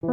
Hallo, 0.00 0.12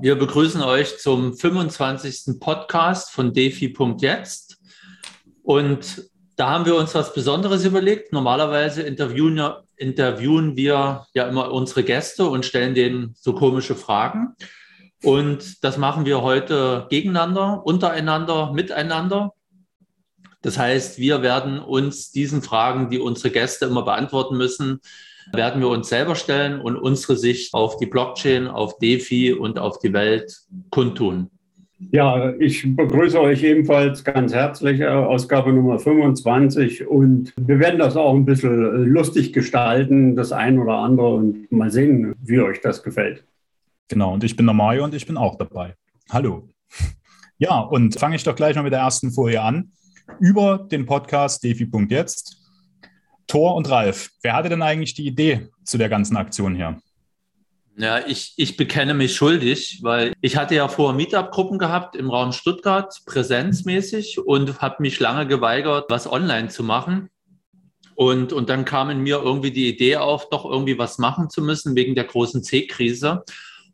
wir 0.00 0.16
begrüßen 0.16 0.62
euch 0.62 0.98
zum 1.00 1.36
25. 1.36 2.40
Podcast 2.40 3.10
von 3.10 3.34
defi.jetzt. 3.34 4.56
Und 5.42 6.08
da 6.36 6.48
haben 6.48 6.64
wir 6.64 6.76
uns 6.76 6.94
was 6.94 7.12
Besonderes 7.12 7.66
überlegt. 7.66 8.14
Normalerweise 8.14 8.80
interviewen, 8.84 9.38
interviewen 9.76 10.56
wir 10.56 11.06
ja 11.12 11.28
immer 11.28 11.52
unsere 11.52 11.84
Gäste 11.84 12.24
und 12.24 12.46
stellen 12.46 12.74
denen 12.74 13.14
so 13.18 13.34
komische 13.34 13.74
Fragen. 13.74 14.34
Und 15.04 15.62
das 15.62 15.76
machen 15.76 16.06
wir 16.06 16.22
heute 16.22 16.86
gegeneinander, 16.90 17.64
untereinander, 17.64 18.52
miteinander. 18.52 19.34
Das 20.42 20.58
heißt, 20.58 20.98
wir 20.98 21.22
werden 21.22 21.58
uns 21.58 22.10
diesen 22.10 22.42
Fragen, 22.42 22.90
die 22.90 22.98
unsere 22.98 23.30
Gäste 23.30 23.66
immer 23.66 23.82
beantworten 23.82 24.36
müssen, 24.36 24.80
werden 25.32 25.60
wir 25.60 25.68
uns 25.68 25.88
selber 25.88 26.16
stellen 26.16 26.60
und 26.60 26.76
unsere 26.76 27.16
Sicht 27.16 27.54
auf 27.54 27.78
die 27.78 27.86
Blockchain, 27.86 28.46
auf 28.46 28.78
DeFi 28.78 29.32
und 29.32 29.58
auf 29.58 29.78
die 29.78 29.92
Welt 29.92 30.42
kundtun. 30.70 31.30
Ja, 31.90 32.32
ich 32.38 32.64
begrüße 32.76 33.20
euch 33.20 33.42
ebenfalls 33.42 34.04
ganz 34.04 34.32
herzlich, 34.32 34.80
äh, 34.80 34.86
Ausgabe 34.86 35.52
Nummer 35.52 35.78
25. 35.78 36.86
Und 36.86 37.32
wir 37.36 37.58
werden 37.58 37.78
das 37.78 37.96
auch 37.96 38.14
ein 38.14 38.24
bisschen 38.24 38.86
lustig 38.86 39.32
gestalten, 39.32 40.16
das 40.16 40.32
ein 40.32 40.58
oder 40.58 40.74
andere, 40.74 41.14
und 41.14 41.50
mal 41.50 41.70
sehen, 41.70 42.14
wie 42.22 42.40
euch 42.40 42.60
das 42.60 42.82
gefällt. 42.82 43.24
Genau, 43.88 44.14
und 44.14 44.24
ich 44.24 44.36
bin 44.36 44.46
der 44.46 44.54
Mario 44.54 44.84
und 44.84 44.94
ich 44.94 45.06
bin 45.06 45.16
auch 45.16 45.36
dabei. 45.36 45.74
Hallo. 46.10 46.48
Ja, 47.38 47.60
und 47.60 47.98
fange 47.98 48.16
ich 48.16 48.22
doch 48.22 48.36
gleich 48.36 48.56
mal 48.56 48.62
mit 48.62 48.72
der 48.72 48.80
ersten 48.80 49.10
Folie 49.10 49.42
an. 49.42 49.72
Über 50.20 50.66
den 50.70 50.86
Podcast 50.86 51.42
defi.jetzt 51.42 52.40
Thor 53.26 53.54
und 53.56 53.68
Ralf, 53.68 54.10
wer 54.22 54.34
hatte 54.34 54.48
denn 54.48 54.62
eigentlich 54.62 54.94
die 54.94 55.06
Idee 55.06 55.48
zu 55.64 55.78
der 55.78 55.88
ganzen 55.88 56.16
Aktion 56.16 56.54
hier? 56.54 56.80
Ja, 57.76 58.06
ich, 58.06 58.34
ich 58.36 58.56
bekenne 58.56 58.94
mich 58.94 59.16
schuldig, 59.16 59.80
weil 59.82 60.12
ich 60.20 60.36
hatte 60.36 60.54
ja 60.54 60.68
vorher 60.68 60.96
Meetup-Gruppen 60.96 61.58
gehabt 61.58 61.96
im 61.96 62.08
Raum 62.08 62.32
Stuttgart, 62.32 62.94
präsenzmäßig, 63.04 64.20
und 64.20 64.60
habe 64.60 64.76
mich 64.78 65.00
lange 65.00 65.26
geweigert, 65.26 65.86
was 65.88 66.10
online 66.10 66.48
zu 66.48 66.62
machen. 66.62 67.10
Und, 67.96 68.32
und 68.32 68.48
dann 68.48 68.64
kam 68.64 68.90
in 68.90 69.00
mir 69.00 69.20
irgendwie 69.22 69.50
die 69.50 69.68
Idee 69.68 69.96
auf, 69.96 70.28
doch 70.28 70.44
irgendwie 70.44 70.78
was 70.78 70.98
machen 70.98 71.30
zu 71.30 71.42
müssen 71.42 71.74
wegen 71.74 71.94
der 71.94 72.04
großen 72.04 72.42
C-Krise. 72.44 73.24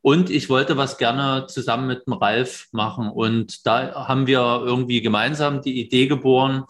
Und 0.03 0.31
ich 0.31 0.49
wollte 0.49 0.77
was 0.77 0.99
gerne 0.99 1.47
zusammen 1.47 1.87
mit 1.87 2.07
dem 2.07 2.15
Ralf 2.15 2.69
machen. 2.73 3.11
Und 3.11 3.67
da 3.67 4.09
haben 4.09 4.27
wir 4.27 4.63
irgendwie 4.65 5.03
gemeinsam 5.03 5.61
die 5.61 5.81
Idee 5.81 6.07
geboren, 6.07 6.65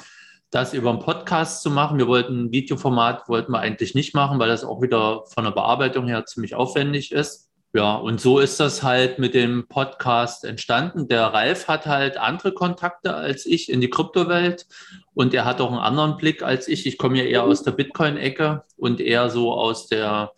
das 0.50 0.74
über 0.74 0.90
einen 0.90 0.98
Podcast 0.98 1.62
zu 1.62 1.70
machen. 1.70 1.98
Wir 1.98 2.08
wollten 2.08 2.46
ein 2.46 2.52
Videoformat, 2.52 3.28
wollten 3.28 3.52
wir 3.52 3.60
eigentlich 3.60 3.94
nicht 3.94 4.14
machen, 4.14 4.38
weil 4.40 4.48
das 4.48 4.64
auch 4.64 4.82
wieder 4.82 5.24
von 5.26 5.44
der 5.44 5.52
Bearbeitung 5.52 6.08
her 6.08 6.26
ziemlich 6.26 6.54
aufwendig 6.56 7.12
ist. 7.12 7.50
Ja, 7.72 7.94
und 7.94 8.20
so 8.20 8.40
ist 8.40 8.58
das 8.58 8.82
halt 8.82 9.20
mit 9.20 9.32
dem 9.32 9.68
Podcast 9.68 10.44
entstanden. 10.44 11.06
Der 11.06 11.26
Ralf 11.26 11.68
hat 11.68 11.86
halt 11.86 12.16
andere 12.16 12.52
Kontakte 12.52 13.14
als 13.14 13.46
ich 13.46 13.70
in 13.70 13.80
die 13.80 13.90
Kryptowelt 13.90 14.66
und 15.14 15.34
er 15.34 15.44
hat 15.44 15.60
auch 15.60 15.70
einen 15.70 15.78
anderen 15.78 16.16
Blick 16.16 16.42
als 16.42 16.66
ich. 16.66 16.84
Ich 16.84 16.98
komme 16.98 17.18
ja 17.18 17.24
eher 17.24 17.44
aus 17.44 17.62
der 17.62 17.70
Bitcoin-Ecke 17.70 18.64
und 18.76 19.00
eher 19.00 19.30
so 19.30 19.52
aus 19.52 19.86
der 19.86 20.32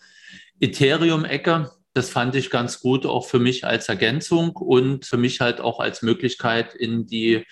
Ethereum-Ecke. 0.60 1.70
Das 1.94 2.08
fand 2.10 2.34
ich 2.36 2.50
ganz 2.50 2.80
gut, 2.80 3.04
auch 3.06 3.26
für 3.26 3.38
mich 3.38 3.64
als 3.64 3.88
Ergänzung 3.88 4.50
und 4.56 5.04
für 5.04 5.18
mich 5.18 5.40
halt 5.40 5.60
auch 5.60 5.80
als 5.80 6.02
Möglichkeit 6.02 6.74
in 6.74 7.06
die 7.06 7.44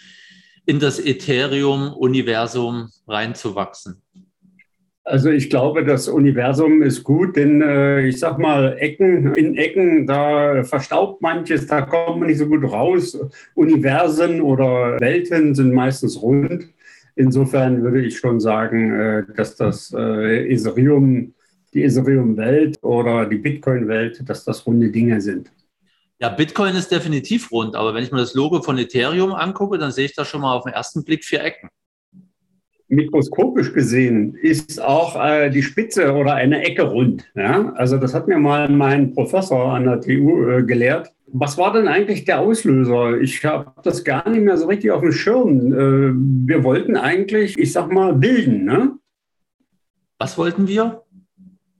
in 0.66 0.78
das 0.78 1.04
Ethereum-Universum 1.04 2.90
reinzuwachsen? 3.08 4.02
Also 5.02 5.30
ich 5.30 5.50
glaube, 5.50 5.84
das 5.84 6.06
Universum 6.06 6.82
ist 6.82 7.02
gut, 7.02 7.34
denn 7.34 7.62
äh, 7.62 8.06
ich 8.06 8.20
sag 8.20 8.38
mal, 8.38 8.76
Ecken, 8.78 9.34
in 9.34 9.56
Ecken, 9.56 10.06
da 10.06 10.62
verstaubt 10.62 11.20
manches, 11.22 11.66
da 11.66 11.82
kommt 11.82 12.20
man 12.20 12.28
nicht 12.28 12.38
so 12.38 12.46
gut 12.46 12.62
raus. 12.62 13.18
Universen 13.54 14.40
oder 14.40 15.00
Welten 15.00 15.54
sind 15.54 15.74
meistens 15.74 16.22
rund. 16.22 16.68
Insofern 17.16 17.82
würde 17.82 18.02
ich 18.02 18.18
schon 18.18 18.38
sagen, 18.38 18.92
äh, 18.92 19.24
dass 19.34 19.56
das 19.56 19.92
äh, 19.92 20.52
Ethereum, 20.52 21.34
die 21.74 21.84
Ethereum-Welt 21.84 22.78
oder 22.82 23.26
die 23.26 23.38
Bitcoin-Welt, 23.38 24.22
dass 24.28 24.44
das 24.44 24.66
runde 24.66 24.90
Dinge 24.90 25.20
sind. 25.20 25.50
Ja, 26.18 26.28
Bitcoin 26.28 26.74
ist 26.74 26.90
definitiv 26.90 27.50
rund, 27.50 27.74
aber 27.74 27.94
wenn 27.94 28.04
ich 28.04 28.12
mir 28.12 28.18
das 28.18 28.34
Logo 28.34 28.60
von 28.60 28.76
Ethereum 28.76 29.32
angucke, 29.32 29.78
dann 29.78 29.90
sehe 29.90 30.04
ich 30.04 30.14
da 30.14 30.24
schon 30.24 30.42
mal 30.42 30.54
auf 30.54 30.64
den 30.64 30.74
ersten 30.74 31.02
Blick 31.02 31.24
vier 31.24 31.42
Ecken. 31.42 31.70
Mikroskopisch 32.88 33.72
gesehen 33.72 34.34
ist 34.34 34.82
auch 34.82 35.14
äh, 35.16 35.48
die 35.48 35.62
Spitze 35.62 36.12
oder 36.12 36.34
eine 36.34 36.62
Ecke 36.64 36.82
rund. 36.82 37.24
Ja? 37.36 37.72
Also 37.74 37.98
das 37.98 38.12
hat 38.12 38.26
mir 38.26 38.38
mal 38.38 38.68
mein 38.68 39.14
Professor 39.14 39.72
an 39.72 39.84
der 39.84 40.00
TU 40.00 40.50
äh, 40.50 40.62
gelehrt. 40.64 41.10
Was 41.28 41.56
war 41.56 41.72
denn 41.72 41.86
eigentlich 41.86 42.24
der 42.24 42.40
Auslöser? 42.40 43.20
Ich 43.20 43.44
habe 43.44 43.72
das 43.84 44.02
gar 44.02 44.28
nicht 44.28 44.42
mehr 44.42 44.56
so 44.56 44.66
richtig 44.66 44.90
auf 44.90 45.02
dem 45.02 45.12
Schirm. 45.12 45.72
Äh, 45.72 46.48
wir 46.48 46.64
wollten 46.64 46.96
eigentlich, 46.96 47.56
ich 47.58 47.72
sag 47.72 47.92
mal, 47.92 48.12
bilden. 48.12 48.64
Ne? 48.64 48.98
Was 50.18 50.36
wollten 50.36 50.66
wir? 50.66 51.04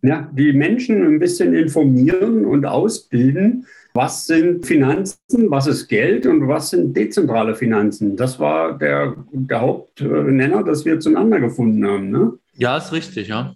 Ja, 0.03 0.29
die 0.33 0.53
Menschen 0.53 1.05
ein 1.05 1.19
bisschen 1.19 1.55
informieren 1.55 2.45
und 2.45 2.65
ausbilden 2.65 3.67
was 3.93 4.27
sind 4.27 4.67
Finanzen, 4.67 5.51
was 5.51 5.67
ist 5.67 5.89
Geld 5.89 6.27
und 6.27 6.47
was 6.47 6.71
sind 6.71 6.97
dezentrale 6.97 7.55
Finanzen? 7.55 8.17
Das 8.17 8.39
war 8.39 8.79
der, 8.79 9.17
der 9.33 9.61
Hauptnenner, 9.61 10.63
dass 10.63 10.85
wir 10.85 11.01
zueinander 11.01 11.41
gefunden 11.41 11.85
haben. 11.87 12.11
Ne? 12.11 12.33
Ja, 12.55 12.77
ist 12.77 12.93
richtig, 12.93 13.29
ja. 13.29 13.55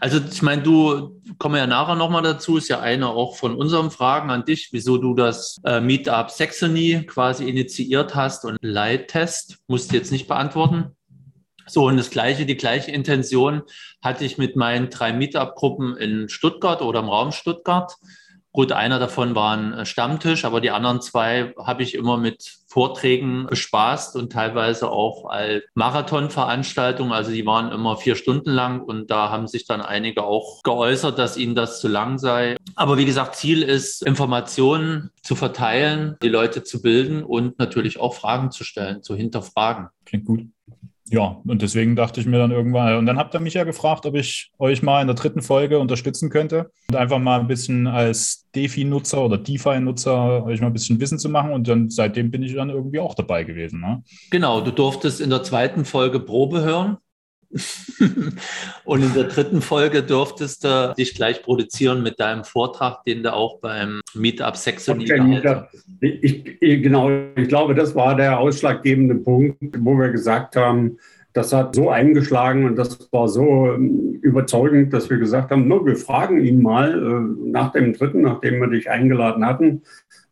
Also 0.00 0.20
ich 0.30 0.42
meine, 0.42 0.62
du 0.62 1.20
kommen 1.38 1.56
ja 1.56 1.66
nachher 1.66 1.96
nochmal 1.96 2.22
dazu, 2.22 2.56
ist 2.56 2.68
ja 2.68 2.80
eine 2.80 3.08
auch 3.08 3.36
von 3.36 3.54
unseren 3.54 3.90
Fragen 3.90 4.30
an 4.30 4.44
dich, 4.44 4.68
wieso 4.72 4.98
du 4.98 5.14
das 5.14 5.58
äh, 5.64 5.80
Meetup 5.80 6.30
Saxony 6.30 7.04
quasi 7.06 7.48
initiiert 7.48 8.14
hast 8.14 8.44
und 8.44 8.58
Leittest, 8.60 9.58
musst 9.66 9.90
du 9.90 9.96
jetzt 9.96 10.12
nicht 10.12 10.28
beantworten. 10.28 10.92
So, 11.68 11.86
und 11.86 11.96
das 11.96 12.10
gleiche, 12.10 12.46
die 12.46 12.56
gleiche 12.56 12.90
Intention 12.90 13.62
hatte 14.02 14.24
ich 14.24 14.38
mit 14.38 14.56
meinen 14.56 14.90
drei 14.90 15.12
Meetup-Gruppen 15.12 15.96
in 15.96 16.28
Stuttgart 16.28 16.82
oder 16.82 17.00
im 17.00 17.08
Raum 17.08 17.32
Stuttgart. 17.32 17.94
Gut, 18.50 18.72
einer 18.72 18.98
davon 18.98 19.34
war 19.34 19.56
ein 19.56 19.72
äh, 19.72 19.86
Stammtisch, 19.86 20.44
aber 20.44 20.60
die 20.60 20.70
anderen 20.70 21.00
zwei 21.02 21.54
habe 21.58 21.82
ich 21.82 21.94
immer 21.94 22.16
mit 22.16 22.56
Vorträgen 22.66 23.46
bespaßt 23.46 24.16
und 24.16 24.32
teilweise 24.32 24.90
auch 24.90 25.26
als 25.26 25.62
Marathonveranstaltungen. 25.74 27.12
Also 27.12 27.30
die 27.30 27.44
waren 27.44 27.70
immer 27.70 27.98
vier 27.98 28.16
Stunden 28.16 28.50
lang 28.50 28.80
und 28.80 29.10
da 29.10 29.30
haben 29.30 29.46
sich 29.46 29.66
dann 29.66 29.82
einige 29.82 30.24
auch 30.24 30.62
geäußert, 30.62 31.18
dass 31.18 31.36
ihnen 31.36 31.54
das 31.54 31.80
zu 31.80 31.88
lang 31.88 32.18
sei. 32.18 32.56
Aber 32.74 32.96
wie 32.96 33.04
gesagt, 33.04 33.36
Ziel 33.36 33.62
ist, 33.62 34.02
Informationen 34.02 35.10
zu 35.22 35.36
verteilen, 35.36 36.16
die 36.22 36.28
Leute 36.28 36.64
zu 36.64 36.80
bilden 36.80 37.22
und 37.22 37.58
natürlich 37.58 38.00
auch 38.00 38.14
Fragen 38.14 38.50
zu 38.50 38.64
stellen, 38.64 39.02
zu 39.02 39.14
hinterfragen. 39.14 39.88
Klingt 40.04 40.24
gut 40.24 40.40
ja, 41.10 41.40
und 41.46 41.62
deswegen 41.62 41.96
dachte 41.96 42.20
ich 42.20 42.26
mir 42.26 42.38
dann 42.38 42.50
irgendwann, 42.50 42.96
und 42.96 43.06
dann 43.06 43.18
habt 43.18 43.34
ihr 43.34 43.40
mich 43.40 43.54
ja 43.54 43.64
gefragt, 43.64 44.04
ob 44.06 44.14
ich 44.14 44.50
euch 44.58 44.82
mal 44.82 45.00
in 45.00 45.06
der 45.06 45.16
dritten 45.16 45.42
Folge 45.42 45.78
unterstützen 45.78 46.30
könnte 46.30 46.70
und 46.88 46.96
einfach 46.96 47.18
mal 47.18 47.40
ein 47.40 47.46
bisschen 47.46 47.86
als 47.86 48.46
DeFi-Nutzer 48.54 49.24
oder 49.24 49.38
DeFi-Nutzer 49.38 50.44
euch 50.44 50.60
mal 50.60 50.68
ein 50.68 50.72
bisschen 50.72 51.00
Wissen 51.00 51.18
zu 51.18 51.28
machen. 51.28 51.52
Und 51.52 51.68
dann 51.68 51.88
seitdem 51.88 52.30
bin 52.30 52.42
ich 52.42 52.54
dann 52.54 52.70
irgendwie 52.70 53.00
auch 53.00 53.14
dabei 53.14 53.44
gewesen. 53.44 53.80
Ne? 53.80 54.02
Genau, 54.30 54.60
du 54.60 54.70
durftest 54.70 55.20
in 55.20 55.30
der 55.30 55.42
zweiten 55.42 55.84
Folge 55.84 56.20
Probe 56.20 56.62
hören. 56.62 56.98
und 58.84 59.02
in 59.02 59.14
der 59.14 59.24
dritten 59.24 59.62
Folge 59.62 60.02
durftest 60.02 60.64
du 60.64 60.94
dich 60.98 61.14
gleich 61.14 61.42
produzieren 61.42 62.02
mit 62.02 62.20
deinem 62.20 62.44
Vortrag, 62.44 63.04
den 63.04 63.22
du 63.22 63.32
auch 63.32 63.58
beim 63.60 64.00
Meetup 64.14 64.56
Saxony 64.56 65.04
gehalten 65.04 65.66
ich, 66.00 66.56
ich, 66.60 66.82
Genau, 66.82 67.10
ich 67.36 67.48
glaube, 67.48 67.74
das 67.74 67.94
war 67.94 68.14
der 68.16 68.38
ausschlaggebende 68.38 69.14
Punkt, 69.16 69.58
wo 69.78 69.94
wir 69.94 70.10
gesagt 70.10 70.56
haben, 70.56 70.98
das 71.32 71.52
hat 71.52 71.74
so 71.74 71.90
eingeschlagen 71.90 72.64
und 72.64 72.76
das 72.76 73.08
war 73.12 73.28
so 73.28 73.72
ähm, 73.72 74.18
überzeugend, 74.22 74.92
dass 74.92 75.08
wir 75.08 75.18
gesagt 75.18 75.50
haben, 75.50 75.68
no, 75.68 75.84
wir 75.86 75.96
fragen 75.96 76.44
ihn 76.44 76.60
mal 76.60 76.92
äh, 76.92 77.50
nach 77.50 77.72
dem 77.72 77.92
dritten, 77.92 78.22
nachdem 78.22 78.60
wir 78.60 78.68
dich 78.68 78.90
eingeladen 78.90 79.46
hatten, 79.46 79.82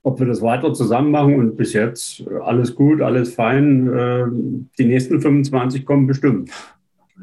ob 0.02 0.18
wir 0.18 0.26
das 0.26 0.42
weiter 0.42 0.72
zusammen 0.72 1.10
machen. 1.10 1.36
Und 1.36 1.56
bis 1.56 1.74
jetzt 1.74 2.20
äh, 2.20 2.38
alles 2.42 2.74
gut, 2.74 3.02
alles 3.02 3.34
fein. 3.34 3.92
Äh, 3.92 4.24
die 4.78 4.84
nächsten 4.84 5.20
25 5.20 5.84
kommen 5.84 6.06
bestimmt 6.06 6.50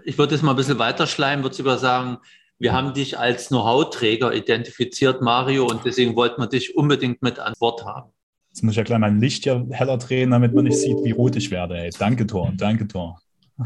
ich 0.05 0.17
würde 0.17 0.35
es 0.35 0.41
mal 0.41 0.51
ein 0.51 0.57
bisschen 0.57 0.79
weiterschleimen, 0.79 1.43
würde 1.43 1.55
sogar 1.55 1.77
sagen, 1.77 2.17
wir 2.59 2.73
haben 2.73 2.93
dich 2.93 3.17
als 3.19 3.49
Know-how-Träger 3.49 4.33
identifiziert, 4.33 5.21
Mario, 5.21 5.65
und 5.65 5.83
deswegen 5.85 6.15
wollten 6.15 6.41
wir 6.41 6.47
dich 6.47 6.75
unbedingt 6.75 7.21
mit 7.21 7.39
an 7.39 7.53
Bord 7.59 7.85
haben. 7.85 8.11
Jetzt 8.49 8.63
muss 8.63 8.71
ich 8.73 8.77
ja 8.77 8.83
gleich 8.83 8.99
mein 8.99 9.19
Licht 9.19 9.43
hier 9.43 9.65
heller 9.71 9.97
drehen, 9.97 10.31
damit 10.31 10.53
man 10.53 10.65
nicht 10.65 10.77
sieht, 10.77 10.97
wie 11.03 11.11
rot 11.11 11.35
ich 11.35 11.49
werde. 11.49 11.77
Ey. 11.77 11.89
Danke, 11.97 12.27
Tor, 12.27 12.53
danke, 12.55 12.87
Tor. 12.87 13.19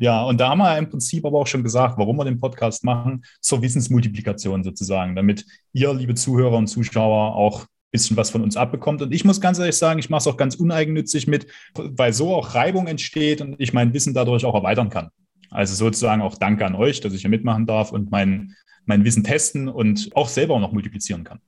ja, 0.00 0.24
und 0.24 0.38
da 0.38 0.50
haben 0.50 0.58
wir 0.58 0.76
im 0.76 0.90
Prinzip 0.90 1.24
aber 1.24 1.38
auch 1.38 1.46
schon 1.46 1.62
gesagt, 1.62 1.96
warum 1.96 2.16
wir 2.16 2.24
den 2.24 2.40
Podcast 2.40 2.84
machen, 2.84 3.24
zur 3.40 3.62
Wissensmultiplikation 3.62 4.64
sozusagen, 4.64 5.14
damit 5.14 5.46
ihr, 5.72 5.94
liebe 5.94 6.14
Zuhörer 6.14 6.56
und 6.56 6.66
Zuschauer, 6.66 7.36
auch 7.36 7.66
bisschen 7.90 8.16
was 8.16 8.30
von 8.30 8.42
uns 8.42 8.56
abbekommt. 8.56 9.02
Und 9.02 9.12
ich 9.12 9.24
muss 9.24 9.40
ganz 9.40 9.58
ehrlich 9.58 9.76
sagen, 9.76 9.98
ich 9.98 10.10
mache 10.10 10.20
es 10.20 10.26
auch 10.26 10.36
ganz 10.36 10.54
uneigennützig 10.54 11.26
mit, 11.26 11.46
weil 11.74 12.12
so 12.12 12.34
auch 12.34 12.54
Reibung 12.54 12.86
entsteht 12.86 13.40
und 13.40 13.56
ich 13.58 13.72
mein 13.72 13.92
Wissen 13.92 14.14
dadurch 14.14 14.44
auch 14.44 14.54
erweitern 14.54 14.90
kann. 14.90 15.10
Also 15.50 15.74
sozusagen 15.74 16.22
auch 16.22 16.38
Danke 16.38 16.64
an 16.64 16.74
euch, 16.74 17.00
dass 17.00 17.12
ich 17.12 17.22
hier 17.22 17.30
mitmachen 17.30 17.66
darf 17.66 17.92
und 17.92 18.10
mein, 18.10 18.54
mein 18.86 19.04
Wissen 19.04 19.24
testen 19.24 19.68
und 19.68 20.10
auch 20.14 20.28
selber 20.28 20.54
auch 20.54 20.60
noch 20.60 20.72
multiplizieren 20.72 21.24
kann. 21.24 21.40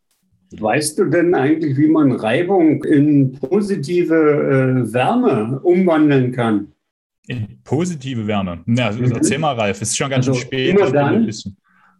Weißt 0.58 0.98
du 0.98 1.06
denn 1.06 1.34
eigentlich, 1.34 1.78
wie 1.78 1.88
man 1.88 2.12
Reibung 2.12 2.84
in 2.84 3.32
positive 3.32 4.14
äh, 4.14 4.92
Wärme 4.92 5.60
umwandeln 5.62 6.32
kann? 6.32 6.72
In 7.26 7.60
positive 7.64 8.26
Wärme? 8.26 8.60
Na, 8.66 8.86
also 8.86 9.00
mhm. 9.00 9.12
erzähl 9.12 9.38
mal, 9.38 9.54
Ralf, 9.54 9.80
es 9.80 9.90
ist 9.90 9.96
schon 9.96 10.10
ganz 10.10 10.26
also 10.26 10.38
schön 10.38 10.48
spät. 10.48 10.76
Immer 10.76 10.90
dann, 10.90 11.30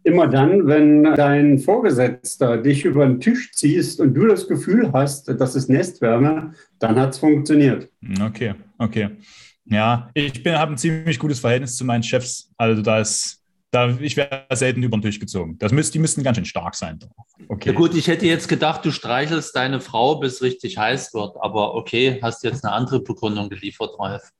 immer 0.03 0.27
dann, 0.27 0.67
wenn 0.67 1.03
dein 1.03 1.59
Vorgesetzter 1.59 2.57
dich 2.57 2.85
über 2.85 3.05
den 3.05 3.19
Tisch 3.19 3.51
ziehst 3.53 3.99
und 3.99 4.13
du 4.13 4.27
das 4.27 4.47
Gefühl 4.47 4.91
hast, 4.91 5.27
das 5.27 5.55
ist 5.55 5.69
Nestwärme, 5.69 6.53
dann 6.79 6.99
hat 6.99 7.11
es 7.11 7.19
funktioniert. 7.19 7.89
Okay, 8.21 8.55
okay. 8.77 9.11
Ja, 9.65 10.09
ich 10.13 10.45
habe 10.45 10.73
ein 10.73 10.77
ziemlich 10.77 11.17
gutes 11.19 11.39
Verhältnis 11.39 11.77
zu 11.77 11.85
meinen 11.85 12.03
Chefs. 12.03 12.51
Also 12.57 12.81
da 12.81 12.99
ist, 12.99 13.41
da, 13.71 13.97
ich 13.99 14.17
wäre 14.17 14.45
selten 14.51 14.83
über 14.83 14.97
den 14.97 15.03
Tisch 15.03 15.19
gezogen. 15.19 15.57
Das 15.57 15.71
müsst, 15.71 15.93
die 15.93 15.99
müssten 15.99 16.21
ganz 16.21 16.35
schön 16.37 16.45
stark 16.45 16.75
sein. 16.75 16.99
Okay. 17.47 17.69
Ja 17.69 17.75
gut, 17.75 17.95
ich 17.95 18.07
hätte 18.07 18.25
jetzt 18.25 18.49
gedacht, 18.49 18.83
du 18.83 18.91
streichelst 18.91 19.55
deine 19.55 19.79
Frau, 19.79 20.19
bis 20.19 20.41
richtig 20.41 20.77
heiß 20.77 21.13
wird. 21.13 21.37
Aber 21.39 21.75
okay, 21.75 22.19
hast 22.21 22.43
jetzt 22.43 22.65
eine 22.65 22.73
andere 22.73 23.01
Begründung 23.01 23.47
geliefert, 23.49 23.91
Ralf. 23.97 24.31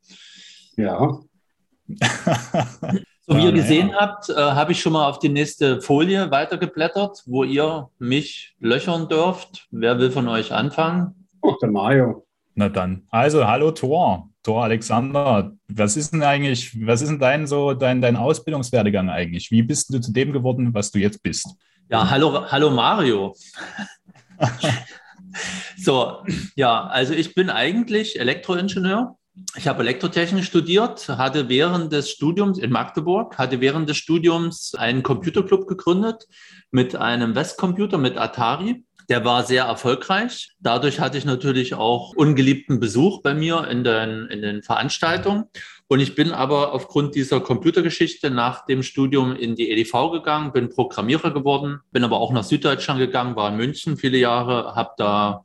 Ja. 0.75 1.19
So 3.25 3.37
wie 3.37 3.45
ihr 3.45 3.53
gesehen 3.53 3.89
ja. 3.89 4.01
habt, 4.01 4.29
äh, 4.29 4.33
habe 4.35 4.73
ich 4.73 4.81
schon 4.81 4.91
mal 4.91 5.07
auf 5.07 5.17
die 5.17 5.29
nächste 5.29 5.81
Folie 5.81 6.29
weitergeblättert, 6.29 7.23
wo 7.25 7.45
ihr 7.45 7.89
mich 7.97 8.53
löchern 8.59 9.07
dürft. 9.07 9.67
Wer 9.71 9.97
will 9.97 10.11
von 10.11 10.27
euch 10.27 10.51
anfangen? 10.51 11.27
Oh, 11.41 11.55
der 11.61 11.71
Mario. 11.71 12.25
Na 12.55 12.67
dann. 12.67 13.03
Also, 13.09 13.47
hallo 13.47 13.71
Thor. 13.71 14.29
Thor 14.43 14.65
Alexander. 14.65 15.53
Was 15.69 15.95
ist 15.95 16.11
denn 16.11 16.21
eigentlich, 16.21 16.85
was 16.85 17.01
ist 17.01 17.09
denn 17.09 17.19
dein 17.19 17.47
so 17.47 17.73
dein, 17.73 18.01
dein 18.01 18.17
Ausbildungswerdegang 18.17 19.09
eigentlich? 19.09 19.51
Wie 19.51 19.63
bist 19.63 19.93
du 19.93 19.99
zu 19.99 20.11
dem 20.11 20.33
geworden, 20.33 20.73
was 20.73 20.91
du 20.91 20.99
jetzt 20.99 21.23
bist? 21.23 21.47
Ja, 21.89 22.09
hallo, 22.09 22.51
hallo 22.51 22.71
Mario. 22.71 23.35
so, 25.77 26.17
ja, 26.57 26.87
also 26.87 27.13
ich 27.13 27.33
bin 27.33 27.49
eigentlich 27.49 28.19
Elektroingenieur 28.19 29.17
ich 29.55 29.67
habe 29.67 29.81
Elektrotechnik 29.81 30.43
studiert, 30.43 31.09
hatte 31.09 31.49
während 31.49 31.91
des 31.91 32.11
Studiums 32.11 32.59
in 32.59 32.71
Magdeburg, 32.71 33.37
hatte 33.37 33.61
während 33.61 33.89
des 33.89 33.97
Studiums 33.97 34.75
einen 34.75 35.01
Computerclub 35.01 35.67
gegründet 35.67 36.27
mit 36.71 36.95
einem 36.95 37.35
Westcomputer, 37.35 37.97
mit 37.97 38.17
Atari. 38.17 38.83
Der 39.09 39.25
war 39.25 39.43
sehr 39.43 39.65
erfolgreich. 39.65 40.51
Dadurch 40.59 40.99
hatte 40.99 41.17
ich 41.17 41.25
natürlich 41.25 41.73
auch 41.73 42.15
ungeliebten 42.15 42.79
Besuch 42.79 43.21
bei 43.21 43.33
mir 43.33 43.67
in 43.67 43.83
den, 43.83 44.27
in 44.27 44.41
den 44.41 44.63
Veranstaltungen. 44.63 45.45
Und 45.87 45.99
ich 45.99 46.15
bin 46.15 46.31
aber 46.31 46.71
aufgrund 46.71 47.13
dieser 47.13 47.41
Computergeschichte 47.41 48.29
nach 48.29 48.65
dem 48.65 48.81
Studium 48.81 49.35
in 49.35 49.55
die 49.55 49.69
EDV 49.71 50.11
gegangen, 50.11 50.53
bin 50.53 50.69
Programmierer 50.69 51.31
geworden, 51.31 51.81
bin 51.91 52.03
aber 52.03 52.19
auch 52.19 52.31
nach 52.31 52.43
Süddeutschland 52.43 52.99
gegangen, 52.99 53.35
war 53.35 53.49
in 53.49 53.57
München 53.57 53.97
viele 53.97 54.17
Jahre, 54.17 54.75
habe 54.75 54.91
da 54.97 55.43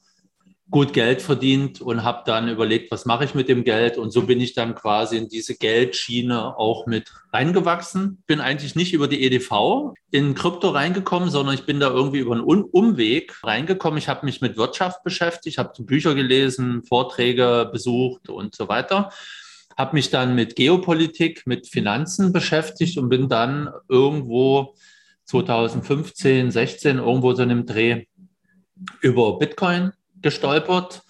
gut 0.71 0.93
Geld 0.93 1.23
verdient 1.23 1.81
und 1.81 2.05
habe 2.05 2.23
dann 2.27 2.49
überlegt, 2.49 2.91
was 2.91 3.07
mache 3.07 3.25
ich 3.25 3.35
mit 3.35 3.49
dem 3.49 3.65
Geld. 3.65 3.97
Und 3.97 4.11
so 4.11 4.23
bin 4.23 4.41
ich 4.41 4.53
dann 4.53 4.75
quasi 4.75 5.17
in 5.17 5.29
diese 5.29 5.57
Geldschiene 5.57 6.59
auch 6.59 6.87
mit 6.87 7.11
reingewachsen. 7.33 8.23
Bin 8.27 8.41
eigentlich 8.41 8.75
nicht 8.75 8.93
über 8.93 9.09
die 9.09 9.25
EDV 9.25 9.95
in 10.11 10.35
Krypto 10.35 10.69
reingekommen, 10.69 11.31
sondern 11.31 11.55
ich 11.55 11.65
bin 11.65 11.81
da 11.81 11.89
irgendwie 11.89 12.19
über 12.19 12.33
einen 12.33 12.43
Umweg 12.43 13.43
reingekommen. 13.43 13.99
Ich 13.99 14.09
habe 14.09 14.27
mich 14.27 14.43
mit 14.43 14.59
Wirtschaft 14.59 15.03
beschäftigt, 15.05 15.57
habe 15.57 15.83
Bücher 15.83 16.15
gelesen, 16.15 16.83
Vorträge 16.83 17.71
besucht 17.73 18.29
und 18.29 18.55
so 18.55 18.69
weiter. 18.69 19.11
Habe 19.77 19.97
mich 19.97 20.11
dann 20.11 20.35
mit 20.35 20.55
Geopolitik, 20.55 21.47
mit 21.47 21.67
Finanzen 21.67 22.33
beschäftigt 22.33 22.99
und 22.99 23.09
bin 23.09 23.29
dann 23.29 23.71
irgendwo 23.89 24.75
2015, 25.25 26.51
16 26.51 26.99
irgendwo 26.99 27.33
so 27.33 27.43
in 27.43 27.51
einem 27.51 27.65
Dreh 27.65 28.05
über 29.01 29.39
Bitcoin 29.39 29.93
gestolpert 30.23 31.03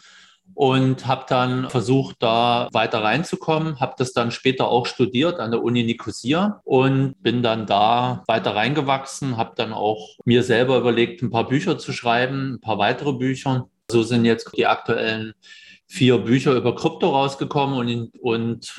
und 0.55 1.07
habe 1.07 1.25
dann 1.29 1.71
versucht, 1.71 2.17
da 2.21 2.69
weiter 2.73 3.03
reinzukommen. 3.03 3.79
Habe 3.81 3.95
das 3.99 4.13
dann 4.13 4.31
später 4.31 4.69
auch 4.69 4.87
studiert 4.87 5.39
an 5.39 5.53
der 5.53 5.63
Uni 5.63 5.85
Nicosia 5.85 6.61
und 6.65 7.15
bin 7.23 7.43
dann 7.43 7.67
da 7.67 8.25
weiter 8.27 8.57
reingewachsen. 8.57 9.37
Habe 9.37 9.53
dann 9.57 9.73
auch 9.73 10.17
mir 10.25 10.43
selber 10.43 10.79
überlegt, 10.79 11.23
ein 11.23 11.31
paar 11.31 11.47
Bücher 11.47 11.79
zu 11.79 11.93
schreiben, 11.93 12.55
ein 12.55 12.61
paar 12.61 12.79
weitere 12.79 13.13
Bücher. 13.13 13.69
So 13.91 14.03
sind 14.03 14.25
jetzt 14.25 14.51
die 14.57 14.67
aktuellen 14.67 15.35
vier 15.91 16.19
Bücher 16.19 16.55
über 16.55 16.77
Krypto 16.77 17.09
rausgekommen 17.09 17.79
und, 17.79 18.11
und 18.21 18.75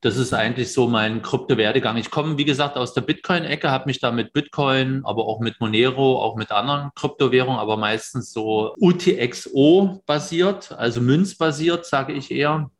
das 0.00 0.16
ist 0.16 0.32
eigentlich 0.32 0.72
so 0.72 0.86
mein 0.86 1.22
Krypto-Werdegang. 1.22 1.96
Ich 1.96 2.12
komme, 2.12 2.38
wie 2.38 2.44
gesagt, 2.44 2.76
aus 2.76 2.94
der 2.94 3.00
Bitcoin-Ecke, 3.00 3.68
habe 3.70 3.86
mich 3.86 3.98
da 3.98 4.12
mit 4.12 4.32
Bitcoin, 4.32 5.02
aber 5.04 5.26
auch 5.26 5.40
mit 5.40 5.60
Monero, 5.60 6.22
auch 6.22 6.36
mit 6.36 6.52
anderen 6.52 6.90
Kryptowährungen, 6.94 7.58
aber 7.58 7.76
meistens 7.76 8.32
so 8.32 8.74
UTXO-basiert, 8.78 10.70
also 10.72 11.00
münzbasiert, 11.00 11.84
sage 11.84 12.12
ich 12.12 12.30
eher, 12.30 12.70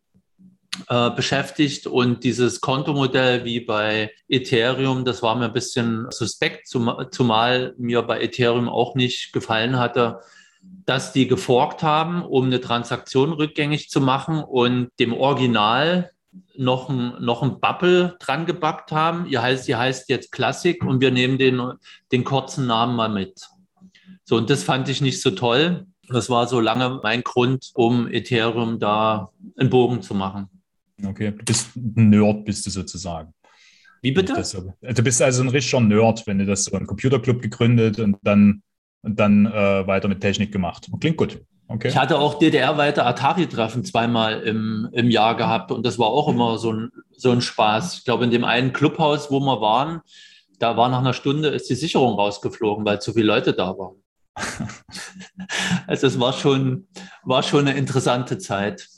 äh, 0.88 1.10
beschäftigt 1.10 1.88
und 1.88 2.22
dieses 2.22 2.60
Kontomodell 2.60 3.44
wie 3.44 3.58
bei 3.58 4.12
Ethereum, 4.28 5.04
das 5.04 5.24
war 5.24 5.34
mir 5.34 5.46
ein 5.46 5.52
bisschen 5.52 6.06
suspekt, 6.10 6.68
zumal 6.68 7.74
mir 7.78 8.02
bei 8.02 8.20
Ethereum 8.22 8.68
auch 8.68 8.94
nicht 8.94 9.32
gefallen 9.32 9.76
hatte, 9.76 10.20
dass 10.62 11.12
die 11.12 11.28
geforkt 11.28 11.82
haben, 11.82 12.22
um 12.22 12.46
eine 12.46 12.60
Transaktion 12.60 13.32
rückgängig 13.32 13.90
zu 13.90 14.00
machen 14.00 14.42
und 14.42 14.90
dem 14.98 15.12
Original 15.12 16.10
noch 16.56 16.88
ein, 16.88 17.14
noch 17.20 17.42
ein 17.42 17.60
Bubble 17.60 18.16
dran 18.20 18.46
gebackt 18.46 18.92
haben. 18.92 19.26
Ihr 19.26 19.42
heißt, 19.42 19.68
ihr 19.68 19.78
heißt 19.78 20.08
jetzt 20.08 20.32
Classic 20.32 20.82
und 20.84 21.00
wir 21.00 21.10
nehmen 21.10 21.38
den, 21.38 21.60
den 22.12 22.24
kurzen 22.24 22.66
Namen 22.66 22.96
mal 22.96 23.08
mit. 23.08 23.40
So, 24.24 24.36
und 24.36 24.50
das 24.50 24.62
fand 24.62 24.88
ich 24.88 25.00
nicht 25.00 25.20
so 25.22 25.30
toll. 25.30 25.86
Das 26.08 26.28
war 26.28 26.46
so 26.46 26.60
lange 26.60 27.00
mein 27.02 27.22
Grund, 27.22 27.70
um 27.74 28.08
Ethereum 28.08 28.78
da 28.78 29.30
einen 29.56 29.70
Bogen 29.70 30.02
zu 30.02 30.14
machen. 30.14 30.48
Okay, 31.04 31.32
du 31.36 31.44
bist 31.44 31.74
ein 31.76 32.10
Nerd, 32.10 32.44
bist 32.44 32.66
du 32.66 32.70
sozusagen. 32.70 33.32
Wie 34.02 34.12
bitte? 34.12 34.32
du 34.34 35.02
bist 35.02 35.22
also 35.22 35.42
ein 35.42 35.48
richtiger 35.48 35.80
Nerd, 35.80 36.26
wenn 36.26 36.38
du 36.38 36.46
das 36.46 36.64
so 36.64 36.76
einen 36.76 36.86
Computerclub 36.86 37.42
gegründet 37.42 37.98
und 37.98 38.16
dann 38.22 38.62
und 39.02 39.18
dann 39.18 39.46
äh, 39.46 39.86
weiter 39.86 40.08
mit 40.08 40.20
Technik 40.20 40.52
gemacht. 40.52 40.88
Klingt 41.00 41.16
gut. 41.16 41.40
Okay. 41.68 41.88
Ich 41.88 41.96
hatte 41.96 42.18
auch 42.18 42.38
DDR-weite 42.38 43.06
Atari-Treffen 43.06 43.84
zweimal 43.84 44.40
im, 44.40 44.88
im 44.92 45.08
Jahr 45.08 45.36
gehabt 45.36 45.70
und 45.70 45.86
das 45.86 46.00
war 46.00 46.08
auch 46.08 46.28
immer 46.28 46.58
so 46.58 46.72
ein, 46.72 46.90
so 47.16 47.30
ein 47.30 47.40
Spaß. 47.40 47.98
Ich 47.98 48.04
glaube, 48.04 48.24
in 48.24 48.32
dem 48.32 48.42
einen 48.42 48.72
Clubhaus, 48.72 49.30
wo 49.30 49.38
wir 49.38 49.60
waren, 49.60 50.00
da 50.58 50.76
war 50.76 50.88
nach 50.88 50.98
einer 50.98 51.12
Stunde 51.12 51.48
ist 51.48 51.70
die 51.70 51.76
Sicherung 51.76 52.14
rausgeflogen, 52.14 52.84
weil 52.84 53.00
zu 53.00 53.12
viele 53.12 53.26
Leute 53.26 53.52
da 53.52 53.78
waren. 53.78 54.02
also 55.86 56.06
es 56.08 56.18
war 56.18 56.32
schon, 56.32 56.88
war 57.22 57.44
schon 57.44 57.68
eine 57.68 57.78
interessante 57.78 58.38
Zeit. 58.38 58.88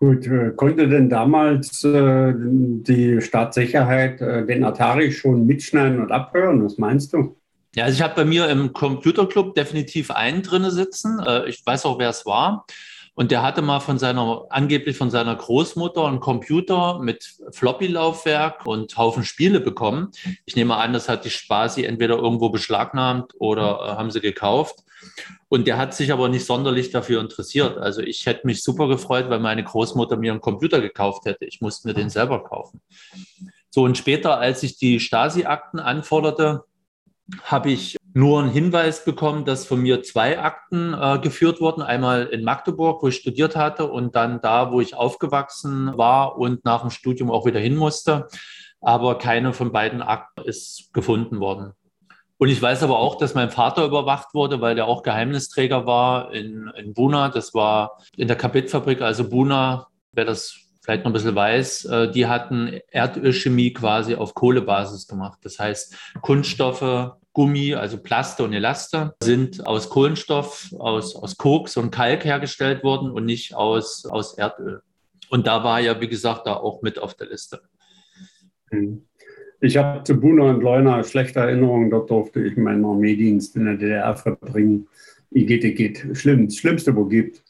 Gut, 0.00 0.26
äh, 0.26 0.52
konnte 0.56 0.88
denn 0.88 1.10
damals 1.10 1.84
äh, 1.84 2.34
die 2.34 3.20
Staatssicherheit 3.20 4.20
äh, 4.20 4.44
den 4.44 4.64
Atari 4.64 5.12
schon 5.12 5.46
mitschneiden 5.46 6.00
und 6.00 6.10
abhören? 6.10 6.64
Was 6.64 6.78
meinst 6.78 7.12
du? 7.12 7.36
Ja, 7.74 7.84
also 7.84 7.96
ich 7.96 8.02
habe 8.02 8.14
bei 8.14 8.24
mir 8.24 8.48
im 8.48 8.72
Computerclub 8.72 9.54
definitiv 9.54 10.10
einen 10.10 10.42
drinne 10.42 10.70
sitzen. 10.70 11.20
Äh, 11.20 11.48
ich 11.48 11.64
weiß 11.64 11.86
auch, 11.86 11.98
wer 11.98 12.10
es 12.10 12.26
war. 12.26 12.66
Und 13.14 13.30
der 13.30 13.42
hatte 13.42 13.60
mal 13.60 13.80
von 13.80 13.98
seiner, 13.98 14.46
angeblich 14.48 14.96
von 14.96 15.10
seiner 15.10 15.36
Großmutter 15.36 16.06
einen 16.06 16.20
Computer 16.20 16.98
mit 16.98 17.34
Floppy-Laufwerk 17.50 18.64
und 18.66 18.96
Haufen 18.96 19.24
Spiele 19.24 19.60
bekommen. 19.60 20.12
Ich 20.46 20.56
nehme 20.56 20.76
an, 20.76 20.94
das 20.94 21.10
hat 21.10 21.26
die 21.26 21.30
Spasi 21.30 21.84
entweder 21.84 22.16
irgendwo 22.16 22.48
beschlagnahmt 22.48 23.32
oder 23.38 23.80
äh, 23.80 23.96
haben 23.96 24.10
sie 24.10 24.20
gekauft. 24.20 24.80
Und 25.48 25.66
der 25.66 25.76
hat 25.76 25.94
sich 25.94 26.12
aber 26.12 26.28
nicht 26.28 26.46
sonderlich 26.46 26.90
dafür 26.90 27.20
interessiert. 27.20 27.76
Also 27.76 28.00
ich 28.00 28.24
hätte 28.24 28.46
mich 28.46 28.62
super 28.62 28.88
gefreut, 28.88 29.28
weil 29.28 29.40
meine 29.40 29.64
Großmutter 29.64 30.16
mir 30.16 30.32
einen 30.32 30.40
Computer 30.40 30.80
gekauft 30.80 31.26
hätte. 31.26 31.44
Ich 31.44 31.60
musste 31.60 31.88
mir 31.88 31.94
den 31.94 32.08
selber 32.08 32.42
kaufen. 32.44 32.80
So, 33.68 33.82
und 33.82 33.98
später, 33.98 34.38
als 34.38 34.62
ich 34.62 34.78
die 34.78 35.00
Stasi-Akten 35.00 35.80
anforderte, 35.80 36.64
habe 37.44 37.70
ich 37.70 37.96
nur 38.14 38.40
einen 38.40 38.50
Hinweis 38.50 39.04
bekommen, 39.04 39.44
dass 39.44 39.66
von 39.66 39.80
mir 39.80 40.02
zwei 40.02 40.38
Akten 40.38 40.94
äh, 40.94 41.18
geführt 41.18 41.60
wurden. 41.60 41.82
Einmal 41.82 42.26
in 42.26 42.44
Magdeburg, 42.44 43.02
wo 43.02 43.08
ich 43.08 43.16
studiert 43.16 43.56
hatte, 43.56 43.90
und 43.90 44.14
dann 44.16 44.40
da, 44.40 44.72
wo 44.72 44.80
ich 44.80 44.94
aufgewachsen 44.94 45.96
war 45.96 46.38
und 46.38 46.64
nach 46.64 46.82
dem 46.82 46.90
Studium 46.90 47.30
auch 47.30 47.46
wieder 47.46 47.60
hin 47.60 47.76
musste. 47.76 48.28
Aber 48.80 49.18
keine 49.18 49.52
von 49.52 49.72
beiden 49.72 50.02
Akten 50.02 50.42
ist 50.42 50.90
gefunden 50.92 51.40
worden. 51.40 51.72
Und 52.38 52.48
ich 52.48 52.60
weiß 52.60 52.82
aber 52.82 52.98
auch, 52.98 53.14
dass 53.14 53.34
mein 53.34 53.50
Vater 53.50 53.84
überwacht 53.84 54.34
wurde, 54.34 54.60
weil 54.60 54.74
der 54.74 54.86
auch 54.86 55.04
Geheimnisträger 55.04 55.86
war 55.86 56.32
in, 56.32 56.70
in 56.76 56.92
Buna. 56.92 57.28
Das 57.28 57.54
war 57.54 57.98
in 58.16 58.26
der 58.26 58.36
Kapitfabrik, 58.36 59.00
also 59.00 59.28
Buna, 59.28 59.86
wer 60.10 60.24
das 60.24 60.58
vielleicht 60.82 61.04
noch 61.04 61.10
ein 61.10 61.14
bisschen 61.14 61.34
weiß, 61.34 61.84
äh, 61.86 62.10
die 62.10 62.26
hatten 62.26 62.80
Erdölchemie 62.88 63.72
quasi 63.72 64.14
auf 64.14 64.34
Kohlebasis 64.34 65.06
gemacht. 65.06 65.38
Das 65.42 65.58
heißt, 65.58 65.96
Kunststoffe 66.20 67.12
Gummi, 67.32 67.74
also 67.74 67.98
Plaste 67.98 68.44
und 68.44 68.52
Elaste, 68.52 69.14
sind 69.22 69.66
aus 69.66 69.88
Kohlenstoff, 69.88 70.70
aus, 70.78 71.16
aus 71.16 71.38
Koks 71.38 71.76
und 71.76 71.90
Kalk 71.90 72.24
hergestellt 72.24 72.84
worden 72.84 73.10
und 73.10 73.24
nicht 73.24 73.54
aus, 73.54 74.04
aus 74.04 74.36
Erdöl. 74.36 74.82
Und 75.30 75.46
da 75.46 75.64
war 75.64 75.80
ja, 75.80 75.98
wie 76.00 76.08
gesagt, 76.08 76.46
da 76.46 76.54
auch 76.54 76.82
mit 76.82 76.98
auf 76.98 77.14
der 77.14 77.28
Liste. 77.28 77.62
Hm. 78.70 79.06
Ich 79.60 79.76
habe 79.76 80.02
zu 80.02 80.20
Buna 80.20 80.50
und 80.50 80.62
Leuna 80.62 81.04
schlechte 81.04 81.38
Erinnerungen. 81.38 81.88
Dort 81.88 82.10
durfte 82.10 82.44
ich 82.44 82.56
meinen 82.56 82.84
Armeedienst 82.84 83.54
in 83.56 83.64
der 83.64 83.76
DDR 83.76 84.16
verbringen. 84.16 84.88
Igitt, 85.30 85.76
geht. 85.76 86.04
Schlimm, 86.14 86.48
das 86.48 86.56
Schlimmste, 86.56 86.94
wo 86.96 87.04
gibt. 87.04 87.42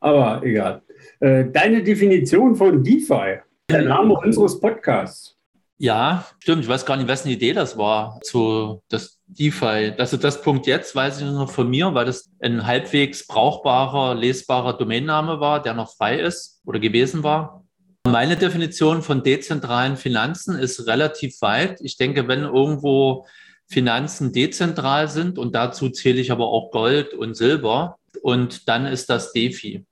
Aber 0.00 0.42
egal. 0.42 0.82
Äh, 1.20 1.50
deine 1.50 1.82
Definition 1.82 2.56
von 2.56 2.82
DeFi, 2.82 3.40
der 3.70 3.82
Name 3.82 4.14
unseres 4.14 4.58
Podcasts. 4.58 5.36
Ja, 5.76 6.26
stimmt. 6.38 6.62
Ich 6.62 6.68
weiß 6.68 6.84
gar 6.84 6.96
nicht, 6.96 7.08
wessen 7.08 7.28
Idee 7.28 7.52
das 7.52 7.76
war 7.76 8.20
zu 8.22 8.82
das 8.88 9.18
DeFi. 9.26 9.92
Also 9.98 10.16
das 10.16 10.40
Punkt 10.42 10.66
jetzt 10.66 10.94
weiß 10.94 11.20
ich 11.20 11.26
nur 11.26 11.48
von 11.48 11.68
mir, 11.68 11.94
weil 11.94 12.06
das 12.06 12.30
ein 12.40 12.66
halbwegs 12.66 13.26
brauchbarer, 13.26 14.14
lesbarer 14.14 14.76
Domainname 14.76 15.40
war, 15.40 15.62
der 15.62 15.74
noch 15.74 15.94
frei 15.94 16.20
ist 16.20 16.60
oder 16.64 16.78
gewesen 16.78 17.22
war. 17.22 17.64
Meine 18.06 18.36
Definition 18.36 19.02
von 19.02 19.22
dezentralen 19.22 19.96
Finanzen 19.98 20.58
ist 20.58 20.86
relativ 20.86 21.40
weit. 21.42 21.80
Ich 21.82 21.98
denke, 21.98 22.28
wenn 22.28 22.44
irgendwo 22.44 23.26
Finanzen 23.68 24.32
dezentral 24.32 25.08
sind 25.08 25.38
und 25.38 25.54
dazu 25.54 25.90
zähle 25.90 26.20
ich 26.20 26.32
aber 26.32 26.48
auch 26.48 26.70
Gold 26.70 27.12
und 27.12 27.36
Silber 27.36 27.98
und 28.22 28.68
dann 28.68 28.86
ist 28.86 29.10
das 29.10 29.32
DeFi. 29.32 29.84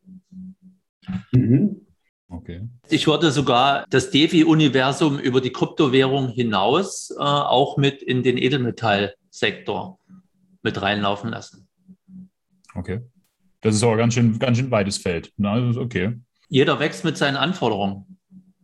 Mhm. 1.33 1.87
Okay. 2.31 2.61
Ich 2.91 3.07
würde 3.07 3.31
sogar 3.31 3.87
das 3.88 4.11
DeFi-Universum 4.11 5.19
über 5.19 5.41
die 5.41 5.53
Kryptowährung 5.53 6.29
hinaus 6.29 7.11
äh, 7.11 7.23
auch 7.23 7.79
mit 7.79 8.03
in 8.03 8.23
den 8.23 8.37
Edelmetallsektor 8.37 9.99
mit 10.62 10.83
reinlaufen 10.83 11.31
lassen. 11.31 11.67
Okay. 12.75 13.00
Das 13.61 13.75
ist 13.75 13.83
aber 13.83 13.97
ganz 13.97 14.15
schön, 14.15 14.38
ganz 14.38 14.59
schön 14.59 14.71
weites 14.71 14.99
Feld. 14.99 15.33
Na, 15.37 15.73
okay. 15.79 16.19
Jeder 16.49 16.79
wächst 16.79 17.05
mit 17.05 17.17
seinen 17.17 17.37
Anforderungen. 17.37 18.05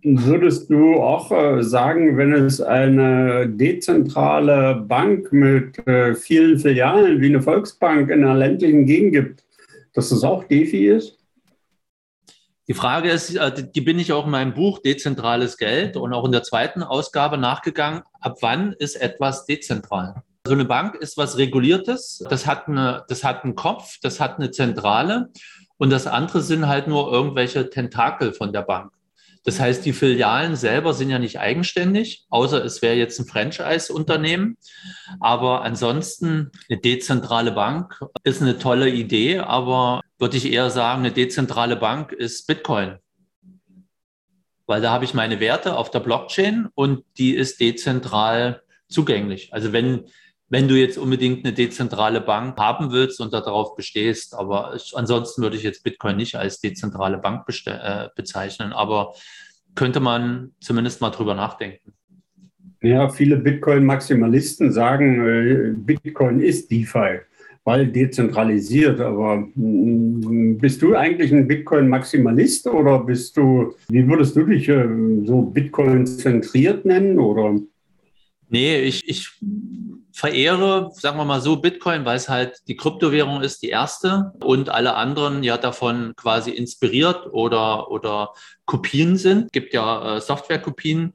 Würdest 0.02 0.68
du 0.68 0.96
auch 0.96 1.32
äh, 1.32 1.62
sagen, 1.62 2.18
wenn 2.18 2.34
es 2.34 2.60
eine 2.60 3.48
dezentrale 3.48 4.74
Bank 4.86 5.32
mit 5.32 5.78
äh, 5.86 6.14
vielen 6.14 6.58
Filialen 6.58 7.22
wie 7.22 7.28
eine 7.28 7.40
Volksbank 7.40 8.10
in 8.10 8.22
einer 8.22 8.34
ländlichen 8.34 8.84
Gegend 8.84 9.12
gibt, 9.14 9.44
dass 9.94 10.10
das 10.10 10.22
auch 10.22 10.44
DeFi 10.44 10.88
ist? 10.88 11.23
Die 12.66 12.74
Frage 12.74 13.10
ist, 13.10 13.34
äh, 13.34 13.68
die 13.74 13.80
bin 13.82 13.98
ich 13.98 14.12
auch 14.12 14.24
in 14.24 14.30
meinem 14.30 14.54
Buch 14.54 14.78
Dezentrales 14.78 15.58
Geld 15.58 15.96
und 15.96 16.14
auch 16.14 16.24
in 16.24 16.32
der 16.32 16.42
zweiten 16.42 16.82
Ausgabe 16.82 17.36
nachgegangen. 17.36 18.02
Ab 18.20 18.38
wann 18.40 18.72
ist 18.72 18.96
etwas 18.96 19.44
dezentral? 19.44 20.22
So 20.46 20.54
eine 20.54 20.64
Bank 20.64 20.94
ist 20.94 21.18
was 21.18 21.36
Reguliertes. 21.36 22.24
Das 22.28 22.46
hat, 22.46 22.68
eine, 22.68 23.04
das 23.08 23.22
hat 23.22 23.44
einen 23.44 23.54
Kopf, 23.54 23.98
das 24.02 24.18
hat 24.18 24.38
eine 24.38 24.50
Zentrale 24.50 25.30
und 25.76 25.90
das 25.90 26.06
andere 26.06 26.40
sind 26.40 26.66
halt 26.66 26.88
nur 26.88 27.12
irgendwelche 27.12 27.68
Tentakel 27.68 28.32
von 28.32 28.52
der 28.52 28.62
Bank. 28.62 28.92
Das 29.44 29.60
heißt, 29.60 29.84
die 29.84 29.92
Filialen 29.92 30.56
selber 30.56 30.94
sind 30.94 31.10
ja 31.10 31.18
nicht 31.18 31.38
eigenständig, 31.38 32.24
außer 32.30 32.64
es 32.64 32.80
wäre 32.80 32.94
jetzt 32.94 33.20
ein 33.20 33.26
Franchise-Unternehmen. 33.26 34.56
Aber 35.20 35.62
ansonsten 35.62 36.50
eine 36.68 36.80
dezentrale 36.80 37.52
Bank 37.52 38.00
ist 38.24 38.40
eine 38.40 38.58
tolle 38.58 38.88
Idee, 38.88 39.40
aber 39.40 40.00
würde 40.18 40.38
ich 40.38 40.50
eher 40.50 40.70
sagen, 40.70 41.00
eine 41.00 41.12
dezentrale 41.12 41.76
Bank 41.76 42.12
ist 42.12 42.46
Bitcoin. 42.46 42.96
Weil 44.66 44.80
da 44.80 44.92
habe 44.92 45.04
ich 45.04 45.12
meine 45.12 45.40
Werte 45.40 45.76
auf 45.76 45.90
der 45.90 46.00
Blockchain 46.00 46.68
und 46.74 47.04
die 47.18 47.34
ist 47.34 47.60
dezentral 47.60 48.62
zugänglich. 48.88 49.52
Also 49.52 49.74
wenn, 49.74 50.06
wenn 50.54 50.68
du 50.68 50.76
jetzt 50.76 50.98
unbedingt 50.98 51.44
eine 51.44 51.52
dezentrale 51.52 52.20
Bank 52.20 52.56
haben 52.58 52.92
willst 52.92 53.20
und 53.20 53.32
darauf 53.32 53.74
bestehst, 53.74 54.34
aber 54.36 54.78
ansonsten 54.92 55.42
würde 55.42 55.56
ich 55.56 55.64
jetzt 55.64 55.82
Bitcoin 55.82 56.16
nicht 56.16 56.36
als 56.36 56.60
dezentrale 56.60 57.18
Bank 57.18 57.44
äh, 57.66 58.06
bezeichnen, 58.14 58.72
aber 58.72 59.14
könnte 59.74 59.98
man 59.98 60.52
zumindest 60.60 61.00
mal 61.00 61.10
drüber 61.10 61.34
nachdenken. 61.34 61.92
Ja, 62.82 63.08
viele 63.08 63.36
Bitcoin-Maximalisten 63.36 64.70
sagen, 64.70 65.26
äh, 65.26 65.72
Bitcoin 65.76 66.40
ist 66.40 66.70
DeFi 66.70 67.18
weil 67.64 67.86
dezentralisiert. 67.86 69.00
Aber 69.00 69.48
mm, 69.54 70.58
bist 70.58 70.82
du 70.82 70.94
eigentlich 70.94 71.32
ein 71.32 71.48
Bitcoin-Maximalist 71.48 72.66
oder 72.68 73.02
bist 73.02 73.36
du, 73.36 73.74
wie 73.88 74.06
würdest 74.06 74.36
du 74.36 74.44
dich 74.44 74.68
äh, 74.68 74.86
so 75.24 75.42
Bitcoin-zentriert 75.42 76.84
nennen? 76.84 77.18
Oder? 77.18 77.58
Nee, 78.50 78.82
ich, 78.82 79.08
ich 79.08 79.30
verehre, 80.14 80.90
sagen 80.94 81.18
wir 81.18 81.24
mal 81.24 81.40
so, 81.40 81.56
Bitcoin, 81.56 82.04
weil 82.04 82.16
es 82.16 82.28
halt 82.28 82.60
die 82.68 82.76
Kryptowährung 82.76 83.42
ist, 83.42 83.62
die 83.62 83.70
erste 83.70 84.32
und 84.40 84.68
alle 84.68 84.94
anderen 84.94 85.42
ja 85.42 85.58
davon 85.58 86.14
quasi 86.16 86.52
inspiriert 86.52 87.26
oder, 87.32 87.90
oder 87.90 88.32
Kopien 88.64 89.16
sind. 89.16 89.46
Es 89.46 89.52
gibt 89.52 89.74
ja 89.74 90.16
äh, 90.16 90.20
Software-Kopien 90.20 91.14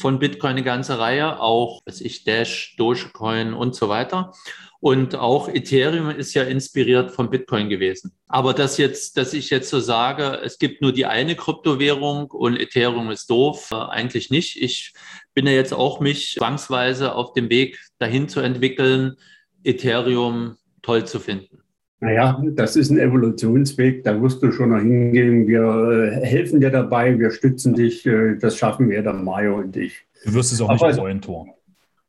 von 0.00 0.18
Bitcoin 0.18 0.52
eine 0.52 0.62
ganze 0.62 0.98
Reihe, 0.98 1.40
auch, 1.40 1.82
was 1.84 2.00
ich, 2.00 2.24
Dash, 2.24 2.74
Dogecoin 2.78 3.52
und 3.52 3.74
so 3.74 3.90
weiter. 3.90 4.32
Und 4.80 5.16
auch 5.16 5.48
Ethereum 5.48 6.08
ist 6.08 6.34
ja 6.34 6.44
inspiriert 6.44 7.10
von 7.10 7.30
Bitcoin 7.30 7.68
gewesen. 7.68 8.12
Aber 8.28 8.54
das 8.54 8.78
jetzt, 8.78 9.16
dass 9.16 9.34
ich 9.34 9.50
jetzt 9.50 9.70
so 9.70 9.80
sage, 9.80 10.40
es 10.44 10.58
gibt 10.58 10.82
nur 10.82 10.92
die 10.92 11.04
eine 11.04 11.34
Kryptowährung 11.34 12.30
und 12.30 12.56
Ethereum 12.56 13.10
ist 13.10 13.28
doof, 13.28 13.70
äh, 13.72 13.74
eigentlich 13.74 14.30
nicht. 14.30 14.56
Ich 14.62 14.92
bin 15.38 15.46
ja 15.46 15.52
jetzt 15.52 15.72
auch 15.72 16.00
mich 16.00 16.34
zwangsweise 16.36 17.14
auf 17.14 17.32
dem 17.32 17.48
Weg 17.48 17.78
dahin 18.00 18.28
zu 18.28 18.40
entwickeln, 18.40 19.14
Ethereum 19.62 20.56
toll 20.82 21.04
zu 21.04 21.20
finden. 21.20 21.60
Naja, 22.00 22.42
das 22.56 22.74
ist 22.74 22.90
ein 22.90 22.98
Evolutionsweg, 22.98 24.02
da 24.02 24.20
wirst 24.20 24.42
du 24.42 24.50
schon 24.50 24.70
noch 24.70 24.80
hingehen. 24.80 25.46
Wir 25.46 25.62
äh, 25.62 26.26
helfen 26.26 26.58
dir 26.60 26.70
dabei, 26.70 27.16
wir 27.16 27.30
stützen 27.30 27.74
dich, 27.74 28.04
äh, 28.04 28.34
das 28.34 28.56
schaffen 28.56 28.90
wir, 28.90 29.00
der 29.00 29.12
Mario 29.12 29.58
und 29.58 29.76
ich. 29.76 30.06
Du 30.24 30.34
wirst 30.34 30.52
es 30.52 30.60
auch 30.60 30.70
Aber, 30.70 30.88
nicht 30.88 30.96
bereuen, 30.96 31.20
Tor. 31.20 31.46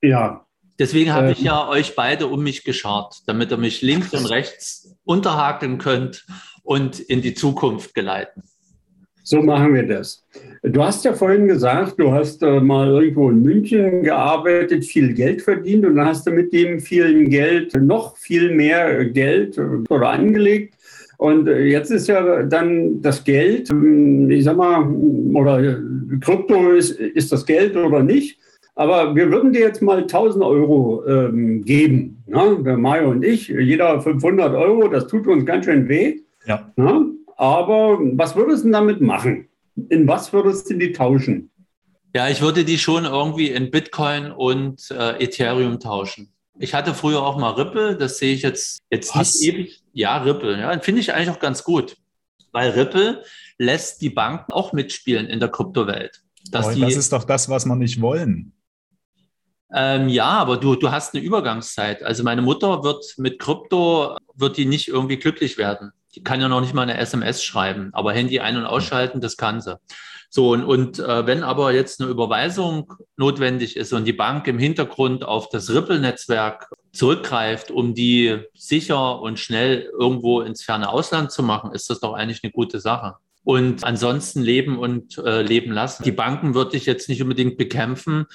Ja, 0.01 0.43
Deswegen 0.79 1.13
habe 1.13 1.27
ähm, 1.27 1.33
ich 1.33 1.41
ja 1.41 1.67
euch 1.67 1.95
beide 1.95 2.25
um 2.25 2.41
mich 2.41 2.63
geschart, 2.63 3.21
damit 3.27 3.51
ihr 3.51 3.57
mich 3.57 3.83
links 3.83 4.11
und 4.13 4.25
rechts 4.25 4.95
unterhakeln 5.03 5.77
könnt 5.77 6.25
und 6.63 6.99
in 6.99 7.21
die 7.21 7.35
Zukunft 7.35 7.93
geleiten. 7.93 8.41
So 9.29 9.43
machen 9.43 9.75
wir 9.75 9.85
das. 9.85 10.25
Du 10.63 10.83
hast 10.83 11.05
ja 11.05 11.13
vorhin 11.13 11.47
gesagt, 11.47 11.99
du 11.99 12.11
hast 12.11 12.41
äh, 12.41 12.59
mal 12.59 12.87
irgendwo 12.89 13.29
in 13.29 13.43
München 13.43 14.01
gearbeitet, 14.01 14.83
viel 14.85 15.13
Geld 15.13 15.43
verdient 15.43 15.85
und 15.85 15.97
dann 15.97 16.07
hast 16.07 16.25
du 16.25 16.31
mit 16.31 16.51
dem 16.51 16.79
vielen 16.79 17.29
Geld 17.29 17.79
noch 17.79 18.17
viel 18.17 18.55
mehr 18.55 19.05
Geld 19.05 19.59
äh, 19.59 19.61
oder 19.87 20.09
angelegt. 20.09 20.73
Und 21.19 21.47
äh, 21.47 21.65
jetzt 21.65 21.91
ist 21.91 22.07
ja 22.07 22.41
dann 22.41 23.03
das 23.03 23.23
Geld, 23.23 23.69
ähm, 23.69 24.31
ich 24.31 24.45
sag 24.45 24.57
mal, 24.57 24.89
oder 25.35 25.79
Krypto 26.21 26.71
ist, 26.71 26.99
ist 26.99 27.31
das 27.31 27.45
Geld 27.45 27.75
oder 27.75 28.01
nicht. 28.01 28.39
Aber 28.73 29.15
wir 29.15 29.31
würden 29.31 29.53
dir 29.53 29.61
jetzt 29.61 29.83
mal 29.83 29.99
1000 29.99 30.43
Euro 30.43 31.05
ähm, 31.05 31.63
geben, 31.63 32.23
ne? 32.25 32.77
Mario 32.77 33.11
und 33.11 33.23
ich, 33.23 33.47
jeder 33.49 34.01
500 34.01 34.55
Euro, 34.55 34.87
das 34.87 35.05
tut 35.05 35.27
uns 35.27 35.45
ganz 35.45 35.65
schön 35.65 35.87
weh. 35.87 36.21
Ja. 36.47 36.71
Ne? 36.77 37.11
Aber 37.39 37.97
was 38.17 38.35
würdest 38.35 38.65
du 38.65 38.69
damit 38.69 38.99
machen? 38.99 39.47
In 39.87 40.05
was 40.09 40.33
würdest 40.33 40.69
du 40.69 40.73
die 40.73 40.91
tauschen? 40.91 41.49
Ja, 42.13 42.27
ich 42.27 42.41
würde 42.41 42.65
die 42.65 42.77
schon 42.77 43.05
irgendwie 43.05 43.47
in 43.47 43.71
Bitcoin 43.71 44.31
und 44.33 44.91
äh, 44.91 45.23
Ethereum 45.23 45.79
tauschen. 45.79 46.33
Ich 46.57 46.73
hatte 46.73 46.93
früher 46.93 47.23
auch 47.23 47.37
mal 47.37 47.51
Ripple, 47.51 47.95
das 47.95 48.17
sehe 48.17 48.33
ich 48.35 48.41
jetzt, 48.41 48.79
jetzt 48.91 49.15
nicht 49.15 49.41
ewig. 49.41 49.81
Ja, 49.93 50.17
Ripple, 50.17 50.59
ja, 50.59 50.77
finde 50.79 50.99
ich 50.99 51.13
eigentlich 51.13 51.29
auch 51.29 51.39
ganz 51.39 51.63
gut, 51.63 51.95
weil 52.51 52.71
Ripple 52.71 53.23
lässt 53.57 54.01
die 54.01 54.09
Banken 54.09 54.51
auch 54.51 54.73
mitspielen 54.73 55.27
in 55.27 55.39
der 55.39 55.47
Kryptowelt. 55.47 56.21
das 56.51 56.75
ist 56.75 57.13
doch 57.13 57.23
das, 57.23 57.47
was 57.47 57.65
wir 57.65 57.75
nicht 57.77 58.01
wollen. 58.01 58.51
Ähm, 59.73 60.09
ja, 60.09 60.27
aber 60.27 60.57
du, 60.57 60.75
du 60.75 60.91
hast 60.91 61.15
eine 61.15 61.23
Übergangszeit. 61.23 62.03
Also 62.03 62.23
meine 62.23 62.41
Mutter 62.41 62.83
wird 62.83 63.13
mit 63.17 63.39
Krypto, 63.39 64.17
wird 64.35 64.57
die 64.57 64.65
nicht 64.65 64.89
irgendwie 64.89 65.17
glücklich 65.17 65.57
werden. 65.57 65.93
Die 66.19 66.23
kann 66.23 66.41
ja 66.41 66.49
noch 66.49 66.59
nicht 66.59 66.73
mal 66.73 66.81
eine 66.81 66.97
SMS 66.97 67.41
schreiben, 67.41 67.91
aber 67.93 68.11
Handy 68.11 68.41
ein- 68.41 68.57
und 68.57 68.65
ausschalten, 68.65 69.21
das 69.21 69.37
kann 69.37 69.61
sie. 69.61 69.77
So, 70.29 70.51
und, 70.51 70.65
und 70.65 70.99
äh, 70.99 71.25
wenn 71.25 71.43
aber 71.43 71.71
jetzt 71.71 72.01
eine 72.01 72.09
Überweisung 72.09 72.93
notwendig 73.15 73.77
ist 73.77 73.93
und 73.93 74.03
die 74.03 74.11
Bank 74.11 74.47
im 74.47 74.59
Hintergrund 74.59 75.23
auf 75.23 75.47
das 75.47 75.69
Ripple-Netzwerk 75.69 76.69
zurückgreift, 76.91 77.71
um 77.71 77.93
die 77.93 78.41
sicher 78.53 79.21
und 79.21 79.39
schnell 79.39 79.89
irgendwo 79.97 80.41
ins 80.41 80.61
ferne 80.61 80.89
Ausland 80.89 81.31
zu 81.31 81.41
machen, 81.41 81.71
ist 81.71 81.89
das 81.89 82.01
doch 82.01 82.15
eigentlich 82.15 82.43
eine 82.43 82.51
gute 82.51 82.81
Sache 82.81 83.15
und 83.49 83.83
ansonsten 83.83 84.43
leben 84.43 84.77
und 84.77 85.17
äh, 85.17 85.41
leben 85.41 85.71
lassen. 85.71 86.03
Die 86.03 86.11
Banken 86.11 86.53
würde 86.53 86.77
ich 86.77 86.85
jetzt 86.85 87.09
nicht 87.09 87.23
unbedingt 87.23 87.57
bekämpfen. 87.57 88.27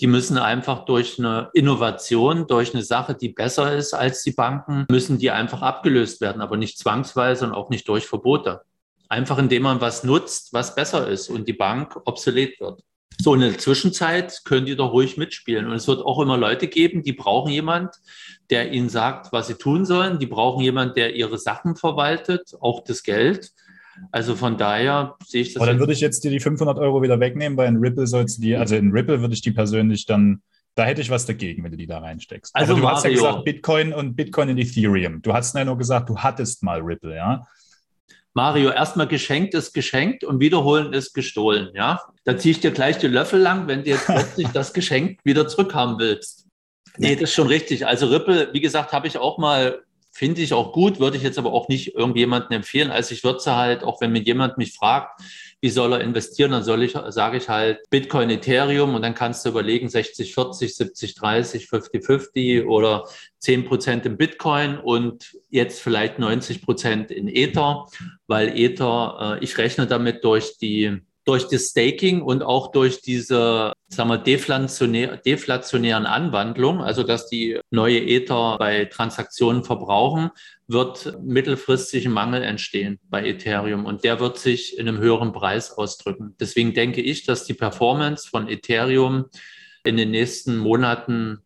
Die 0.00 0.06
müssen 0.06 0.38
einfach 0.38 0.86
durch 0.86 1.18
eine 1.18 1.50
Innovation, 1.52 2.46
durch 2.46 2.72
eine 2.72 2.82
Sache, 2.82 3.14
die 3.14 3.28
besser 3.28 3.76
ist 3.76 3.92
als 3.92 4.22
die 4.22 4.30
Banken, 4.30 4.86
müssen 4.90 5.18
die 5.18 5.30
einfach 5.30 5.60
abgelöst 5.60 6.22
werden, 6.22 6.40
aber 6.40 6.56
nicht 6.56 6.78
zwangsweise 6.78 7.44
und 7.44 7.52
auch 7.52 7.68
nicht 7.68 7.86
durch 7.86 8.06
Verbote. 8.06 8.62
Einfach 9.10 9.36
indem 9.36 9.64
man 9.64 9.82
was 9.82 10.04
nutzt, 10.04 10.54
was 10.54 10.74
besser 10.74 11.06
ist 11.06 11.28
und 11.28 11.46
die 11.46 11.52
Bank 11.52 11.94
obsolet 12.06 12.58
wird. 12.58 12.80
So 13.20 13.34
eine 13.34 13.54
Zwischenzeit 13.58 14.40
könnt 14.46 14.70
ihr 14.70 14.76
doch 14.76 14.94
ruhig 14.94 15.18
mitspielen. 15.18 15.66
Und 15.66 15.74
es 15.74 15.86
wird 15.86 16.00
auch 16.00 16.18
immer 16.18 16.38
Leute 16.38 16.66
geben, 16.66 17.02
die 17.02 17.12
brauchen 17.12 17.52
jemand, 17.52 17.94
der 18.48 18.72
ihnen 18.72 18.88
sagt, 18.88 19.34
was 19.34 19.48
sie 19.48 19.54
tun 19.54 19.84
sollen. 19.84 20.18
Die 20.18 20.26
brauchen 20.26 20.62
jemand, 20.62 20.96
der 20.96 21.14
ihre 21.14 21.36
Sachen 21.36 21.76
verwaltet, 21.76 22.54
auch 22.62 22.82
das 22.82 23.02
Geld. 23.02 23.52
Also 24.10 24.36
von 24.36 24.56
daher 24.56 25.16
sehe 25.24 25.42
ich 25.42 25.54
das. 25.54 25.62
Aber 25.62 25.70
dann 25.70 25.78
würde 25.78 25.92
ich 25.92 26.00
jetzt 26.00 26.24
dir 26.24 26.30
die 26.30 26.40
500 26.40 26.78
Euro 26.78 27.02
wieder 27.02 27.20
wegnehmen, 27.20 27.56
weil 27.56 27.68
in 27.68 27.76
Ripple 27.76 28.06
sollst 28.06 28.38
du 28.38 28.42
die, 28.42 28.56
also 28.56 28.76
in 28.76 28.90
Ripple 28.90 29.20
würde 29.20 29.34
ich 29.34 29.42
die 29.42 29.52
persönlich 29.52 30.06
dann, 30.06 30.42
da 30.74 30.84
hätte 30.84 31.02
ich 31.02 31.10
was 31.10 31.26
dagegen, 31.26 31.62
wenn 31.64 31.70
du 31.72 31.76
die 31.76 31.86
da 31.86 31.98
reinsteckst. 31.98 32.54
Also 32.54 32.72
Aber 32.72 32.80
du 32.80 32.84
Mario. 32.84 32.96
hast 32.96 33.04
ja 33.04 33.10
gesagt 33.10 33.44
Bitcoin 33.44 33.92
und 33.92 34.16
Bitcoin 34.16 34.48
in 34.48 34.58
Ethereum. 34.58 35.20
Du 35.22 35.32
hast 35.32 35.54
ja 35.54 35.64
nur 35.64 35.76
gesagt, 35.76 36.08
du 36.08 36.18
hattest 36.18 36.62
mal 36.62 36.80
Ripple, 36.80 37.14
ja? 37.14 37.46
Mario, 38.34 38.70
erstmal 38.70 39.06
geschenkt 39.06 39.52
ist 39.54 39.74
geschenkt 39.74 40.24
und 40.24 40.40
wiederholen 40.40 40.94
ist 40.94 41.12
gestohlen, 41.12 41.70
ja? 41.74 42.00
Da 42.24 42.38
ziehe 42.38 42.52
ich 42.52 42.60
dir 42.60 42.70
gleich 42.70 42.96
die 42.98 43.08
Löffel 43.08 43.40
lang, 43.40 43.68
wenn 43.68 43.84
du 43.84 43.90
jetzt 43.90 44.06
plötzlich 44.06 44.48
das 44.48 44.72
Geschenk 44.72 45.20
wieder 45.24 45.46
zurückhaben 45.46 45.98
willst. 45.98 46.46
Nee, 46.96 47.14
das 47.14 47.24
ist 47.24 47.34
schon 47.34 47.48
richtig. 47.48 47.86
Also 47.86 48.06
Ripple, 48.06 48.50
wie 48.52 48.60
gesagt, 48.60 48.92
habe 48.92 49.06
ich 49.06 49.18
auch 49.18 49.38
mal, 49.38 49.82
finde 50.12 50.42
ich 50.42 50.52
auch 50.52 50.72
gut, 50.72 51.00
würde 51.00 51.16
ich 51.16 51.22
jetzt 51.22 51.38
aber 51.38 51.52
auch 51.52 51.68
nicht 51.68 51.94
irgendjemandem 51.94 52.52
empfehlen. 52.52 52.90
Also 52.90 53.14
ich 53.14 53.24
würde 53.24 53.40
sie 53.40 53.56
halt, 53.56 53.82
auch 53.82 54.00
wenn 54.02 54.12
mir 54.12 54.20
jemand 54.20 54.58
mich 54.58 54.74
fragt, 54.74 55.20
wie 55.62 55.70
soll 55.70 55.94
er 55.94 56.00
investieren, 56.00 56.50
dann 56.50 56.64
soll 56.64 56.82
ich, 56.82 56.92
sage 57.08 57.38
ich 57.38 57.48
halt 57.48 57.78
Bitcoin, 57.88 58.28
Ethereum 58.28 58.94
und 58.94 59.02
dann 59.02 59.14
kannst 59.14 59.44
du 59.44 59.48
überlegen 59.48 59.88
60, 59.88 60.34
40, 60.34 60.76
70, 60.76 61.14
30, 61.14 61.66
50, 61.66 62.04
50 62.04 62.66
oder 62.66 63.04
10 63.38 63.64
Prozent 63.64 64.04
im 64.04 64.18
Bitcoin 64.18 64.76
und 64.76 65.36
jetzt 65.48 65.80
vielleicht 65.80 66.18
90 66.18 66.62
Prozent 66.62 67.10
in 67.10 67.28
Ether, 67.28 67.86
weil 68.26 68.58
Ether, 68.58 69.38
äh, 69.40 69.44
ich 69.44 69.56
rechne 69.56 69.86
damit 69.86 70.24
durch 70.24 70.58
die 70.58 71.00
durch 71.24 71.48
das 71.48 71.68
Staking 71.68 72.22
und 72.22 72.42
auch 72.42 72.72
durch 72.72 73.00
diese 73.00 73.72
sagen 73.88 74.08
wir, 74.08 74.18
deflationär, 74.18 75.18
deflationären 75.18 76.06
Anwandlungen, 76.06 76.80
also 76.80 77.02
dass 77.02 77.28
die 77.28 77.60
neue 77.70 78.00
Ether 78.00 78.56
bei 78.58 78.86
Transaktionen 78.86 79.64
verbrauchen, 79.64 80.30
wird 80.66 81.18
mittelfristig 81.22 82.06
ein 82.06 82.12
Mangel 82.12 82.42
entstehen 82.42 82.98
bei 83.10 83.24
Ethereum 83.26 83.84
und 83.84 84.04
der 84.04 84.18
wird 84.18 84.38
sich 84.38 84.78
in 84.78 84.88
einem 84.88 84.98
höheren 84.98 85.32
Preis 85.32 85.72
ausdrücken. 85.72 86.34
Deswegen 86.40 86.74
denke 86.74 87.02
ich, 87.02 87.24
dass 87.24 87.44
die 87.44 87.54
Performance 87.54 88.28
von 88.28 88.48
Ethereum 88.48 89.26
in 89.84 89.96
den 89.96 90.10
nächsten 90.10 90.56
Monaten 90.56 91.42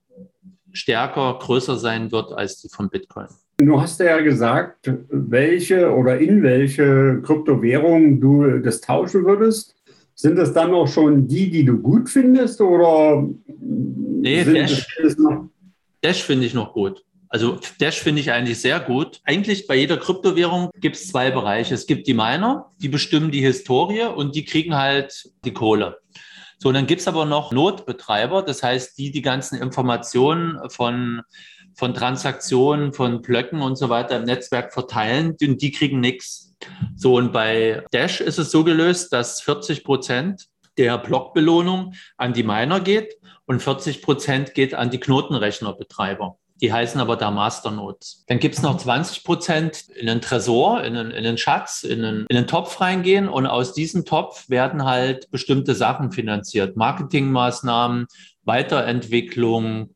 stärker, 0.73 1.39
größer 1.41 1.77
sein 1.77 2.13
wird 2.13 2.33
als 2.33 2.61
die 2.61 2.69
von 2.69 2.91
Bitcoin. 2.91 3.29
Du 3.59 3.81
hast 3.81 4.01
ja 4.01 4.21
gesagt, 4.21 4.91
welche 5.09 5.91
oder 5.91 6.19
in 6.19 6.43
welche 6.43 7.23
Kryptowährung 7.23 8.21
du 8.21 8.59
das 8.59 8.83
tauschen 8.83 9.25
würdest. 9.25 9.75
Sind 10.15 10.37
das 10.37 10.53
dann 10.53 10.75
auch 10.75 10.87
schon 10.87 11.27
die, 11.27 11.51
die 11.51 11.65
du 11.65 11.79
gut 11.79 12.09
findest 12.09 12.61
oder 12.61 13.27
nee, 13.59 14.45
Dash? 14.45 14.87
Dash 16.03 16.23
finde 16.23 16.47
ich 16.47 16.55
noch 16.55 16.75
gut. 16.75 17.03
Also 17.29 17.59
Dash 17.81 17.99
finde 18.01 18.21
ich 18.21 18.31
eigentlich 18.31 18.61
sehr 18.61 18.79
gut. 18.79 19.21
Eigentlich 19.25 19.67
bei 19.67 19.77
jeder 19.77 19.97
Kryptowährung 19.97 20.71
gibt 20.81 20.97
es 20.97 21.09
zwei 21.09 21.31
Bereiche. 21.31 21.75
Es 21.75 21.87
gibt 21.87 22.07
die 22.07 22.15
Miner, 22.15 22.71
die 22.79 22.89
bestimmen 22.89 23.31
die 23.31 23.41
Historie 23.41 24.05
und 24.05 24.35
die 24.35 24.45
kriegen 24.45 24.75
halt 24.75 25.31
die 25.45 25.53
Kohle. 25.53 25.99
So, 26.59 26.69
und 26.69 26.75
dann 26.75 26.87
gibt 26.87 27.01
es 27.03 27.09
aber 27.09 27.27
noch 27.27 27.53
Notbetreiber, 27.53 28.43
das 28.43 28.63
heißt, 28.63 28.97
die 28.97 29.11
die 29.11 29.21
ganzen 29.21 29.61
Informationen 29.61 30.59
von, 30.71 31.23
von 31.77 31.95
Transaktionen, 31.95 32.93
von 32.93 33.23
Blöcken 33.23 33.61
und 33.61 33.77
so 33.77 33.89
weiter 33.89 34.17
im 34.17 34.25
Netzwerk 34.25 34.73
verteilen 34.73 35.37
und 35.41 35.63
die 35.63 35.71
kriegen 35.71 36.01
nichts. 36.01 36.55
So, 36.97 37.17
und 37.17 37.33
bei 37.33 37.85
Dash 37.93 38.21
ist 38.21 38.39
es 38.39 38.51
so 38.51 38.65
gelöst, 38.65 39.13
dass 39.13 39.43
40 39.43 39.85
Prozent 39.85 40.47
der 40.79 40.99
Blockbelohnung 40.99 41.95
an 42.17 42.33
die 42.33 42.43
Miner 42.43 42.81
geht 42.81 43.17
und 43.45 43.63
40 43.63 44.03
Prozent 44.03 44.55
geht 44.55 44.75
an 44.75 44.91
die 44.91 45.01
Knotenrechnerbetreiber. 45.01 46.39
Die 46.63 46.73
heißen 46.73 46.99
aber 47.03 47.17
da 47.17 47.31
Masternodes. 47.31 48.25
Dann 48.29 48.39
gibt 48.39 48.55
es 48.55 48.63
noch 48.63 48.79
20 48.79 49.25
Prozent 49.25 49.89
in 49.95 50.07
den 50.07 50.23
Tresor, 50.23 50.83
in 50.85 50.95
den, 50.95 51.11
in 51.11 51.23
den 51.23 51.37
Schatz, 51.37 51.83
in 51.83 52.01
den, 52.01 52.27
in 52.31 52.37
den 52.37 52.47
Topf 52.47 52.81
reingehen 52.81 53.29
und 53.29 53.47
aus 53.47 53.75
diesem 53.75 54.07
Topf 54.07 54.49
werden 54.49 54.85
halt 54.85 55.31
bestimmte 55.31 55.75
Sachen 55.75 56.13
finanziert. 56.13 56.77
Marketingmaßnahmen, 56.77 58.07
Weiterentwicklung, 58.45 59.95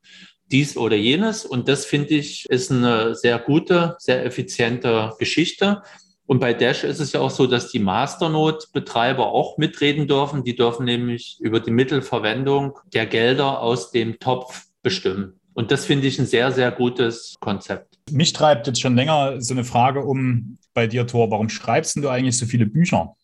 dies 0.51 0.77
oder 0.77 0.97
jenes. 0.97 1.45
Und 1.45 1.69
das 1.69 1.85
finde 1.85 2.15
ich 2.15 2.47
ist 2.49 2.71
eine 2.71 3.15
sehr 3.15 3.39
gute, 3.39 3.97
sehr 3.99 4.25
effiziente 4.25 5.13
Geschichte. 5.19 5.83
Und 6.27 6.39
bei 6.39 6.55
Dash 6.55 6.85
ist 6.85 7.01
es 7.01 7.13
ja 7.13 7.21
auch 7.21 7.31
so, 7.31 7.49
dass 7.49 7.73
die 7.73 7.81
Masternode-Betreiber 7.81 9.27
auch 9.27 9.59
mitreden 9.59 10.07
dürfen. 10.07 10.45
Die 10.45 10.55
dürfen 10.55 10.85
nämlich 10.85 11.39
über 11.41 11.59
die 11.59 11.73
Mittelverwendung 11.73 12.79
der 12.93 13.07
Gelder 13.07 13.61
aus 13.61 13.91
dem 13.91 14.19
Topf 14.21 14.67
bestimmen. 14.83 15.41
Und 15.55 15.73
das 15.73 15.85
finde 15.85 16.07
ich 16.07 16.19
ein 16.19 16.27
sehr, 16.27 16.53
sehr 16.53 16.71
gutes 16.71 17.35
Konzept. 17.41 17.99
Mich 18.11 18.33
treibt 18.33 18.67
jetzt 18.67 18.81
schon 18.81 18.95
länger 18.95 19.41
so 19.41 19.55
eine 19.55 19.65
Frage 19.65 20.05
um 20.05 20.57
bei 20.73 20.87
dir, 20.87 21.07
Thor. 21.07 21.31
Warum 21.31 21.49
schreibst 21.49 21.97
du 21.97 22.09
eigentlich 22.09 22.39
so 22.39 22.47
viele 22.47 22.67
Bücher? 22.67 23.17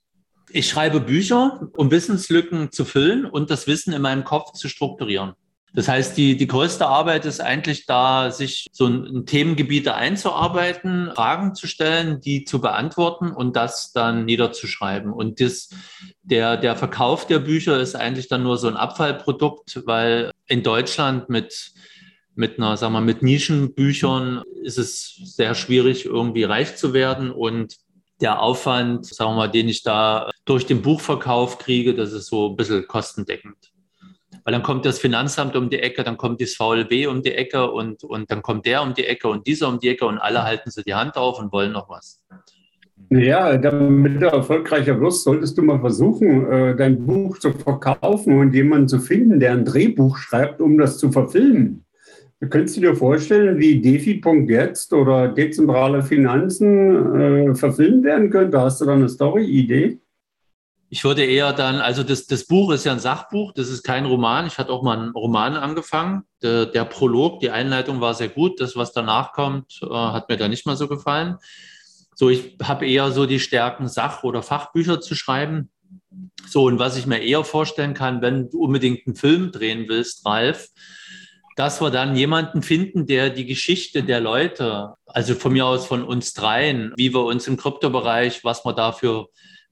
Ich 0.51 0.69
schreibe 0.69 1.01
Bücher, 1.01 1.69
um 1.77 1.91
Wissenslücken 1.91 2.73
zu 2.73 2.85
füllen 2.85 3.25
und 3.25 3.51
das 3.51 3.67
Wissen 3.67 3.93
in 3.93 4.03
meinem 4.03 4.25
Kopf 4.25 4.53
zu 4.53 4.69
strukturieren. 4.69 5.35
Das 5.77 5.89
heißt, 5.89 6.17
die, 6.17 6.39
die 6.39 6.47
größte 6.47 6.87
Arbeit 6.87 7.27
ist 7.27 7.41
eigentlich 7.43 7.85
da, 7.85 8.31
sich 8.31 8.67
so 8.73 8.87
in 8.87 9.27
Themengebiete 9.27 9.95
einzuarbeiten, 9.95 11.11
Fragen 11.15 11.55
zu 11.55 11.67
stellen, 11.67 12.19
die 12.23 12.45
zu 12.45 12.63
beantworten 12.63 13.31
und 13.31 13.57
das 13.57 13.93
dann 13.93 14.25
niederzuschreiben. 14.25 15.13
Und 15.13 15.39
das, 15.39 15.69
der, 16.23 16.57
der 16.57 16.77
Verkauf 16.77 17.27
der 17.27 17.41
Bücher 17.41 17.79
ist 17.79 17.95
eigentlich 17.95 18.29
dann 18.29 18.43
nur 18.43 18.57
so 18.57 18.69
ein 18.69 18.77
Abfallprodukt, 18.77 19.83
weil 19.85 20.33
in 20.47 20.63
Deutschland 20.63 21.29
mit 21.29 21.73
mit 22.39 22.59
einer, 22.59 22.77
sagen 22.77 22.93
wir, 22.93 23.01
mit 23.01 23.23
Nischenbüchern 23.23 24.43
ist 24.63 24.79
es 24.79 25.15
sehr 25.25 25.55
schwierig, 25.55 26.05
irgendwie 26.05 26.45
reich 26.45 26.77
zu 26.77 26.93
werden. 26.93 27.31
Und 27.31 27.77
der 28.21 28.41
Aufwand, 28.41 29.07
sagen 29.07 29.37
wir 29.37 29.49
den 29.49 29.69
ich 29.69 29.83
da 29.83 30.31
durch 30.45 30.67
den 30.67 30.83
Buchverkauf 30.83 31.59
kriege, 31.59 31.95
das 31.95 32.13
ist 32.13 32.27
so 32.27 32.51
ein 32.51 32.57
bisschen 32.57 32.87
kostendeckend. 32.87 33.73
Weil 34.47 34.53
dann 34.53 34.63
kommt 34.63 34.87
das 34.87 35.01
Finanzamt 35.01 35.57
um 35.57 35.71
die 35.71 35.81
Ecke, 35.81 36.05
dann 36.05 36.17
kommt 36.17 36.41
das 36.41 36.55
VLB 36.55 37.09
um 37.11 37.21
die 37.21 37.33
Ecke 37.33 37.69
und, 37.69 38.05
und 38.05 38.31
dann 38.31 38.43
kommt 38.43 38.65
der 38.65 38.81
um 38.81 38.95
die 38.95 39.05
Ecke 39.05 39.27
und 39.27 39.45
dieser 39.45 39.69
um 39.69 39.81
die 39.81 39.89
Ecke 39.89 40.07
und 40.07 40.19
alle 40.19 40.45
halten 40.45 40.71
sie 40.71 40.85
die 40.85 40.95
Hand 40.95 41.17
auf 41.17 41.41
und 41.41 41.51
wollen 41.51 41.73
noch 41.73 41.89
was. 41.91 42.23
Ja, 43.11 43.59
damit 43.59 44.23
du 44.23 44.27
erfolgreicher 44.27 45.01
wirst, 45.01 45.25
solltest 45.25 45.59
du 45.59 45.63
mal 45.63 45.81
versuchen, 45.81 46.47
äh, 46.49 46.77
dein 46.77 47.05
Buch 47.05 47.39
zu 47.39 47.51
verkaufen 47.51 48.39
und 48.39 48.55
jemanden 48.55 48.87
zu 48.87 49.01
finden, 49.01 49.41
der 49.41 49.51
ein 49.51 49.65
Drehbuch 49.65 50.17
schreibt, 50.17 50.61
um 50.61 50.79
das 50.79 50.99
zu 50.99 51.11
verfilmen. 51.11 51.85
Könntest 52.49 52.77
du 52.77 52.83
dir 52.83 52.95
vorstellen, 52.95 53.59
wie 53.59 53.81
Defi.jetzt 53.81 54.93
oder 54.93 55.27
dezentrale 55.27 56.03
Finanzen 56.03 57.17
äh, 57.17 57.55
verfilmt 57.57 58.05
werden 58.05 58.31
könnte? 58.31 58.61
Hast 58.61 58.81
du 58.81 58.85
da 58.85 58.93
eine 58.93 59.09
Story-Idee? 59.09 59.99
Ich 60.89 61.03
würde 61.03 61.25
eher 61.25 61.53
dann, 61.53 61.77
also 61.77 62.05
das, 62.05 62.27
das 62.27 62.47
Buch 62.47 62.71
ist 62.73 62.85
ja 62.85 62.93
ein 62.93 63.01
Sachbuch, 63.01 63.53
das 63.53 63.69
ist 63.69 63.83
kein 63.83 64.07
Roman. 64.07 64.47
Ich 64.47 64.59
hatte 64.59 64.71
auch 64.71 64.83
mal 64.83 64.99
einen 64.99 65.11
Roman 65.11 65.57
angefangen. 65.57 66.23
Der, 66.43 66.67
der 66.67 66.85
Prolog, 66.85 67.41
die 67.41 67.51
Einleitung 67.51 68.01
war 68.01 68.15
sehr 68.15 68.29
gut. 68.29 68.61
Das, 68.61 68.77
was 68.77 68.93
danach 68.93 69.33
kommt, 69.33 69.81
äh, 69.83 69.89
hat 69.89 70.29
mir 70.29 70.37
da 70.37 70.47
nicht 70.49 70.65
mal 70.65 70.77
so 70.77 70.87
gefallen. 70.87 71.39
So, 72.15 72.31
ich 72.31 72.57
habe 72.63 72.87
eher 72.87 73.11
so 73.11 73.27
die 73.27 73.41
Stärken, 73.41 73.89
Sach- 73.89 74.23
oder 74.23 74.43
Fachbücher 74.43 75.01
zu 75.01 75.15
schreiben. 75.15 75.71
So, 76.47 76.65
und 76.65 76.79
was 76.79 76.97
ich 76.97 77.07
mir 77.07 77.21
eher 77.21 77.45
vorstellen 77.45 77.93
kann, 77.93 78.23
wenn 78.23 78.49
du 78.49 78.63
unbedingt 78.63 79.07
einen 79.07 79.17
Film 79.17 79.51
drehen 79.51 79.87
willst, 79.89 80.25
Ralf, 80.25 80.69
dass 81.57 81.81
wir 81.81 81.91
dann 81.91 82.15
jemanden 82.15 82.63
finden, 82.63 83.07
der 83.07 83.31
die 83.31 83.47
Geschichte 83.47 84.03
der 84.03 84.21
Leute, 84.21 84.95
also 85.07 85.35
von 85.35 85.53
mir 85.53 85.67
aus 85.67 85.87
von 85.87 86.05
uns 86.05 86.33
dreien, 86.35 86.93
wie 86.97 87.13
wir 87.13 87.25
uns 87.25 87.49
im 87.49 87.57
Kryptobereich, 87.57 88.45
was 88.45 88.65
wir 88.65 88.75
da 88.75 88.93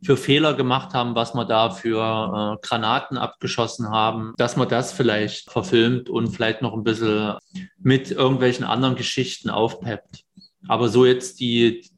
für, 0.05 0.17
Fehler 0.17 0.55
gemacht 0.55 0.95
haben, 0.95 1.15
was 1.15 1.35
wir 1.35 1.45
da 1.45 1.71
für 1.71 2.59
äh, 2.61 2.67
Granaten 2.67 3.17
abgeschossen 3.17 3.91
haben, 3.91 4.35
dass 4.37 4.57
man 4.57 4.69
das 4.69 4.93
vielleicht 4.93 5.51
verfilmt 5.51 6.09
und 6.09 6.29
vielleicht 6.29 6.63
noch 6.63 6.75
ein 6.75 6.85
bisschen 6.85 7.35
mit 7.79 8.11
irgendwelchen 8.11 8.65
anderen 8.65 8.97
Geschichten 8.97 9.51
aufpeppt. 9.51 10.25
Aber 10.69 10.89
so 10.89 11.05
jetzt 11.05 11.41
die, 11.41 11.89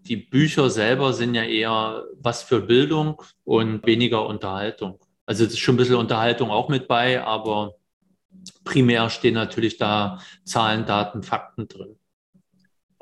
die 0.00 0.16
Bücher 0.16 0.70
selber 0.70 1.12
sind 1.12 1.34
ja 1.34 1.44
eher 1.44 2.04
was 2.18 2.42
für 2.42 2.60
Bildung 2.60 3.22
und 3.44 3.86
weniger 3.86 4.26
Unterhaltung. 4.26 4.98
Also 5.26 5.44
es 5.44 5.52
ist 5.52 5.60
schon 5.60 5.74
ein 5.74 5.78
bisschen 5.78 5.96
Unterhaltung 5.96 6.50
auch 6.50 6.68
mit 6.68 6.88
bei, 6.88 7.22
aber 7.22 7.74
primär 8.64 9.08
stehen 9.10 9.34
natürlich 9.34 9.78
da 9.78 10.18
Zahlen, 10.44 10.86
Daten, 10.86 11.22
Fakten 11.22 11.68
drin. 11.68 11.96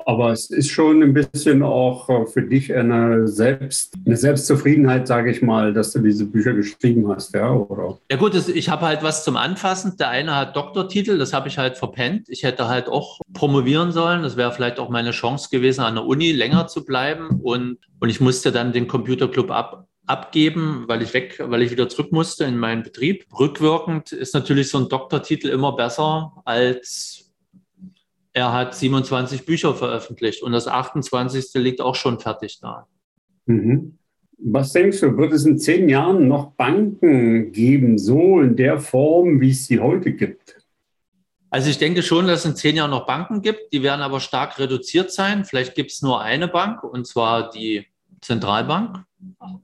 Aber 0.05 0.31
es 0.31 0.49
ist 0.49 0.69
schon 0.69 1.01
ein 1.01 1.13
bisschen 1.13 1.63
auch 1.63 2.09
äh, 2.09 2.25
für 2.25 2.41
dich 2.41 2.73
eine, 2.73 3.27
Selbst, 3.27 3.93
eine 4.05 4.17
Selbstzufriedenheit, 4.17 5.07
sage 5.07 5.31
ich 5.31 5.41
mal, 5.41 5.73
dass 5.73 5.93
du 5.93 5.99
diese 5.99 6.25
Bücher 6.25 6.53
geschrieben 6.53 7.07
hast, 7.09 7.33
ja? 7.33 7.51
Oder? 7.51 7.97
Ja 8.09 8.17
gut, 8.17 8.35
ich 8.47 8.69
habe 8.69 8.85
halt 8.85 9.03
was 9.03 9.23
zum 9.23 9.37
Anfassen. 9.37 9.97
Der 9.97 10.09
eine 10.09 10.35
hat 10.35 10.55
Doktortitel, 10.55 11.17
das 11.17 11.33
habe 11.33 11.47
ich 11.47 11.57
halt 11.57 11.77
verpennt. 11.77 12.29
Ich 12.29 12.43
hätte 12.43 12.67
halt 12.67 12.87
auch 12.87 13.19
promovieren 13.33 13.91
sollen. 13.91 14.23
Das 14.23 14.37
wäre 14.37 14.51
vielleicht 14.51 14.79
auch 14.79 14.89
meine 14.89 15.11
Chance 15.11 15.49
gewesen, 15.51 15.81
an 15.81 15.95
der 15.95 16.05
Uni 16.05 16.31
länger 16.31 16.67
zu 16.67 16.85
bleiben. 16.85 17.39
Und, 17.41 17.77
und 17.99 18.09
ich 18.09 18.19
musste 18.19 18.51
dann 18.51 18.73
den 18.73 18.87
Computerclub 18.87 19.51
ab, 19.51 19.87
abgeben, 20.05 20.85
weil 20.87 21.01
ich 21.01 21.13
weg, 21.13 21.41
weil 21.45 21.61
ich 21.61 21.71
wieder 21.71 21.89
zurück 21.89 22.11
musste 22.11 22.43
in 22.45 22.57
meinen 22.57 22.83
Betrieb. 22.83 23.25
Rückwirkend 23.39 24.11
ist 24.11 24.33
natürlich 24.33 24.69
so 24.69 24.77
ein 24.79 24.89
Doktortitel 24.89 25.47
immer 25.47 25.75
besser 25.75 26.33
als 26.45 27.22
er 28.33 28.51
hat 28.51 28.75
27 28.75 29.45
Bücher 29.45 29.75
veröffentlicht 29.75 30.43
und 30.43 30.51
das 30.51 30.67
28. 30.67 31.53
liegt 31.55 31.81
auch 31.81 31.95
schon 31.95 32.19
fertig 32.19 32.59
da. 32.59 32.87
Mhm. 33.45 33.97
Was 34.45 34.73
denkst 34.73 34.99
du, 34.99 35.15
wird 35.17 35.31
es 35.31 35.45
in 35.45 35.59
zehn 35.59 35.87
Jahren 35.87 36.27
noch 36.27 36.51
Banken 36.51 37.51
geben, 37.51 37.97
so 37.97 38.41
in 38.41 38.55
der 38.55 38.79
Form, 38.79 39.39
wie 39.39 39.51
es 39.51 39.67
sie 39.67 39.79
heute 39.79 40.11
gibt? 40.13 40.57
Also 41.49 41.69
ich 41.69 41.77
denke 41.77 42.01
schon, 42.01 42.25
dass 42.25 42.39
es 42.39 42.45
in 42.45 42.55
zehn 42.55 42.75
Jahren 42.75 42.89
noch 42.89 43.05
Banken 43.05 43.43
gibt. 43.43 43.71
Die 43.71 43.83
werden 43.83 44.01
aber 44.01 44.19
stark 44.19 44.57
reduziert 44.57 45.11
sein. 45.11 45.45
Vielleicht 45.45 45.75
gibt 45.75 45.91
es 45.91 46.01
nur 46.01 46.19
eine 46.19 46.47
Bank, 46.47 46.83
und 46.83 47.05
zwar 47.05 47.51
die 47.51 47.85
Zentralbank. 48.21 49.05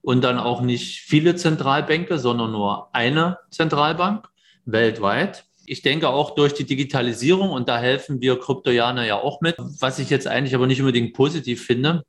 Und 0.01 0.23
dann 0.23 0.37
auch 0.37 0.61
nicht 0.61 1.01
viele 1.01 1.35
Zentralbänke, 1.35 2.19
sondern 2.19 2.51
nur 2.51 2.93
eine 2.93 3.39
Zentralbank 3.49 4.29
weltweit. 4.65 5.45
Ich 5.69 5.83
denke 5.83 6.09
auch 6.09 6.33
durch 6.33 6.55
die 6.55 6.63
Digitalisierung, 6.63 7.51
und 7.51 7.69
da 7.69 7.77
helfen 7.77 8.21
wir 8.21 8.39
Kryptojaner 8.39 9.05
ja 9.05 9.21
auch 9.21 9.39
mit, 9.39 9.55
was 9.59 9.99
ich 9.99 10.09
jetzt 10.09 10.25
eigentlich 10.25 10.55
aber 10.55 10.65
nicht 10.65 10.79
unbedingt 10.79 11.13
positiv 11.13 11.63
finde. 11.63 12.03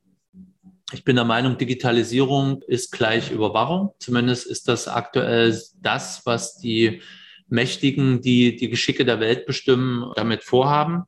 Ich 0.93 1.05
bin 1.05 1.15
der 1.15 1.27
Meinung, 1.27 1.59
Digitalisierung 1.59 2.63
ist 2.63 2.91
gleich 2.91 3.31
Überwachung. 3.31 3.91
Zumindest 3.99 4.47
ist 4.47 4.67
das 4.67 4.89
aktuell 4.89 5.61
das, 5.83 6.23
was 6.25 6.57
die 6.57 7.03
Mächtigen, 7.49 8.23
die 8.23 8.57
die 8.57 8.71
Geschicke 8.71 9.05
der 9.05 9.21
Welt 9.21 9.45
bestimmen, 9.45 10.11
damit 10.17 10.43
vorhaben. 10.43 11.03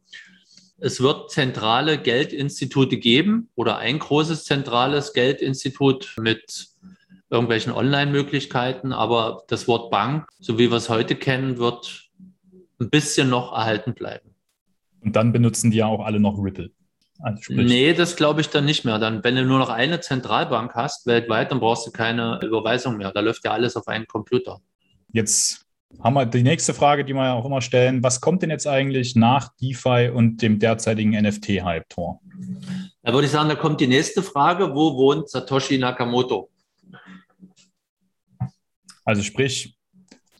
Es 0.78 1.00
wird 1.00 1.30
zentrale 1.30 1.96
Geldinstitute 1.96 2.98
geben 2.98 3.48
oder 3.54 3.78
ein 3.78 3.98
großes 3.98 4.44
zentrales 4.44 5.14
Geldinstitut 5.14 6.16
mit 6.20 6.66
irgendwelchen 7.30 7.72
Online-Möglichkeiten, 7.72 8.92
aber 8.92 9.44
das 9.48 9.66
Wort 9.68 9.90
Bank, 9.90 10.28
so 10.38 10.58
wie 10.58 10.70
wir 10.70 10.76
es 10.76 10.90
heute 10.90 11.14
kennen, 11.16 11.56
wird 11.56 12.01
ein 12.82 12.90
bisschen 12.90 13.30
noch 13.30 13.52
erhalten 13.52 13.94
bleiben. 13.94 14.34
Und 15.00 15.16
dann 15.16 15.32
benutzen 15.32 15.70
die 15.70 15.78
ja 15.78 15.86
auch 15.86 16.04
alle 16.04 16.20
noch 16.20 16.38
Ripple. 16.38 16.70
Also 17.20 17.52
nee, 17.54 17.92
das 17.94 18.16
glaube 18.16 18.40
ich 18.40 18.48
dann 18.48 18.64
nicht 18.64 18.84
mehr. 18.84 18.98
Dann, 18.98 19.22
wenn 19.22 19.36
du 19.36 19.44
nur 19.44 19.58
noch 19.58 19.68
eine 19.68 20.00
Zentralbank 20.00 20.74
hast 20.74 21.06
weltweit, 21.06 21.52
dann 21.52 21.60
brauchst 21.60 21.86
du 21.86 21.92
keine 21.92 22.40
Überweisung 22.42 22.96
mehr. 22.96 23.12
Da 23.12 23.20
läuft 23.20 23.44
ja 23.44 23.52
alles 23.52 23.76
auf 23.76 23.86
einen 23.86 24.06
Computer. 24.06 24.60
Jetzt 25.12 25.64
haben 26.02 26.14
wir 26.14 26.26
die 26.26 26.42
nächste 26.42 26.74
Frage, 26.74 27.04
die 27.04 27.12
wir 27.12 27.24
ja 27.24 27.34
auch 27.34 27.44
immer 27.44 27.60
stellen. 27.60 28.02
Was 28.02 28.20
kommt 28.20 28.42
denn 28.42 28.50
jetzt 28.50 28.66
eigentlich 28.66 29.14
nach 29.14 29.52
DeFi 29.60 30.10
und 30.12 30.42
dem 30.42 30.58
derzeitigen 30.58 31.10
NFT-Hype-Tor? 31.12 32.20
Da 33.02 33.12
würde 33.12 33.26
ich 33.26 33.32
sagen, 33.32 33.48
da 33.48 33.54
kommt 33.54 33.80
die 33.80 33.86
nächste 33.86 34.22
Frage. 34.22 34.74
Wo 34.74 34.96
wohnt 34.96 35.28
Satoshi 35.28 35.78
Nakamoto? 35.78 36.50
Also 39.04 39.22
sprich, 39.22 39.76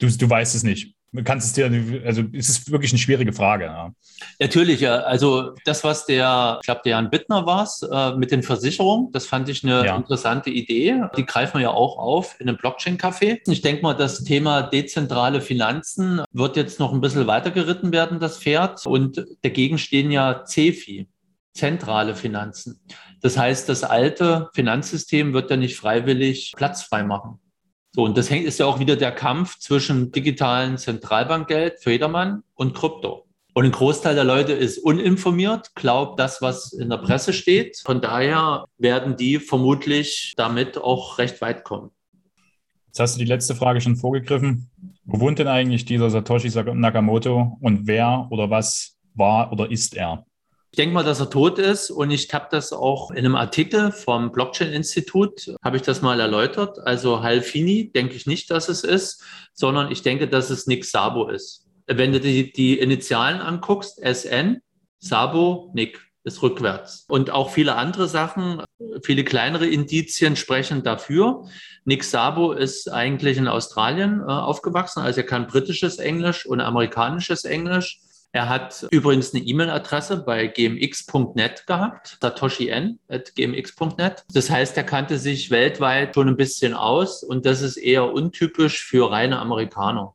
du, 0.00 0.09
du 0.09 0.31
weißt 0.31 0.55
es 0.55 0.62
nicht 0.62 0.91
kannst 1.25 1.48
es 1.48 1.53
dir, 1.53 1.66
also 2.07 2.22
es 2.33 2.48
ist 2.48 2.72
wirklich 2.72 2.90
eine 2.92 2.98
schwierige 2.98 3.33
Frage. 3.33 3.64
Ja. 3.64 3.92
Natürlich, 4.40 4.81
ja. 4.81 5.01
Also 5.01 5.55
das, 5.64 5.85
was 5.85 6.07
der, 6.07 6.59
ich 6.61 6.66
glaube, 6.66 6.81
der 6.85 6.92
Jan 6.92 7.11
Bittner 7.11 7.44
war 7.44 7.64
es, 7.64 7.83
äh, 7.83 8.16
mit 8.16 8.31
den 8.31 8.42
Versicherungen, 8.42 9.12
das 9.12 9.27
fand 9.27 9.48
ich 9.48 9.62
eine 9.62 9.85
ja. 9.85 9.96
interessante 9.96 10.48
Idee. 10.51 11.03
Die 11.16 11.27
greifen 11.27 11.59
wir 11.59 11.62
ja 11.62 11.70
auch 11.70 11.98
auf 11.98 12.40
in 12.40 12.48
einem 12.48 12.57
Blockchain-Café. 12.57 13.40
Ich 13.46 13.61
denke 13.61 13.83
mal, 13.83 13.94
das 13.94 14.25
Thema 14.25 14.62
dezentrale 14.62 15.42
Finanzen 15.42 16.22
wird 16.33 16.57
jetzt 16.57 16.81
noch 16.81 16.92
ein 16.92 17.01
bisschen 17.03 17.27
weitergeritten 17.27 17.92
werden, 17.92 18.18
das 18.18 18.38
Pferd. 18.38 18.87
Und 18.87 19.25
dagegen 19.42 19.77
stehen 19.77 20.11
ja 20.11 20.44
CEFI, 20.44 21.09
zentrale 21.53 22.14
Finanzen. 22.14 22.81
Das 23.20 23.37
heißt, 23.37 23.68
das 23.68 23.85
alte 23.85 24.48
Finanzsystem 24.55 25.33
wird 25.35 25.51
ja 25.51 25.57
nicht 25.57 25.77
freiwillig 25.77 26.55
Platz 26.57 26.83
frei 26.83 27.05
machen. 27.05 27.38
So, 27.94 28.05
und 28.05 28.16
das 28.16 28.31
hängt, 28.31 28.46
ist 28.46 28.59
ja 28.59 28.66
auch 28.66 28.78
wieder 28.78 28.96
der 28.96 29.12
Kampf 29.12 29.59
zwischen 29.59 30.12
digitalen 30.12 30.78
Zentralbankgeld 30.78 31.81
für 31.81 31.92
jedermann 31.92 32.42
und 32.55 32.74
Krypto. 32.74 33.26
Und 33.55 33.66
ein 33.66 33.72
Großteil 33.72 34.14
der 34.14 34.24
Leute 34.24 34.52
ist 34.52 34.78
uninformiert, 34.78 35.74
glaubt 35.74 36.18
das, 36.18 36.40
was 36.40 36.72
in 36.72 36.88
der 36.88 36.96
Presse 36.96 37.35
steht. 37.35 37.76
Von 37.85 38.00
daher 38.00 38.64
werden 38.78 39.18
die 39.18 39.38
vermutlich 39.38 40.33
damit 40.37 40.78
auch 40.78 41.18
recht 41.18 41.42
weit 41.42 41.64
kommen. 41.64 41.90
Jetzt 42.87 43.00
hast 43.00 43.16
du 43.16 43.18
die 43.18 43.26
letzte 43.26 43.55
Frage 43.55 43.83
schon 43.83 43.96
vorgegriffen. 43.96 44.70
Wo 45.05 45.20
wohnt 45.20 45.38
denn 45.38 45.48
eigentlich 45.48 45.85
dieser 45.85 46.09
Satoshi 46.09 46.48
Nakamoto 46.48 47.59
und 47.61 47.87
wer 47.87 48.26
oder 48.31 48.48
was 48.48 48.96
war 49.14 49.52
oder 49.52 49.70
ist 49.70 49.94
er? 49.96 50.24
Ich 50.75 50.79
denke 50.79 50.95
mal, 50.95 51.05
dass 51.05 51.21
er 51.21 51.29
tot 51.29 51.59
ist 51.59 51.91
und 51.91 52.11
ich 52.11 52.33
habe 52.33 52.47
das 52.51 52.73
auch 52.73 53.11
in 53.11 53.19
einem 53.19 53.37
Artikel 53.37 53.93
vom 53.93 54.33
Blockchain-Institut, 54.33 55.55
habe 55.63 55.77
ich 55.77 55.83
das 55.83 56.01
mal 56.01 56.19
erläutert. 56.19 56.79
Also 56.79 57.23
Halfini 57.23 57.93
denke 57.93 58.15
ich 58.15 58.27
nicht, 58.27 58.51
dass 58.51 58.71
es 58.71 58.83
ist, 58.83 59.23
sondern 59.53 59.93
ich 59.93 60.01
denke, 60.01 60.29
dass 60.29 60.49
es 60.49 60.67
Nick 60.67 60.87
Sabo 60.87 61.29
ist. 61.29 61.69
Wenn 61.87 62.13
du 62.13 62.21
die, 62.21 62.55
die 62.55 62.79
Initialen 62.79 63.43
anguckst, 63.43 64.01
SN, 64.03 64.63
Sabo, 64.99 65.71
Nick, 65.75 66.01
ist 66.25 66.41
rückwärts. 66.41 67.05
Und 67.07 67.31
auch 67.31 67.51
viele 67.51 67.75
andere 67.75 68.09
Sachen, 68.09 68.63
viele 69.03 69.25
kleinere 69.25 69.67
Indizien 69.67 70.37
sprechen 70.37 70.83
dafür. 70.83 71.51
Nick 71.85 72.03
Sabo 72.03 72.53
ist 72.53 72.91
eigentlich 72.91 73.37
in 73.37 73.47
Australien 73.47 74.21
äh, 74.21 74.31
aufgewachsen, 74.31 75.01
also 75.01 75.21
er 75.21 75.27
kann 75.27 75.49
britisches 75.49 75.99
Englisch 75.99 76.47
und 76.47 76.63
amerikanisches 76.63 77.45
Englisch 77.45 78.01
er 78.33 78.49
hat 78.49 78.87
übrigens 78.90 79.33
eine 79.35 79.45
E-Mail-Adresse 79.45 80.25
bei 80.25 80.47
gmx.net 80.47 81.66
gehabt, 81.66 82.16
satoshi-n.gmx.net. 82.23 84.25
Das 84.33 84.49
heißt, 84.49 84.75
er 84.79 84.85
kannte 84.85 85.18
sich 85.18 85.51
weltweit 85.51 86.14
schon 86.14 86.29
ein 86.29 86.38
bisschen 86.38 86.73
aus 86.73 87.23
und 87.23 87.45
das 87.45 87.61
ist 87.61 87.77
eher 87.77 88.11
untypisch 88.11 88.85
für 88.85 89.11
reine 89.11 89.38
Amerikaner. 89.38 90.14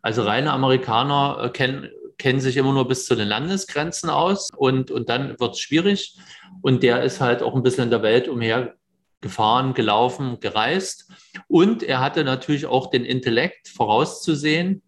Also 0.00 0.22
reine 0.22 0.54
Amerikaner 0.54 1.44
äh, 1.44 1.50
kennen, 1.50 1.90
kennen 2.16 2.40
sich 2.40 2.56
immer 2.56 2.72
nur 2.72 2.88
bis 2.88 3.04
zu 3.04 3.14
den 3.14 3.28
Landesgrenzen 3.28 4.08
aus 4.08 4.48
und, 4.56 4.90
und 4.90 5.10
dann 5.10 5.38
wird 5.38 5.54
es 5.54 5.60
schwierig. 5.60 6.16
Und 6.62 6.82
der 6.82 7.02
ist 7.02 7.20
halt 7.20 7.42
auch 7.42 7.54
ein 7.54 7.62
bisschen 7.62 7.84
in 7.84 7.90
der 7.90 8.02
Welt 8.02 8.28
umher 8.28 8.76
gefahren, 9.20 9.74
gelaufen, 9.74 10.40
gereist. 10.40 11.12
Und 11.48 11.82
er 11.82 12.00
hatte 12.00 12.24
natürlich 12.24 12.64
auch 12.64 12.88
den 12.88 13.04
Intellekt 13.04 13.68
vorauszusehen, 13.68 14.80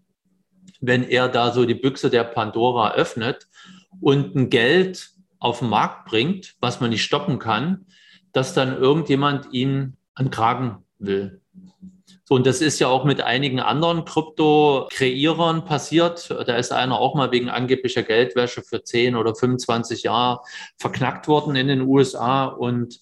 wenn 0.81 1.05
er 1.05 1.29
da 1.29 1.53
so 1.53 1.65
die 1.65 1.75
Büchse 1.75 2.11
der 2.11 2.25
Pandora 2.25 2.93
öffnet 2.93 3.49
und 4.01 4.35
ein 4.35 4.51
Geld 4.51 5.11
auf 5.39 5.61
den 5.61 5.69
Markt 5.69 6.07
bringt, 6.07 6.55
was 6.61 6.81
man 6.81 6.91
nicht 6.91 7.05
stoppen 7.05 7.39
kann, 7.39 7.87
dass 8.33 8.55
dann 8.55 8.77
irgendjemand 8.77 9.53
ihn 9.53 9.97
an 10.15 10.31
Kragen 10.31 10.85
will. 10.99 11.41
So, 12.25 12.37
und 12.37 12.47
das 12.47 12.61
ist 12.61 12.79
ja 12.79 12.87
auch 12.87 13.05
mit 13.05 13.23
einigen 13.23 13.59
anderen 13.59 14.05
Krypto-Kreierern 14.05 15.65
passiert. 15.65 16.31
Da 16.31 16.57
ist 16.57 16.73
einer 16.73 16.97
auch 16.99 17.17
mal 17.17 17.33
wegen 17.33 17.49
angeblicher 17.49 18.05
Geldwäsche 18.05 18.63
für 18.63 18.85
10 18.85 19.17
oder 19.17 19.35
25 19.35 20.05
Jahre 20.05 20.41
verknackt 20.77 21.27
worden 21.27 21.57
in 21.57 21.67
den 21.67 21.81
USA. 21.81 22.45
Und 22.45 23.01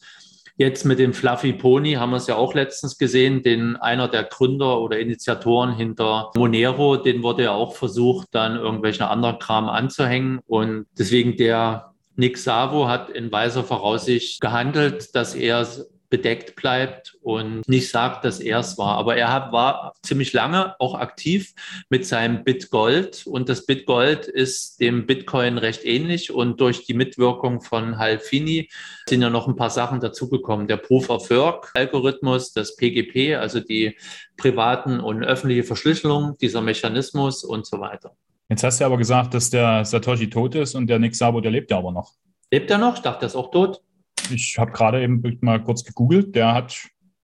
Jetzt 0.58 0.84
mit 0.84 0.98
dem 0.98 1.14
Fluffy 1.14 1.52
Pony 1.52 1.92
haben 1.92 2.10
wir 2.10 2.16
es 2.16 2.26
ja 2.26 2.34
auch 2.34 2.52
letztens 2.52 2.98
gesehen, 2.98 3.44
den 3.44 3.76
einer 3.76 4.08
der 4.08 4.24
Gründer 4.24 4.80
oder 4.80 4.98
Initiatoren 4.98 5.76
hinter 5.76 6.32
Monero, 6.36 6.96
den 6.96 7.22
wurde 7.22 7.44
ja 7.44 7.52
auch 7.52 7.76
versucht, 7.76 8.26
dann 8.32 8.56
irgendwelchen 8.56 9.06
anderen 9.06 9.38
Kram 9.38 9.68
anzuhängen. 9.68 10.40
Und 10.48 10.86
deswegen 10.98 11.36
der 11.36 11.94
Nick 12.16 12.38
Savo 12.38 12.88
hat 12.88 13.08
in 13.08 13.30
weiser 13.30 13.62
Voraussicht 13.62 14.40
gehandelt, 14.40 15.14
dass 15.14 15.36
er 15.36 15.64
bedeckt 16.10 16.56
bleibt 16.56 17.16
und 17.22 17.68
nicht 17.68 17.90
sagt, 17.90 18.24
dass 18.24 18.40
er 18.40 18.60
es 18.60 18.78
war. 18.78 18.96
Aber 18.96 19.16
er 19.16 19.52
war 19.52 19.94
ziemlich 20.02 20.32
lange 20.32 20.74
auch 20.78 20.94
aktiv 20.94 21.52
mit 21.90 22.06
seinem 22.06 22.44
Bitgold 22.44 23.26
und 23.26 23.48
das 23.48 23.66
Bitgold 23.66 24.26
ist 24.26 24.80
dem 24.80 25.06
Bitcoin 25.06 25.58
recht 25.58 25.84
ähnlich 25.84 26.32
und 26.32 26.60
durch 26.60 26.86
die 26.86 26.94
Mitwirkung 26.94 27.60
von 27.60 27.98
Halfini 27.98 28.70
sind 29.08 29.22
ja 29.22 29.30
noch 29.30 29.48
ein 29.48 29.56
paar 29.56 29.70
Sachen 29.70 30.00
dazugekommen. 30.00 30.66
Der 30.66 30.78
Proof 30.78 31.10
of 31.10 31.30
Work 31.30 31.72
Algorithmus, 31.74 32.52
das 32.52 32.76
PGP, 32.76 33.36
also 33.36 33.60
die 33.60 33.96
privaten 34.36 35.00
und 35.00 35.22
öffentliche 35.24 35.64
Verschlüsselung, 35.64 36.36
dieser 36.38 36.62
Mechanismus 36.62 37.44
und 37.44 37.66
so 37.66 37.80
weiter. 37.80 38.16
Jetzt 38.48 38.64
hast 38.64 38.80
du 38.80 38.84
aber 38.86 38.96
gesagt, 38.96 39.34
dass 39.34 39.50
der 39.50 39.84
Satoshi 39.84 40.30
tot 40.30 40.54
ist 40.54 40.74
und 40.74 40.86
der 40.86 40.98
Nick 40.98 41.14
Sabo, 41.14 41.40
der 41.40 41.50
lebt 41.50 41.70
ja 41.70 41.78
aber 41.78 41.92
noch. 41.92 42.14
Lebt 42.50 42.70
er 42.70 42.78
noch? 42.78 42.94
Ich 42.96 43.02
dachte, 43.02 43.26
er 43.26 43.26
ist 43.26 43.36
auch 43.36 43.50
tot. 43.50 43.82
Ich 44.30 44.58
habe 44.58 44.72
gerade 44.72 45.02
eben 45.02 45.22
mal 45.40 45.62
kurz 45.62 45.84
gegoogelt. 45.84 46.34
Der 46.34 46.52
hat. 46.52 46.76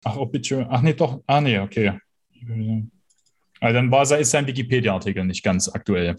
Ach, 0.03 0.17
oh, 0.17 0.25
bitte. 0.25 0.67
Ach 0.69 0.81
nee, 0.81 0.93
doch. 0.93 1.21
Ah 1.27 1.41
nee, 1.41 1.59
okay. 1.59 1.99
Also 3.59 3.73
dann 3.73 3.91
war, 3.91 4.03
ist 4.03 4.31
sein 4.31 4.47
Wikipedia-Artikel 4.47 5.25
nicht 5.25 5.43
ganz 5.43 5.69
aktuell. 5.69 6.17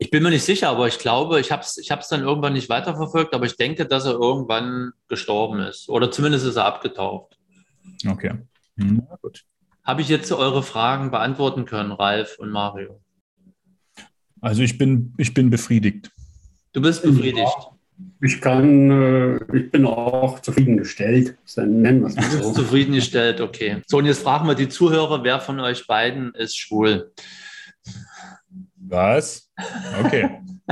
Ich 0.00 0.10
bin 0.10 0.22
mir 0.22 0.30
nicht 0.30 0.44
sicher, 0.44 0.68
aber 0.68 0.86
ich 0.86 0.98
glaube, 0.98 1.40
ich 1.40 1.50
habe 1.50 1.62
es 1.62 1.76
ich 1.76 1.88
dann 1.88 2.22
irgendwann 2.22 2.52
nicht 2.52 2.68
weiterverfolgt, 2.68 3.34
aber 3.34 3.46
ich 3.46 3.56
denke, 3.56 3.84
dass 3.84 4.04
er 4.04 4.12
irgendwann 4.12 4.92
gestorben 5.08 5.58
ist. 5.60 5.88
Oder 5.88 6.10
zumindest 6.12 6.46
ist 6.46 6.54
er 6.54 6.66
abgetaucht. 6.66 7.36
Okay. 8.06 8.34
Hm, 8.76 9.02
gut. 9.20 9.44
Habe 9.82 10.02
ich 10.02 10.08
jetzt 10.08 10.30
eure 10.30 10.62
Fragen 10.62 11.10
beantworten 11.10 11.64
können, 11.64 11.90
Ralf 11.90 12.36
und 12.38 12.50
Mario? 12.50 13.00
Also 14.40 14.62
ich 14.62 14.78
bin, 14.78 15.14
ich 15.18 15.34
bin 15.34 15.50
befriedigt. 15.50 16.12
Du 16.72 16.80
bist 16.80 17.02
befriedigt. 17.02 17.56
Ja. 17.58 17.77
Ich 18.20 18.40
kann, 18.40 18.90
äh, 18.90 19.56
ich 19.56 19.70
bin 19.70 19.86
auch 19.86 20.40
zufriedengestellt. 20.40 21.36
Dann 21.56 21.82
nennen 21.82 22.00
wir 22.00 22.08
es 22.08 22.32
so. 22.42 22.52
Zufriedengestellt, 22.52 23.40
okay. 23.40 23.82
So, 23.86 23.98
und 23.98 24.06
jetzt 24.06 24.22
fragen 24.22 24.46
wir 24.48 24.54
die 24.54 24.68
Zuhörer, 24.68 25.22
wer 25.24 25.40
von 25.40 25.60
euch 25.60 25.86
beiden 25.86 26.34
ist 26.34 26.56
schwul? 26.56 27.12
Was? 28.76 29.50
Okay. 30.04 30.30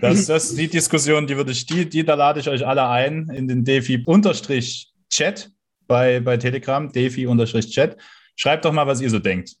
das, 0.00 0.26
das 0.26 0.50
ist 0.50 0.58
die 0.58 0.68
Diskussion, 0.68 1.26
die 1.26 1.36
würde 1.36 1.52
ich, 1.52 1.66
die, 1.66 1.88
die, 1.88 2.04
da 2.04 2.14
lade 2.14 2.40
ich 2.40 2.48
euch 2.48 2.66
alle 2.66 2.88
ein 2.88 3.28
in 3.30 3.48
den 3.48 3.64
Defi-Chat 3.64 5.50
bei, 5.86 6.20
bei 6.20 6.36
Telegram, 6.36 6.90
Defi-Chat. 6.90 7.96
Schreibt 8.36 8.64
doch 8.64 8.72
mal, 8.72 8.86
was 8.86 9.00
ihr 9.00 9.10
so 9.10 9.18
denkt. 9.18 9.56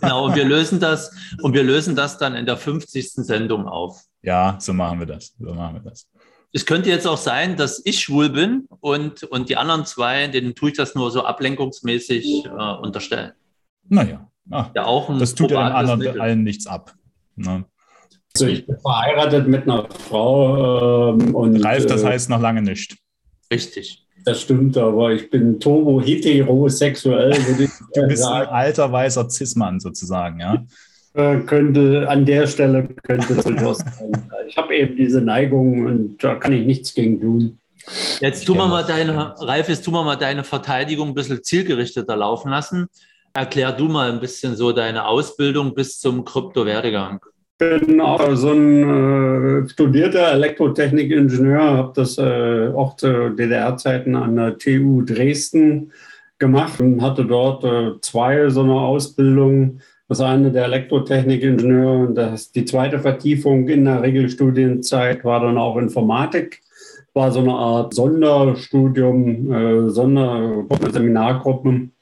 genau, 0.00 0.26
und 0.26 0.34
wir 0.34 0.44
lösen 0.44 0.80
das 0.80 1.14
und 1.40 1.52
wir 1.54 1.62
lösen 1.62 1.94
das 1.94 2.18
dann 2.18 2.34
in 2.34 2.46
der 2.46 2.56
50. 2.56 3.12
Sendung 3.12 3.66
auf. 3.66 4.02
Ja, 4.22 4.56
so 4.60 4.72
machen 4.72 5.00
wir 5.00 5.06
das. 5.06 5.34
So 5.38 5.52
machen 5.52 5.74
wir 5.74 5.90
das. 5.90 6.08
Es 6.52 6.66
könnte 6.66 6.90
jetzt 6.90 7.06
auch 7.06 7.16
sein, 7.16 7.56
dass 7.56 7.80
ich 7.84 8.00
schwul 8.00 8.28
bin 8.28 8.66
und, 8.80 9.22
und 9.24 9.48
die 9.48 9.56
anderen 9.56 9.86
zwei, 9.86 10.28
denen 10.28 10.54
tue 10.54 10.70
ich 10.70 10.76
das 10.76 10.94
nur 10.94 11.10
so 11.10 11.24
ablenkungsmäßig 11.24 12.44
äh, 12.44 12.48
unterstellen. 12.48 13.32
Naja, 13.88 14.30
ah, 14.50 14.66
ja, 14.74 14.84
auch 14.84 15.08
ein 15.08 15.18
das 15.18 15.34
tut 15.34 15.50
ja 15.50 15.68
den 15.68 15.72
anderen 15.72 15.98
Mittel. 15.98 16.20
allen 16.20 16.42
nichts 16.42 16.66
ab. 16.66 16.94
Ne? 17.36 17.64
Also 18.34 18.46
ich 18.46 18.66
bin 18.66 18.78
verheiratet 18.78 19.48
mit 19.48 19.62
einer 19.62 19.88
Frau. 19.90 21.14
Ähm, 21.14 21.34
und, 21.34 21.64
Ralf, 21.64 21.86
das 21.86 22.02
äh, 22.02 22.06
heißt 22.06 22.30
noch 22.30 22.40
lange 22.40 22.62
nicht. 22.62 22.96
Richtig. 23.50 24.06
Das 24.24 24.42
stimmt, 24.42 24.76
aber 24.76 25.12
ich 25.12 25.30
bin 25.30 25.58
turbo-heterosexuell, 25.58 27.32
würde 27.46 27.64
ich 27.64 27.70
Du 27.92 28.06
bist 28.06 28.24
ein 28.24 28.46
alter 28.46 28.92
weißer 28.92 29.28
Cis-Mann 29.28 29.80
sozusagen, 29.80 30.38
ja? 30.38 30.64
Äh, 31.14 31.40
könnte 31.40 32.08
an 32.08 32.24
der 32.24 32.46
Stelle 32.46 32.88
könnte 33.02 33.34
durchaus 33.34 33.78
sein. 33.98 34.12
Ich 34.48 34.56
habe 34.56 34.74
eben 34.74 34.96
diese 34.96 35.20
Neigung 35.20 35.84
und 35.84 36.24
da 36.24 36.36
kann 36.36 36.52
ich 36.52 36.64
nichts 36.64 36.94
gegen 36.94 37.20
tun. 37.20 37.58
Jetzt 38.20 38.46
tun 38.46 38.56
wir 38.56 38.68
mal 38.68 38.84
deine, 38.84 39.34
Ralf, 39.38 39.68
jetzt 39.68 39.84
tun 39.84 39.94
wir 39.94 40.04
mal 40.04 40.16
deine 40.16 40.44
Verteidigung 40.44 41.08
ein 41.08 41.14
bisschen 41.14 41.42
zielgerichteter 41.42 42.16
laufen 42.16 42.50
lassen. 42.50 42.86
Erklär 43.34 43.72
du 43.72 43.86
mal 43.86 44.10
ein 44.10 44.20
bisschen 44.20 44.56
so 44.56 44.72
deine 44.72 45.06
Ausbildung 45.06 45.74
bis 45.74 45.98
zum 45.98 46.24
Kryptowerdegang. 46.24 47.20
Ich 47.60 47.86
bin 47.86 48.00
auch 48.00 48.34
so 48.34 48.52
ein 48.52 49.64
äh, 49.64 49.68
studierter 49.68 50.32
Elektrotechnikingenieur, 50.32 51.60
habe 51.60 51.92
das 51.94 52.18
äh, 52.18 52.68
auch 52.74 52.96
zu 52.96 53.30
DDR-Zeiten 53.30 54.16
an 54.16 54.36
der 54.36 54.58
TU 54.58 55.02
Dresden 55.02 55.92
gemacht 56.38 56.80
und 56.80 57.02
hatte 57.02 57.24
dort 57.24 57.64
äh, 57.64 58.00
zwei 58.00 58.48
so 58.48 58.62
eine 58.62 58.74
Ausbildung. 58.74 59.80
Das 60.12 60.20
eine 60.20 60.52
der 60.52 60.64
Elektrotechnikingenieur 60.64 62.06
und 62.06 62.14
das, 62.16 62.52
die 62.52 62.66
zweite 62.66 62.98
Vertiefung 62.98 63.66
in 63.68 63.86
der 63.86 64.02
Regelstudienzeit 64.02 65.24
war 65.24 65.40
dann 65.40 65.56
auch 65.56 65.78
Informatik. 65.78 66.60
War 67.14 67.32
so 67.32 67.40
eine 67.40 67.54
Art 67.54 67.94
Sonderstudium, 67.94 69.50
äh, 69.50 69.88
Sonderseminargruppen 69.88 71.92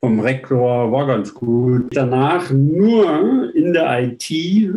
vom 0.00 0.18
Rektor 0.18 0.90
war 0.90 1.08
ganz 1.08 1.34
gut. 1.34 1.94
Danach 1.94 2.50
nur 2.50 3.54
in 3.54 3.74
der 3.74 4.02
IT 4.02 4.30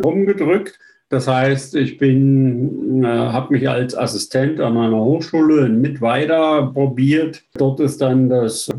rumgedrückt. 0.04 0.78
Das 1.12 1.28
heißt, 1.28 1.74
ich 1.74 1.98
bin, 1.98 3.04
äh, 3.04 3.06
habe 3.06 3.52
mich 3.52 3.68
als 3.68 3.94
Assistent 3.94 4.60
an 4.60 4.78
einer 4.78 4.96
Hochschule 4.96 5.68
mit 5.68 6.00
weiter 6.00 6.70
probiert. 6.72 7.42
Dort 7.58 7.80
ist 7.80 8.00
dann 8.00 8.30
das 8.30 8.70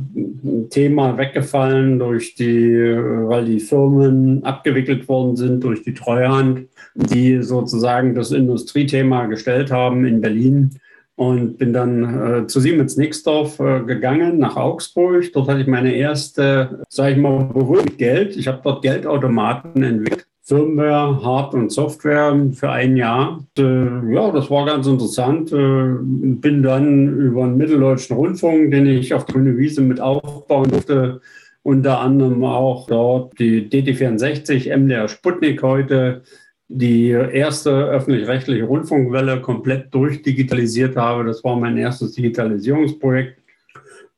Thema 0.72 1.16
weggefallen 1.16 2.00
durch 2.00 2.34
die, 2.34 2.74
weil 2.74 3.46
die 3.46 3.60
Firmen 3.60 4.44
abgewickelt 4.44 5.08
worden 5.08 5.36
sind 5.36 5.64
durch 5.64 5.84
die 5.84 5.94
Treuhand, 5.94 6.62
die 6.96 7.44
sozusagen 7.44 8.16
das 8.16 8.32
Industriethema 8.32 9.28
gestellt 9.28 9.70
haben 9.70 10.04
in 10.04 10.20
Berlin 10.20 10.72
und 11.16 11.60
bin 11.60 11.72
dann 11.72 12.46
äh, 12.46 12.48
zu 12.48 12.60
Siemens 12.62 12.98
Nixdorf 12.98 13.60
äh, 13.60 13.82
gegangen 13.82 14.40
nach 14.40 14.56
Augsburg. 14.56 15.32
Dort 15.34 15.50
hatte 15.50 15.62
ich 15.62 15.68
meine 15.68 15.94
erste, 15.94 16.84
sage 16.90 17.12
ich 17.12 17.18
mal, 17.20 17.44
Berührung 17.44 17.86
mit 17.86 18.00
Geld. 18.00 18.36
Ich 18.36 18.48
habe 18.48 18.60
dort 18.64 18.82
Geldautomaten 18.82 19.84
entwickelt. 19.84 20.26
Firmware, 20.46 21.24
Hard- 21.24 21.54
und 21.54 21.72
Software 21.72 22.38
für 22.54 22.70
ein 22.70 22.98
Jahr. 22.98 23.46
Äh, 23.58 24.14
ja, 24.14 24.30
das 24.32 24.50
war 24.50 24.66
ganz 24.66 24.86
interessant. 24.88 25.54
Äh, 25.54 25.96
bin 26.02 26.62
dann 26.62 27.08
über 27.18 27.46
den 27.46 27.56
Mitteldeutschen 27.56 28.18
Rundfunk, 28.18 28.72
den 28.72 28.86
ich 28.86 29.14
auf 29.14 29.26
Grüne 29.26 29.58
Wiese 29.58 29.82
mit 29.82 30.02
aufbauen 30.02 30.70
durfte, 30.70 31.22
unter 31.64 32.02
anderem 32.02 32.44
auch 32.44 32.88
dort 32.88 33.40
die 33.40 33.70
DT64, 33.70 34.76
MDR 34.76 35.08
Sputnik 35.08 35.64
heute, 35.64 36.24
die 36.68 37.10
erste 37.12 37.72
öffentlich-rechtliche 37.72 38.66
Rundfunkwelle 38.66 39.40
komplett 39.40 39.94
durchdigitalisiert 39.94 40.98
habe. 40.98 41.24
Das 41.24 41.42
war 41.46 41.56
mein 41.56 41.78
erstes 41.78 42.14
Digitalisierungsprojekt. 42.14 43.43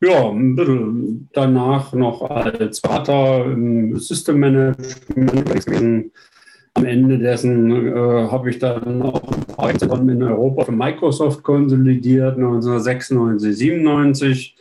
Ja, 0.02 0.34
danach 1.34 1.94
noch 1.94 2.30
als 2.30 2.80
Vater 2.80 3.46
im 3.46 3.98
System 3.98 4.40
Management. 4.40 6.12
Am 6.74 6.84
Ende 6.84 7.18
dessen 7.18 7.72
äh, 7.72 8.28
habe 8.30 8.50
ich 8.50 8.60
dann 8.60 9.02
auch 9.02 9.22
ein 9.32 9.46
paar 9.46 9.72
in 9.72 10.22
Europa 10.22 10.66
für 10.66 10.74
Microsoft 10.74 11.42
konsolidiert, 11.42 12.36
1996, 12.36 13.56
97 13.58 14.56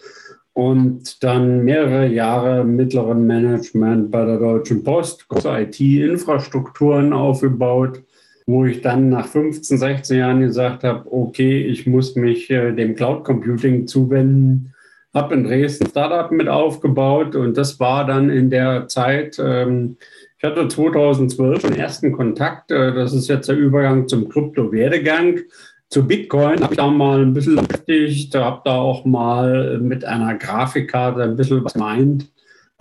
und 0.53 1.23
dann 1.25 1.65
mehrere 1.65 2.07
Jahre 2.07 2.65
mittleren 2.65 3.27
Management 3.27 4.13
bei 4.13 4.25
der 4.25 4.39
Deutschen 4.39 4.85
Post, 4.85 5.29
große 5.29 5.49
IT-Infrastrukturen 5.49 7.13
aufgebaut, 7.13 8.01
wo 8.47 8.65
ich 8.65 8.81
dann 8.81 9.09
nach 9.09 9.27
15, 9.27 9.79
16 9.79 10.19
Jahren 10.19 10.41
gesagt 10.41 10.85
habe, 10.85 11.13
okay, 11.13 11.65
ich 11.67 11.89
muss 11.89 12.15
mich 12.15 12.49
äh, 12.51 12.73
dem 12.73 12.95
Cloud 12.95 13.25
Computing 13.25 13.89
zuwenden. 13.89 14.74
Habe 15.15 15.35
in 15.35 15.45
Dresden 15.45 15.87
Startup 15.87 16.31
mit 16.33 16.49
aufgebaut 16.49 17.37
und 17.37 17.57
das 17.57 17.79
war 17.79 18.05
dann 18.05 18.31
in 18.31 18.51
der 18.51 18.89
Zeit, 18.89 19.39
ähm, 19.39 19.97
ich 20.37 20.45
hatte 20.45 20.67
2012 20.69 21.63
den 21.63 21.77
ersten 21.77 22.13
Kontakt, 22.13 22.71
äh, 22.71 22.93
das 22.93 23.15
ist 23.15 23.29
jetzt 23.29 23.49
der 23.49 23.57
Übergang 23.57 24.09
zum 24.09 24.29
Krypto-Werdegang. 24.29 25.41
Zu 25.89 26.07
Bitcoin 26.07 26.61
habe 26.61 26.75
ich 26.75 26.79
da 26.79 26.89
mal 26.89 27.23
ein 27.23 27.33
bisschen 27.33 27.55
beschäftigt, 27.55 28.35
habe 28.35 28.63
da 28.65 28.79
auch 28.79 29.05
mal 29.05 29.79
mit 29.79 30.05
einer 30.05 30.35
Grafikkarte 30.35 31.23
ein 31.23 31.37
bisschen 31.37 31.65
was 31.65 31.77
meint. 31.77 32.33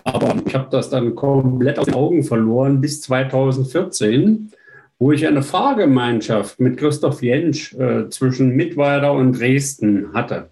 Aber 0.03 0.35
ich 0.45 0.55
habe 0.55 0.67
das 0.71 0.89
dann 0.89 1.15
komplett 1.15 1.79
aus 1.79 1.85
den 1.85 1.93
Augen 1.93 2.23
verloren 2.23 2.81
bis 2.81 3.01
2014, 3.01 4.51
wo 4.99 5.11
ich 5.11 5.27
eine 5.27 5.43
Fahrgemeinschaft 5.43 6.59
mit 6.59 6.77
Christoph 6.77 7.21
Jentsch 7.21 7.73
äh, 7.75 8.09
zwischen 8.09 8.55
Mittweida 8.55 9.11
und 9.11 9.39
Dresden 9.39 10.11
hatte. 10.13 10.49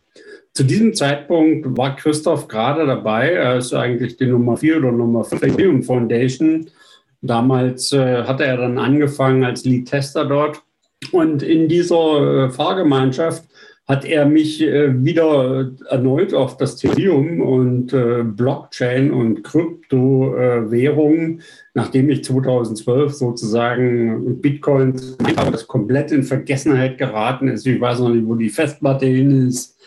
Zu 0.53 0.63
diesem 0.63 0.93
Zeitpunkt 0.93 1.77
war 1.77 1.95
Christoph 1.95 2.47
gerade 2.47 2.85
dabei. 2.85 3.31
Er 3.31 3.57
ist 3.57 3.73
eigentlich 3.73 4.17
die 4.17 4.27
Nummer 4.27 4.57
4 4.57 4.77
oder 4.77 4.91
Nummer 4.91 5.23
5 5.23 5.55
der 5.55 5.83
Foundation. 5.83 6.69
Damals 7.21 7.93
äh, 7.93 8.23
hatte 8.23 8.45
er 8.45 8.57
dann 8.57 8.77
angefangen 8.77 9.43
als 9.43 9.63
Lead-Tester 9.63 10.25
dort 10.25 10.61
und 11.11 11.41
in 11.43 11.67
dieser 11.67 12.45
äh, 12.45 12.49
Fahrgemeinschaft 12.49 13.43
hat 13.87 14.05
er 14.05 14.25
mich 14.25 14.61
äh, 14.61 15.03
wieder 15.03 15.71
erneut 15.89 16.33
auf 16.33 16.55
das 16.57 16.81
Ethereum 16.83 17.41
und 17.41 17.91
äh, 17.91 18.23
Blockchain 18.23 19.11
und 19.11 19.43
Kryptowährungen, 19.43 21.41
nachdem 21.73 22.09
ich 22.09 22.23
2012 22.23 23.13
sozusagen 23.13 24.39
Bitcoins, 24.39 25.17
das 25.17 25.67
komplett 25.67 26.11
in 26.11 26.23
Vergessenheit 26.23 26.97
geraten 26.97 27.49
ist. 27.49 27.67
Ich 27.67 27.81
weiß 27.81 27.99
noch 27.99 28.09
nicht, 28.09 28.25
wo 28.27 28.35
die 28.35 28.49
Festplatte 28.49 29.07
hin 29.07 29.47
ist. 29.47 29.77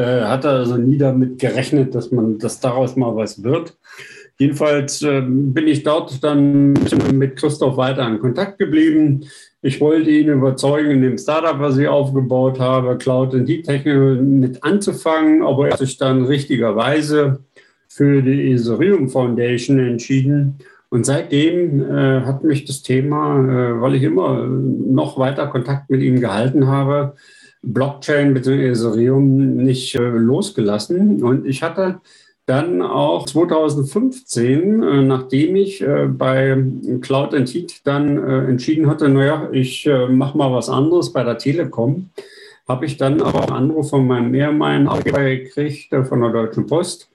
Hat 0.00 0.44
er 0.44 0.50
also 0.50 0.76
nie 0.76 0.98
damit 0.98 1.38
gerechnet, 1.38 1.94
dass 1.94 2.10
man, 2.10 2.38
dass 2.38 2.58
daraus 2.60 2.96
mal 2.96 3.14
was 3.14 3.42
wird. 3.44 3.76
Jedenfalls 4.38 4.98
bin 5.00 5.68
ich 5.68 5.84
dort 5.84 6.24
dann 6.24 6.72
mit 7.12 7.36
Christoph 7.36 7.76
weiter 7.76 8.04
in 8.08 8.18
Kontakt 8.18 8.58
geblieben. 8.58 9.24
Ich 9.62 9.80
wollte 9.80 10.10
ihn 10.10 10.28
überzeugen, 10.28 10.90
in 10.90 11.02
dem 11.02 11.16
Startup, 11.16 11.58
was 11.58 11.78
ich 11.78 11.88
aufgebaut 11.88 12.58
habe, 12.58 12.98
Cloud 12.98 13.32
und 13.32 13.48
Deep 13.48 13.64
Technology 13.64 14.20
mit 14.20 14.62
anzufangen, 14.64 15.42
aber 15.42 15.68
er 15.68 15.72
hat 15.72 15.78
sich 15.78 15.96
dann 15.96 16.24
richtigerweise 16.24 17.38
für 17.88 18.20
die 18.20 18.52
Ethereum 18.52 19.08
Foundation 19.08 19.78
entschieden. 19.78 20.58
Und 20.90 21.06
seitdem 21.06 21.80
äh, 21.80 22.20
hat 22.20 22.44
mich 22.44 22.66
das 22.66 22.82
Thema, 22.82 23.38
äh, 23.38 23.80
weil 23.80 23.94
ich 23.94 24.02
immer 24.02 24.46
noch 24.46 25.18
weiter 25.18 25.46
Kontakt 25.46 25.88
mit 25.88 26.02
ihm 26.02 26.20
gehalten 26.20 26.66
habe, 26.66 27.14
Blockchain 27.64 28.34
bzw. 28.34 28.68
Ethereum 28.68 29.56
nicht 29.56 29.94
äh, 29.94 30.00
losgelassen. 30.00 31.22
Und 31.22 31.46
ich 31.46 31.62
hatte 31.62 32.00
dann 32.46 32.82
auch 32.82 33.26
2015, 33.26 34.82
äh, 34.82 35.02
nachdem 35.02 35.56
ich 35.56 35.80
äh, 35.80 36.06
bei 36.06 36.62
Cloud 37.00 37.32
Heat 37.32 37.80
dann 37.84 38.18
entschieden 38.18 38.88
hatte, 38.88 39.08
naja, 39.08 39.48
ich 39.52 39.88
mache 40.10 40.36
mal 40.36 40.52
was 40.52 40.68
anderes 40.68 41.12
bei 41.12 41.24
der 41.24 41.38
Telekom, 41.38 42.10
habe 42.68 42.86
ich 42.86 42.96
dann 42.96 43.20
aber 43.20 43.42
einen 43.42 43.70
Anruf 43.70 43.90
von 43.90 44.06
meinem 44.06 44.34
ehemaligen 44.34 44.88
Arbeitgeber 44.88 45.24
gekriegt, 45.24 45.94
von 46.06 46.20
der 46.20 46.30
Deutschen 46.30 46.66
Post, 46.66 47.10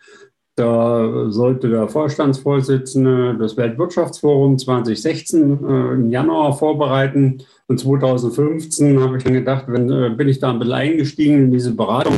Da 0.60 1.30
sollte 1.30 1.70
der 1.70 1.88
Vorstandsvorsitzende 1.88 3.38
des 3.38 3.56
Weltwirtschaftsforums 3.56 4.66
2016 4.66 5.42
äh, 5.42 5.94
im 5.94 6.10
Januar 6.10 6.52
vorbereiten. 6.58 7.38
Und 7.68 7.80
2015 7.80 9.00
habe 9.00 9.18
ich 9.18 9.24
dann 9.24 9.34
gedacht, 9.34 9.66
wenn, 9.70 9.90
äh, 9.90 10.10
bin 10.10 10.28
ich 10.28 10.40
da 10.40 10.50
ein 10.50 10.60
bisschen 10.60 10.74
eingestiegen 10.74 11.46
in 11.46 11.52
diese 11.52 11.74
Beratung. 11.74 12.18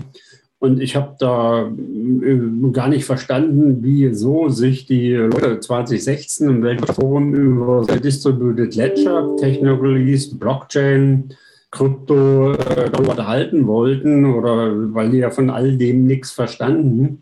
Und 0.58 0.82
ich 0.82 0.95
habe 0.95 1.15
da 1.19 1.67
äh, 1.67 2.71
gar 2.71 2.88
nicht 2.88 3.06
verstanden, 3.06 3.77
wieso 3.82 4.49
sich 4.49 4.88
die 4.88 5.13
Leute 5.13 5.60
2016 5.60 6.49
im 6.49 6.63
Weltforum 6.63 7.36
über 7.36 7.86
Distributed 7.86 8.73
Ledger 8.75 9.36
Technologies, 9.38 10.36
Blockchain, 10.36 11.30
Krypto 11.69 12.54
äh, 12.54 12.89
darüber 12.89 13.12
unterhalten 13.12 13.67
wollten 13.67 14.25
oder 14.25 14.71
weil 14.95 15.12
die 15.12 15.19
ja 15.19 15.30
von 15.30 15.51
all 15.51 15.77
dem 15.77 16.06
nichts 16.06 16.32
verstanden. 16.32 17.21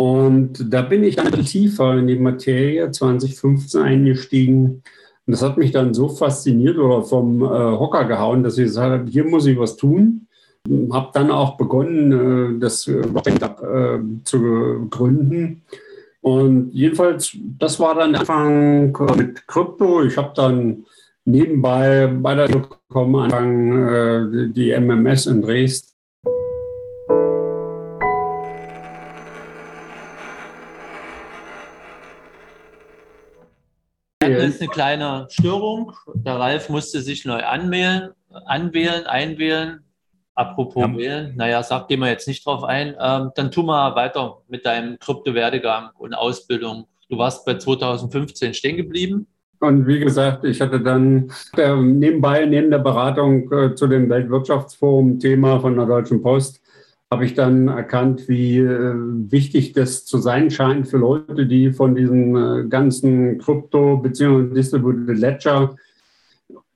Und 0.00 0.72
da 0.72 0.80
bin 0.80 1.04
ich 1.04 1.16
dann 1.16 1.30
tiefer 1.44 1.98
in 1.98 2.06
die 2.06 2.16
Materie 2.16 2.90
2015 2.90 3.82
eingestiegen. 3.82 4.82
Und 5.26 5.32
das 5.32 5.42
hat 5.42 5.58
mich 5.58 5.72
dann 5.72 5.92
so 5.92 6.08
fasziniert 6.08 6.78
oder 6.78 7.02
vom 7.02 7.42
äh, 7.42 7.46
Hocker 7.46 8.06
gehauen, 8.06 8.42
dass 8.42 8.56
ich 8.56 8.64
gesagt 8.64 8.92
habe, 8.98 9.10
hier 9.10 9.24
muss 9.24 9.44
ich 9.44 9.58
was 9.58 9.76
tun. 9.76 10.26
Habe 10.90 11.10
dann 11.12 11.30
auch 11.30 11.58
begonnen, 11.58 12.56
äh, 12.56 12.58
das 12.58 12.86
Blockchain 12.86 13.36
äh, 13.42 14.24
zu 14.24 14.86
gründen. 14.88 15.64
Und 16.22 16.70
jedenfalls, 16.72 17.36
das 17.58 17.78
war 17.78 17.94
dann 17.94 18.12
der 18.12 18.20
Anfang 18.20 18.96
mit 19.18 19.46
Krypto. 19.46 20.02
Ich 20.04 20.16
habe 20.16 20.32
dann 20.34 20.86
nebenbei 21.26 22.06
bei 22.06 22.34
der 22.34 22.46
Telekom 22.46 23.16
angefangen, 23.16 24.48
äh, 24.48 24.52
die 24.54 24.70
MMS 24.70 25.26
in 25.26 25.42
Dresden 25.42 25.89
eine 34.60 34.70
kleine 34.70 35.26
Störung. 35.30 35.92
Der 36.14 36.38
Ralf 36.38 36.68
musste 36.68 37.00
sich 37.00 37.24
neu 37.24 37.42
anwählen, 37.42 38.10
anwählen, 38.46 39.06
einwählen. 39.06 39.84
Apropos 40.34 40.82
ja. 40.82 40.96
wählen, 40.96 41.36
naja, 41.36 41.62
sag, 41.62 41.88
gehen 41.88 42.00
wir 42.00 42.08
jetzt 42.08 42.26
nicht 42.26 42.46
drauf 42.46 42.64
ein. 42.64 42.94
Ähm, 42.98 43.30
dann 43.34 43.50
tu 43.50 43.62
mal 43.62 43.94
weiter 43.94 44.38
mit 44.48 44.64
deinem 44.64 44.98
Kryptowerdegang 44.98 45.90
und 45.98 46.14
Ausbildung. 46.14 46.86
Du 47.08 47.18
warst 47.18 47.44
bei 47.44 47.58
2015 47.58 48.54
stehen 48.54 48.76
geblieben. 48.76 49.26
Und 49.58 49.86
wie 49.86 50.00
gesagt, 50.00 50.44
ich 50.44 50.60
hatte 50.60 50.80
dann 50.80 51.30
äh, 51.58 51.76
nebenbei, 51.76 52.46
neben 52.46 52.70
der 52.70 52.78
Beratung 52.78 53.52
äh, 53.52 53.74
zu 53.74 53.86
dem 53.86 54.08
Weltwirtschaftsforum-Thema 54.08 55.60
von 55.60 55.76
der 55.76 55.84
Deutschen 55.84 56.22
Post, 56.22 56.62
habe 57.12 57.24
ich 57.24 57.34
dann 57.34 57.66
erkannt, 57.66 58.28
wie 58.28 58.58
äh, 58.58 58.94
wichtig 58.94 59.72
das 59.72 60.04
zu 60.04 60.18
sein 60.18 60.48
scheint 60.48 60.86
für 60.86 60.98
Leute, 60.98 61.44
die 61.46 61.72
von 61.72 61.96
diesem 61.96 62.36
äh, 62.36 62.68
ganzen 62.68 63.38
Krypto- 63.38 63.96
bzw. 63.96 64.54
Distributed 64.54 65.18
Ledger 65.18 65.74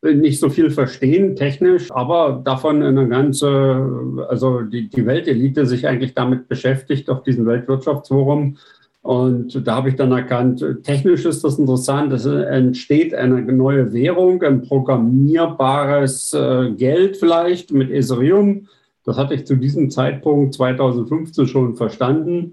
nicht 0.03 0.41
so 0.41 0.51
viel 0.51 0.71
verstehen 0.71 1.37
technisch, 1.37 1.91
aber 1.91 2.43
davon 2.45 2.83
eine 2.83 3.09
ganze, 3.09 4.27
also 4.29 4.61
die, 4.61 4.91
die 4.91 5.07
Weltelite 5.07 5.65
sich 5.67 5.87
eigentlich 5.87 6.15
damit 6.15 6.49
beschäftigt 6.49 7.09
auf 7.09 7.23
diesem 7.23 7.47
Weltwirtschaftsforum. 7.47 8.59
Und 9.03 9.67
da 9.67 9.77
habe 9.77 9.89
ich 9.89 9.97
dann 9.97 10.13
erkannt, 10.13 10.65
technisch 10.83 11.25
ist 11.25 11.45
das 11.45 11.59
interessant, 11.59 12.13
es 12.13 12.27
entsteht 12.27 13.15
eine 13.15 13.41
neue 13.41 13.93
Währung, 13.93 14.43
ein 14.43 14.63
programmierbares 14.63 16.35
äh, 16.35 16.71
Geld 16.73 17.17
vielleicht 17.17 17.73
mit 17.73 17.91
Ethereum 17.91 18.67
das 19.05 19.17
hatte 19.17 19.35
ich 19.35 19.47
zu 19.47 19.57
diesem 19.57 19.91
Zeitpunkt 19.91 20.55
2015 20.55 21.47
schon 21.47 21.77
verstanden 21.77 22.53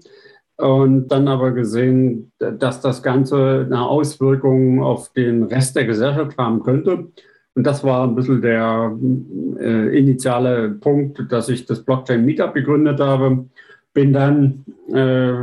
und 0.56 1.08
dann 1.08 1.28
aber 1.28 1.52
gesehen, 1.52 2.30
dass 2.38 2.80
das 2.80 3.02
Ganze 3.02 3.64
eine 3.66 3.86
Auswirkung 3.86 4.82
auf 4.82 5.12
den 5.12 5.44
Rest 5.44 5.76
der 5.76 5.86
Gesellschaft 5.86 6.36
haben 6.38 6.62
könnte. 6.62 7.08
Und 7.54 7.66
das 7.66 7.84
war 7.84 8.06
ein 8.06 8.14
bisschen 8.14 8.40
der 8.40 8.96
äh, 9.58 9.98
initiale 9.98 10.70
Punkt, 10.70 11.30
dass 11.30 11.48
ich 11.48 11.66
das 11.66 11.84
Blockchain 11.84 12.24
Meetup 12.24 12.54
gegründet 12.54 13.00
habe. 13.00 13.46
Bin 13.92 14.12
dann 14.12 14.64
äh, 14.88 15.34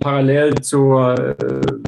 parallel 0.00 0.54
zu 0.62 0.94
äh, 0.94 1.34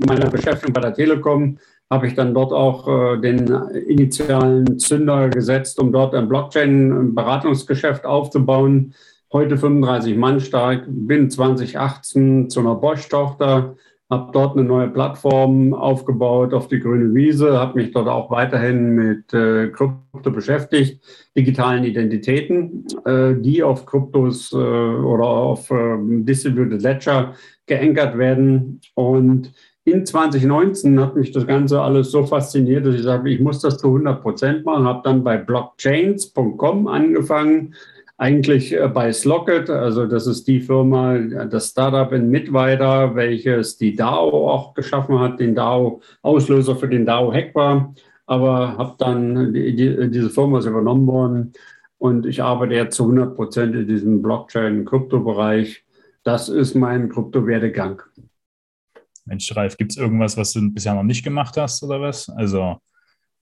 meiner 0.06 0.28
Beschäftigung 0.28 0.74
bei 0.74 0.82
der 0.82 0.92
Telekom 0.92 1.58
habe 1.92 2.06
ich 2.06 2.14
dann 2.14 2.32
dort 2.32 2.54
auch 2.54 2.88
äh, 2.88 3.18
den 3.18 3.48
initialen 3.86 4.78
Zünder 4.78 5.28
gesetzt, 5.28 5.78
um 5.78 5.92
dort 5.92 6.14
ein 6.14 6.26
Blockchain-Beratungsgeschäft 6.26 8.06
aufzubauen. 8.06 8.94
Heute 9.30 9.58
35 9.58 10.16
Mann 10.16 10.40
stark, 10.40 10.84
bin 10.88 11.28
2018 11.28 12.48
zu 12.48 12.60
einer 12.60 12.76
Bosch-Tochter, 12.76 13.76
habe 14.08 14.32
dort 14.32 14.56
eine 14.56 14.66
neue 14.66 14.88
Plattform 14.88 15.74
aufgebaut 15.74 16.54
auf 16.54 16.68
die 16.68 16.80
grüne 16.80 17.14
Wiese, 17.14 17.58
habe 17.58 17.78
mich 17.78 17.92
dort 17.92 18.08
auch 18.08 18.30
weiterhin 18.30 18.94
mit 18.94 19.34
äh, 19.34 19.68
Krypto 19.68 20.30
beschäftigt, 20.30 21.02
digitalen 21.36 21.84
Identitäten, 21.84 22.86
äh, 23.04 23.34
die 23.34 23.62
auf 23.62 23.84
Kryptos 23.84 24.50
äh, 24.52 24.56
oder 24.56 25.26
auf 25.26 25.70
ähm, 25.70 26.24
Distributed 26.24 26.80
Ledger 26.80 27.34
geankert 27.66 28.16
werden. 28.16 28.80
Und 28.94 29.52
in 29.84 30.06
2019 30.06 31.00
hat 31.00 31.16
mich 31.16 31.32
das 31.32 31.46
Ganze 31.46 31.80
alles 31.80 32.10
so 32.10 32.24
fasziniert, 32.24 32.86
dass 32.86 32.94
ich 32.94 33.02
sage, 33.02 33.30
ich 33.30 33.40
muss 33.40 33.60
das 33.60 33.78
zu 33.78 33.88
100 33.88 34.22
Prozent 34.22 34.64
machen. 34.64 34.84
Habe 34.84 35.02
dann 35.04 35.24
bei 35.24 35.36
blockchains.com 35.36 36.86
angefangen, 36.86 37.74
eigentlich 38.16 38.72
äh, 38.72 38.88
bei 38.88 39.12
Slocket, 39.12 39.68
also 39.68 40.06
das 40.06 40.28
ist 40.28 40.46
die 40.46 40.60
Firma, 40.60 41.18
das 41.18 41.70
Startup 41.70 42.12
in 42.12 42.30
Mittweida, 42.30 43.16
welches 43.16 43.76
die 43.76 43.96
DAO 43.96 44.48
auch 44.48 44.74
geschaffen 44.74 45.18
hat, 45.18 45.40
den 45.40 45.56
DAO-Auslöser 45.56 46.76
für 46.76 46.88
den 46.88 47.04
DAO-Hack 47.04 47.54
war. 47.54 47.92
Aber 48.26 48.78
habe 48.78 48.94
dann, 48.98 49.52
die, 49.52 49.74
die, 49.74 50.10
diese 50.10 50.30
Firma 50.30 50.60
ist 50.60 50.66
übernommen 50.66 51.06
worden 51.08 51.52
und 51.98 52.24
ich 52.24 52.42
arbeite 52.42 52.74
jetzt 52.74 52.96
zu 52.96 53.02
100 53.04 53.34
Prozent 53.34 53.74
in 53.74 53.88
diesem 53.88 54.22
Blockchain-Krypto-Bereich. 54.22 55.84
Das 56.22 56.48
ist 56.48 56.76
mein 56.76 57.08
Kryptowerdegang. 57.08 58.02
Mensch, 59.24 59.54
Ralf, 59.54 59.76
gibt 59.76 59.92
es 59.92 59.96
irgendwas, 59.96 60.36
was 60.36 60.52
du 60.52 60.70
bisher 60.70 60.94
noch 60.94 61.02
nicht 61.02 61.22
gemacht 61.22 61.56
hast 61.56 61.82
oder 61.82 62.00
was? 62.00 62.28
Also, 62.28 62.78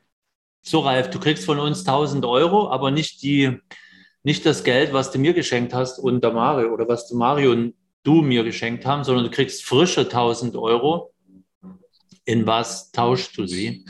So, 0.64 0.79
Ralf, 0.81 1.11
du 1.11 1.18
kriegst 1.18 1.44
von 1.44 1.59
uns 1.59 1.81
1000 1.81 2.25
Euro, 2.25 2.70
aber 2.70 2.92
nicht, 2.92 3.20
die, 3.25 3.59
nicht 4.22 4.46
das 4.46 4.62
Geld, 4.62 4.92
was 4.92 5.11
du 5.11 5.18
mir 5.18 5.35
geschenkt 5.35 5.75
hast 5.75 5.98
und 5.98 6.22
der 6.22 6.33
Mario 6.33 6.73
oder 6.73 6.87
was 6.87 7.08
du 7.08 7.17
Mario 7.17 7.50
und 7.50 7.75
du 8.04 8.23
mir 8.23 8.44
geschenkt 8.44 8.87
haben, 8.87 9.02
sondern 9.02 9.25
du 9.25 9.31
kriegst 9.31 9.65
frische 9.65 10.02
1000 10.02 10.54
Euro. 10.56 11.13
In 12.25 12.46
was 12.46 12.92
tauschst 12.92 13.37
du 13.37 13.46
sie? 13.46 13.85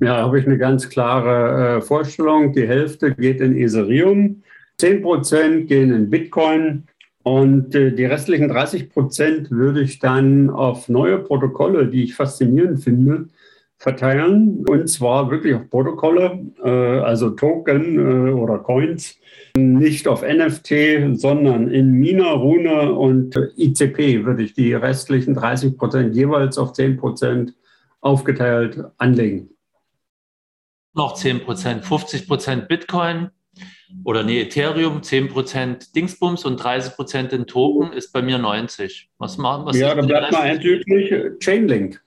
Ja, 0.00 0.18
habe 0.18 0.38
ich 0.38 0.46
eine 0.46 0.56
ganz 0.56 0.88
klare 0.88 1.78
äh, 1.78 1.82
Vorstellung. 1.82 2.52
Die 2.52 2.66
Hälfte 2.66 3.14
geht 3.16 3.40
in 3.40 3.56
Ethereum, 3.56 4.44
10 4.78 5.02
Prozent 5.02 5.66
gehen 5.66 5.92
in 5.92 6.10
Bitcoin 6.10 6.86
und 7.24 7.74
äh, 7.74 7.92
die 7.92 8.04
restlichen 8.04 8.48
30 8.48 8.88
Prozent 8.88 9.50
würde 9.50 9.82
ich 9.82 9.98
dann 9.98 10.48
auf 10.48 10.88
neue 10.88 11.18
Protokolle, 11.18 11.88
die 11.88 12.04
ich 12.04 12.14
faszinierend 12.14 12.82
finde, 12.84 13.28
verteilen 13.82 14.64
und 14.68 14.86
zwar 14.88 15.28
wirklich 15.28 15.56
auf 15.56 15.68
Protokolle, 15.68 16.38
äh, 16.64 16.70
also 17.00 17.30
Token 17.30 17.98
äh, 17.98 18.30
oder 18.30 18.58
Coins, 18.58 19.18
nicht 19.56 20.06
auf 20.06 20.22
NFT, 20.22 21.18
sondern 21.18 21.68
in 21.68 21.90
Mina, 21.90 22.30
Rune 22.30 22.92
und 22.92 23.36
ICP 23.56 24.24
würde 24.24 24.44
ich 24.44 24.54
die 24.54 24.72
restlichen 24.72 25.34
30 25.34 25.76
Prozent 25.76 26.14
jeweils 26.14 26.58
auf 26.58 26.74
10 26.74 26.96
Prozent 26.96 27.54
aufgeteilt 28.00 28.80
anlegen. 28.98 29.50
Noch 30.94 31.14
10 31.14 31.40
Prozent, 31.40 31.84
50 31.84 32.28
Prozent 32.28 32.68
Bitcoin 32.68 33.30
oder 34.04 34.22
nee, 34.22 34.42
Ethereum, 34.42 35.02
10 35.02 35.28
Prozent 35.28 35.96
Dingsbums 35.96 36.44
und 36.44 36.56
30 36.58 36.94
Prozent 36.94 37.32
in 37.32 37.48
Token 37.48 37.92
ist 37.92 38.12
bei 38.12 38.22
mir 38.22 38.38
90. 38.38 39.10
Was 39.18 39.38
machen 39.38 39.66
wir? 39.66 39.80
Ja, 39.80 39.94
dann 39.96 40.06
bleibt 40.06 40.30
mal 40.30 40.46
endlich 40.46 40.84
Chainlink. 41.40 42.00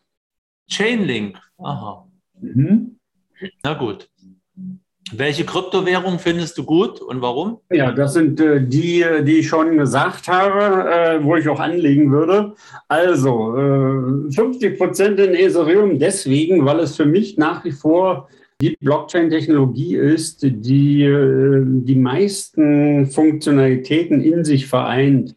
Chainlink, 0.70 1.38
aha. 1.58 2.08
Mhm. 2.42 2.98
Na 3.64 3.74
gut. 3.74 4.10
Welche 5.12 5.46
Kryptowährung 5.46 6.18
findest 6.18 6.58
du 6.58 6.64
gut 6.64 7.00
und 7.00 7.22
warum? 7.22 7.60
Ja, 7.72 7.92
das 7.92 8.14
sind 8.14 8.40
äh, 8.40 8.60
die, 8.60 9.06
die 9.22 9.40
ich 9.40 9.48
schon 9.48 9.78
gesagt 9.78 10.28
habe, 10.28 10.90
äh, 10.90 11.24
wo 11.24 11.36
ich 11.36 11.48
auch 11.48 11.60
anlegen 11.60 12.12
würde. 12.12 12.56
Also 12.88 13.56
äh, 13.56 14.32
50 14.32 14.80
Prozent 14.80 15.20
in 15.20 15.36
Ethereum 15.36 16.00
deswegen, 16.00 16.66
weil 16.66 16.80
es 16.80 16.96
für 16.96 17.06
mich 17.06 17.38
nach 17.38 17.64
wie 17.64 17.72
vor 17.72 18.30
die 18.62 18.76
Blockchain-Technologie 18.82 19.96
ist, 19.96 20.40
die 20.42 21.04
äh, 21.04 21.62
die 21.66 21.96
meisten 21.96 23.06
Funktionalitäten 23.06 24.22
in 24.22 24.44
sich 24.44 24.66
vereint. 24.66 25.36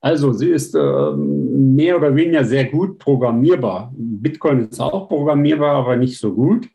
Also 0.00 0.32
sie 0.32 0.50
ist 0.50 0.74
äh, 0.74 1.12
mehr 1.12 1.96
oder 1.96 2.14
weniger 2.14 2.44
sehr 2.44 2.66
gut 2.66 2.98
programmierbar. 2.98 3.92
Bitcoin 3.96 4.68
ist 4.68 4.80
auch 4.80 5.08
programmierbar, 5.08 5.74
aber 5.74 5.96
nicht 5.96 6.18
so 6.18 6.32
gut. 6.32 6.68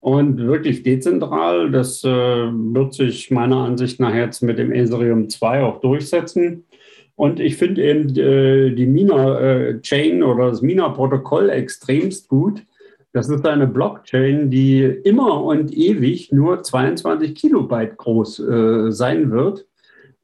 Und 0.00 0.38
wirklich 0.38 0.82
dezentral, 0.82 1.70
das 1.70 2.04
äh, 2.04 2.08
wird 2.08 2.94
sich 2.94 3.30
meiner 3.30 3.64
Ansicht 3.64 3.98
nach 4.00 4.14
jetzt 4.14 4.42
mit 4.42 4.58
dem 4.58 4.72
Ethereum 4.72 5.28
2 5.28 5.62
auch 5.62 5.80
durchsetzen. 5.80 6.64
Und 7.16 7.40
ich 7.40 7.56
finde 7.56 7.82
eben 7.82 8.16
äh, 8.16 8.70
die 8.74 8.86
Mina-Chain 8.86 10.20
äh, 10.20 10.24
oder 10.24 10.50
das 10.50 10.62
Mina-Protokoll 10.62 11.50
extremst 11.50 12.28
gut. 12.28 12.62
Das 13.12 13.28
ist 13.28 13.44
eine 13.46 13.66
Blockchain, 13.66 14.50
die 14.50 14.82
immer 14.82 15.42
und 15.42 15.72
ewig 15.72 16.30
nur 16.30 16.62
22 16.62 17.34
Kilobyte 17.34 17.96
groß 17.96 18.38
äh, 18.40 18.92
sein 18.92 19.30
wird 19.30 19.67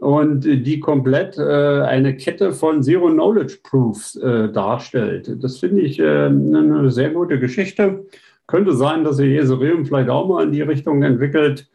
und 0.05 0.45
die 0.45 0.81
komplett 0.81 1.39
äh, 1.39 1.43
eine 1.43 2.15
Kette 2.17 2.53
von 2.53 2.83
Zero 2.83 3.09
Knowledge 3.09 3.59
Proofs 3.63 4.17
äh, 4.17 4.53
darstellt. 4.53 5.43
Das 5.43 5.59
finde 5.59 5.81
ich 5.81 5.99
äh, 5.99 6.27
eine 6.27 6.91
sehr 6.91 7.11
gute 7.11 7.41
Geschichte. 7.41 8.05
Könnte 8.47 8.75
sein, 8.75 9.03
dass 9.05 9.17
sich 9.17 9.35
Ethereum 9.35 9.87
vielleicht 9.87 10.11
auch 10.11 10.29
mal 10.29 10.45
in 10.45 10.53
die 10.53 10.61
Richtung 10.61 11.03
entwickelt 11.03 11.67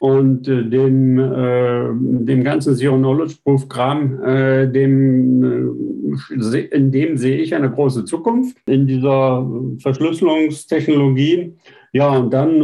und 0.00 0.46
äh, 0.48 0.64
dem, 0.64 1.18
äh, 1.18 1.88
dem 2.24 2.44
ganzen 2.44 2.76
Zero-Knowledge-Proof-Kram, 2.76 4.22
äh, 4.22 4.66
dem, 4.68 5.42
äh, 5.42 6.60
in 6.76 6.92
dem 6.92 7.16
sehe 7.16 7.38
ich 7.38 7.54
eine 7.54 7.70
große 7.70 8.04
Zukunft 8.04 8.58
in 8.66 8.86
dieser 8.86 9.50
Verschlüsselungstechnologie. 9.80 11.54
Ja, 11.92 12.10
und 12.18 12.34
dann 12.34 12.60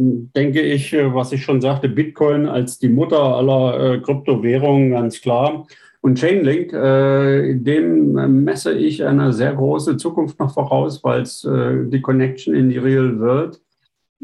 denke 0.00 0.60
ich, 0.62 0.92
äh, 0.92 1.14
was 1.14 1.32
ich 1.32 1.42
schon 1.42 1.60
sagte, 1.60 1.88
Bitcoin 1.88 2.46
als 2.46 2.78
die 2.78 2.88
Mutter 2.88 3.20
aller 3.20 4.00
Kryptowährungen, 4.00 4.92
ganz 4.92 5.20
klar. 5.20 5.66
Und 6.02 6.18
Chainlink, 6.18 6.72
äh, 6.72 7.54
dem 7.56 8.12
messe 8.44 8.72
ich 8.72 9.04
eine 9.04 9.32
sehr 9.34 9.54
große 9.54 9.98
Zukunft 9.98 10.38
noch 10.38 10.54
voraus, 10.54 11.04
weil 11.04 11.22
es 11.22 11.44
äh, 11.44 11.84
die 11.86 12.00
Connection 12.00 12.54
in 12.54 12.70
die 12.70 12.78
Real 12.78 13.20
World 13.20 13.60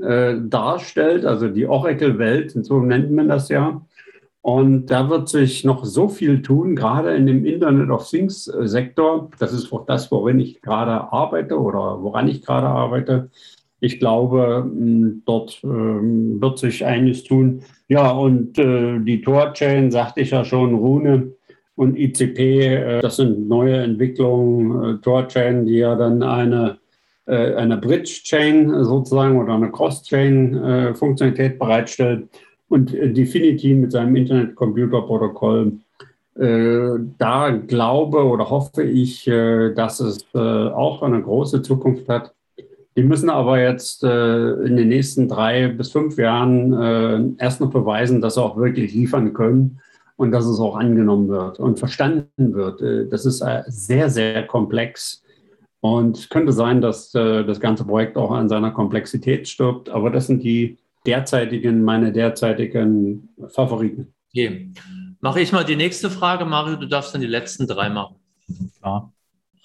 äh, 0.01 0.37
darstellt, 0.41 1.27
also 1.27 1.49
die 1.49 1.67
Oracle-Welt, 1.67 2.53
so 2.65 2.81
nennt 2.81 3.11
man 3.11 3.29
das 3.29 3.51
ja. 3.51 3.83
Und 4.41 4.87
da 4.87 5.11
wird 5.11 5.29
sich 5.29 5.65
noch 5.65 5.85
so 5.85 6.09
viel 6.09 6.41
tun, 6.41 6.77
gerade 6.77 7.15
in 7.15 7.27
dem 7.27 7.45
Internet 7.45 7.91
of 7.91 8.09
Things-Sektor. 8.09 9.31
Das 9.39 9.53
ist 9.53 9.73
auch 9.73 9.85
das, 9.87 10.11
worin 10.13 10.39
ich 10.39 10.63
gerade 10.63 11.13
arbeite 11.13 11.59
oder 11.59 12.03
woran 12.03 12.29
ich 12.29 12.43
gerade 12.43 12.69
arbeite. 12.69 13.31
Ich 13.81 13.99
glaube, 13.99 14.71
dort 15.27 15.61
ähm, 15.63 16.41
wird 16.41 16.59
sich 16.59 16.85
einiges 16.85 17.25
tun. 17.25 17.63
Ja, 17.89 18.11
und 18.11 18.59
äh, 18.59 18.99
die 19.01 19.21
Tor-Chain, 19.21 19.91
sagte 19.91 20.23
ich 20.23 20.31
ja 20.31 20.45
schon, 20.45 20.75
Rune, 20.75 21.33
und 21.77 21.97
ICP, 21.97 22.67
äh, 22.67 23.03
das 23.03 23.17
sind 23.17 23.49
neue 23.49 23.77
Entwicklungen, 23.77 24.97
äh, 24.97 24.99
Tor-Chain, 25.03 25.67
die 25.67 25.77
ja 25.77 25.95
dann 25.95 26.23
eine, 26.23 26.79
eine 27.29 27.77
Bridge-Chain 27.77 28.85
sozusagen 28.85 29.37
oder 29.37 29.55
eine 29.55 29.73
Cross-Chain-Funktionalität 29.73 31.59
bereitstellt 31.59 32.29
und 32.69 32.93
Definity 32.93 33.75
mit 33.75 33.91
seinem 33.91 34.15
Internet-Computer-Protokoll. 34.15 35.73
Da 36.37 37.51
glaube 37.67 38.25
oder 38.25 38.49
hoffe 38.49 38.85
ich, 38.85 39.25
dass 39.25 39.99
es 39.99 40.25
auch 40.37 41.03
eine 41.03 41.21
große 41.21 41.63
Zukunft 41.63 42.09
hat. 42.09 42.36
Die 42.97 43.03
müssen 43.03 43.29
aber 43.29 43.61
jetzt 43.61 44.03
in 44.03 44.77
den 44.77 44.89
nächsten 44.89 45.29
drei 45.29 45.69
bis 45.69 45.93
fünf 45.93 46.17
Jahren 46.17 47.37
erst 47.39 47.61
noch 47.61 47.71
beweisen, 47.71 48.23
dass 48.23 48.35
sie 48.35 48.43
auch 48.43 48.57
wirklich 48.57 48.95
liefern 48.95 49.35
können 49.35 49.81
und 50.17 50.33
dass 50.33 50.47
es 50.47 50.59
auch 50.59 50.77
angenommen 50.77 51.29
wird 51.29 51.59
und 51.61 51.79
verstanden 51.79 52.55
wird. 52.55 52.81
Äh, 52.81 53.09
das 53.09 53.27
ist 53.27 53.43
äh, 53.43 53.63
sehr, 53.67 54.11
sehr 54.11 54.47
komplex. 54.47 55.23
Und 55.81 56.17
es 56.17 56.29
könnte 56.29 56.53
sein, 56.53 56.81
dass 56.81 57.15
äh, 57.15 57.45
das 57.45 57.61
ganze 57.61 57.85
Projekt 57.85 58.17
auch 58.17 58.33
an 58.33 58.49
seiner 58.49 58.71
Komplexität 58.71 59.47
stirbt. 59.47 59.89
Aber 59.91 60.11
das 60.11 60.27
sind 60.27 60.43
die 60.43 60.79
derzeitigen, 61.07 61.85
meine 61.85 62.13
derzeitigen 62.13 63.29
Favoriten. 63.49 64.13
Okay. 64.31 64.73
Mache 65.21 65.41
ich 65.41 65.53
mal 65.53 65.65
die 65.65 65.77
nächste 65.77 66.11
Frage, 66.11 66.45
Mario. 66.45 66.77
Du 66.77 66.87
darfst 66.87 67.15
dann 67.15 67.21
die 67.21 67.27
letzten 67.27 67.67
drei 67.67 67.89
machen. 67.89 68.17
Ja. 68.83 69.11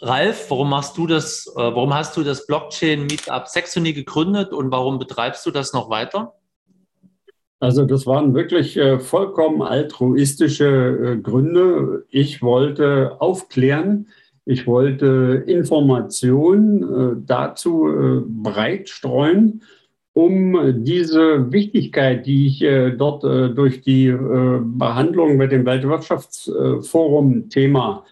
Ralf, 0.01 0.49
warum 0.49 0.71
machst 0.71 0.97
du 0.97 1.05
das? 1.05 1.47
Warum 1.55 1.93
hast 1.93 2.17
du 2.17 2.23
das 2.23 2.47
Blockchain 2.47 3.03
Meetup 3.03 3.47
Saxony 3.47 3.93
gegründet 3.93 4.51
und 4.51 4.71
warum 4.71 4.97
betreibst 4.97 5.45
du 5.45 5.51
das 5.51 5.73
noch 5.73 5.91
weiter? 5.91 6.33
Also 7.59 7.85
das 7.85 8.07
waren 8.07 8.33
wirklich 8.33 8.75
äh, 8.75 8.99
vollkommen 8.99 9.61
altruistische 9.61 10.65
äh, 10.65 11.17
Gründe. 11.17 12.07
Ich 12.09 12.41
wollte 12.41 13.17
aufklären, 13.19 14.07
ich 14.45 14.65
wollte 14.65 15.43
Informationen 15.45 16.81
äh, 16.81 17.17
dazu 17.23 17.87
äh, 17.87 18.23
bereitstreuen, 18.25 19.61
um 20.13 20.83
diese 20.83 21.51
Wichtigkeit, 21.51 22.25
die 22.25 22.47
ich 22.47 22.63
äh, 22.63 22.89
dort 22.89 23.23
äh, 23.23 23.49
durch 23.49 23.81
die 23.81 24.11
Behandlung 24.11 25.37
mit 25.37 25.51
dem 25.51 25.63
Weltwirtschaftsforum-Thema 25.63 28.03
äh, 28.03 28.07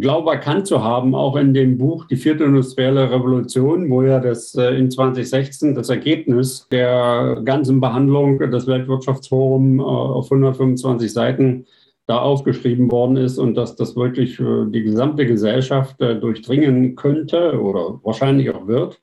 glaube 0.00 0.30
erkannt 0.30 0.66
zu 0.66 0.82
haben, 0.82 1.14
auch 1.14 1.36
in 1.36 1.54
dem 1.54 1.78
Buch 1.78 2.06
Die 2.06 2.16
vierte 2.16 2.44
industrielle 2.44 3.10
Revolution, 3.10 3.90
wo 3.90 4.02
ja 4.02 4.20
das 4.20 4.54
äh, 4.54 4.76
in 4.76 4.90
2016 4.90 5.74
das 5.74 5.88
Ergebnis 5.88 6.68
der 6.70 7.40
ganzen 7.44 7.80
Behandlung 7.80 8.38
des 8.38 8.66
Weltwirtschaftsforums 8.66 9.80
äh, 9.80 9.84
auf 9.84 10.26
125 10.30 11.12
Seiten 11.12 11.66
da 12.06 12.18
aufgeschrieben 12.18 12.90
worden 12.90 13.16
ist 13.16 13.38
und 13.38 13.54
dass 13.54 13.76
das 13.76 13.96
wirklich 13.96 14.36
die 14.36 14.82
gesamte 14.82 15.24
Gesellschaft 15.24 15.98
durchdringen 15.98 16.96
könnte 16.96 17.58
oder 17.58 17.98
wahrscheinlich 18.02 18.50
auch 18.50 18.66
wird 18.66 19.00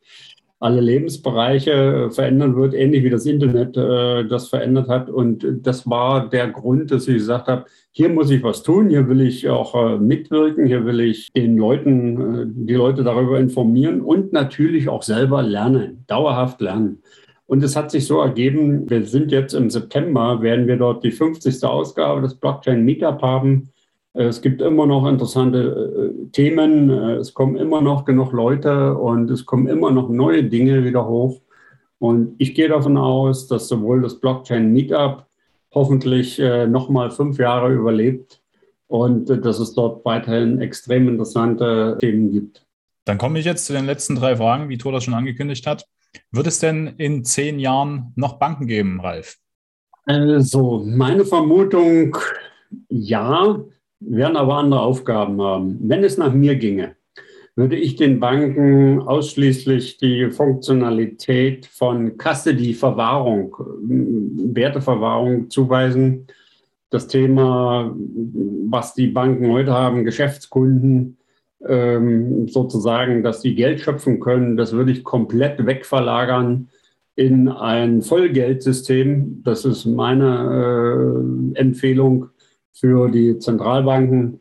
alle 0.62 0.80
Lebensbereiche 0.80 1.72
äh, 1.72 2.10
verändern 2.12 2.56
wird, 2.56 2.76
ähnlich 2.76 3.04
wie 3.04 3.10
das 3.10 3.26
Internet 3.26 3.76
äh, 3.76 4.26
das 4.28 4.48
verändert 4.48 4.88
hat. 4.88 5.10
Und 5.10 5.46
das 5.64 5.90
war 5.90 6.30
der 6.30 6.50
Grund, 6.50 6.92
dass 6.92 7.08
ich 7.08 7.16
gesagt 7.16 7.48
habe, 7.48 7.66
hier 7.92 8.10
muss 8.10 8.30
ich 8.30 8.44
was 8.44 8.62
tun, 8.62 8.90
hier 8.90 9.10
will 9.10 9.22
ich 9.22 9.50
auch 9.50 9.74
äh, 9.74 9.98
mitwirken, 9.98 10.68
hier 10.68 10.86
will 10.86 11.00
ich 11.00 11.32
den 11.34 11.58
Leuten, 11.58 12.36
äh, 12.36 12.46
die 12.48 12.76
Leute 12.76 13.04
darüber 13.04 13.40
informieren 13.40 14.02
und 14.02 14.34
natürlich 14.34 14.88
auch 14.88 15.02
selber 15.02 15.42
lernen, 15.42 16.06
dauerhaft 16.06 16.62
lernen. 16.62 17.02
Und 17.48 17.64
es 17.64 17.76
hat 17.76 17.90
sich 17.90 18.06
so 18.06 18.22
ergeben, 18.22 18.88
wir 18.88 19.04
sind 19.04 19.32
jetzt 19.32 19.56
im 19.56 19.72
September, 19.72 20.44
werden 20.44 20.68
wir 20.68 20.78
dort 20.78 21.04
die 21.04 21.12
50. 21.12 21.64
Ausgabe 21.64 22.22
des 22.22 22.36
Blockchain 22.36 22.86
Meetup 22.86 23.22
haben. 23.24 23.70
Es 24.14 24.42
gibt 24.42 24.62
immer 24.62 24.86
noch 24.86 25.08
interessante 25.08 26.14
äh, 26.14 26.30
Themen, 26.32 26.90
äh, 26.90 27.14
es 27.16 27.34
kommen 27.34 27.56
immer 27.56 27.82
noch 27.82 28.04
genug 28.04 28.34
Leute 28.34 28.96
und 28.98 29.32
es 29.32 29.46
kommen 29.46 29.68
immer 29.68 29.92
noch 29.92 30.10
neue 30.10 30.44
Dinge 30.44 30.84
wieder 30.84 31.08
hoch. 31.08 31.40
Und 31.98 32.36
ich 32.38 32.54
gehe 32.54 32.68
davon 32.68 32.98
aus, 32.98 33.48
dass 33.48 33.68
sowohl 33.68 34.02
das 34.02 34.20
Blockchain 34.20 34.74
Meetup 34.74 35.26
hoffentlich 35.74 36.40
äh, 36.40 36.68
nochmal 36.68 37.12
fünf 37.12 37.38
Jahre 37.38 37.72
überlebt 37.72 38.42
und 38.88 39.30
dass 39.30 39.60
es 39.60 39.74
dort 39.74 40.04
weiterhin 40.04 40.60
extrem 40.60 41.08
interessante 41.08 41.98
Themen 42.02 42.32
gibt. 42.32 42.66
Dann 43.06 43.18
komme 43.18 43.40
ich 43.40 43.46
jetzt 43.46 43.66
zu 43.66 43.74
den 43.74 43.86
letzten 43.86 44.16
drei 44.16 44.36
Fragen, 44.36 44.68
wie 44.68 44.78
Thor 44.78 44.92
das 44.92 45.06
schon 45.06 45.14
angekündigt 45.14 45.66
hat. 45.66 45.86
Wird 46.32 46.48
es 46.48 46.60
denn 46.60 46.88
in 46.98 47.24
zehn 47.24 47.60
Jahren 47.60 48.12
noch 48.18 48.34
Banken 48.34 48.68
geben, 48.68 49.00
Ralf? 49.00 49.38
Also, 50.06 50.84
meine 50.86 51.24
Vermutung, 51.24 52.18
ja 52.90 53.64
werden 54.02 54.36
aber 54.36 54.56
andere 54.56 54.82
Aufgaben 54.82 55.42
haben. 55.42 55.78
Wenn 55.82 56.04
es 56.04 56.18
nach 56.18 56.34
mir 56.34 56.56
ginge, 56.56 56.96
würde 57.56 57.76
ich 57.76 57.96
den 57.96 58.20
Banken 58.20 59.02
ausschließlich 59.02 59.98
die 59.98 60.32
Funktionalität 60.32 61.66
von 61.66 62.18
Custody-Verwahrung, 62.18 63.56
Werteverwahrung 64.54 65.50
zuweisen. 65.50 66.28
Das 66.90 67.08
Thema, 67.08 67.96
was 67.96 68.94
die 68.94 69.08
Banken 69.08 69.52
heute 69.52 69.74
haben, 69.74 70.04
Geschäftskunden, 70.06 71.18
ähm, 71.68 72.48
sozusagen, 72.48 73.22
dass 73.24 73.42
sie 73.42 73.54
Geld 73.54 73.82
schöpfen 73.82 74.20
können, 74.20 74.58
das 74.58 74.74
würde 74.74 74.92
ich 74.92 75.04
komplett 75.04 75.66
wegverlagern 75.66 76.70
in 77.16 77.50
ein 77.50 78.02
Vollgeldsystem. 78.02 79.42
Das 79.44 79.66
ist 79.66 79.86
meine 79.86 81.54
äh, 81.54 81.60
Empfehlung 81.60 82.30
für 82.74 83.10
die 83.10 83.38
Zentralbanken 83.38 84.40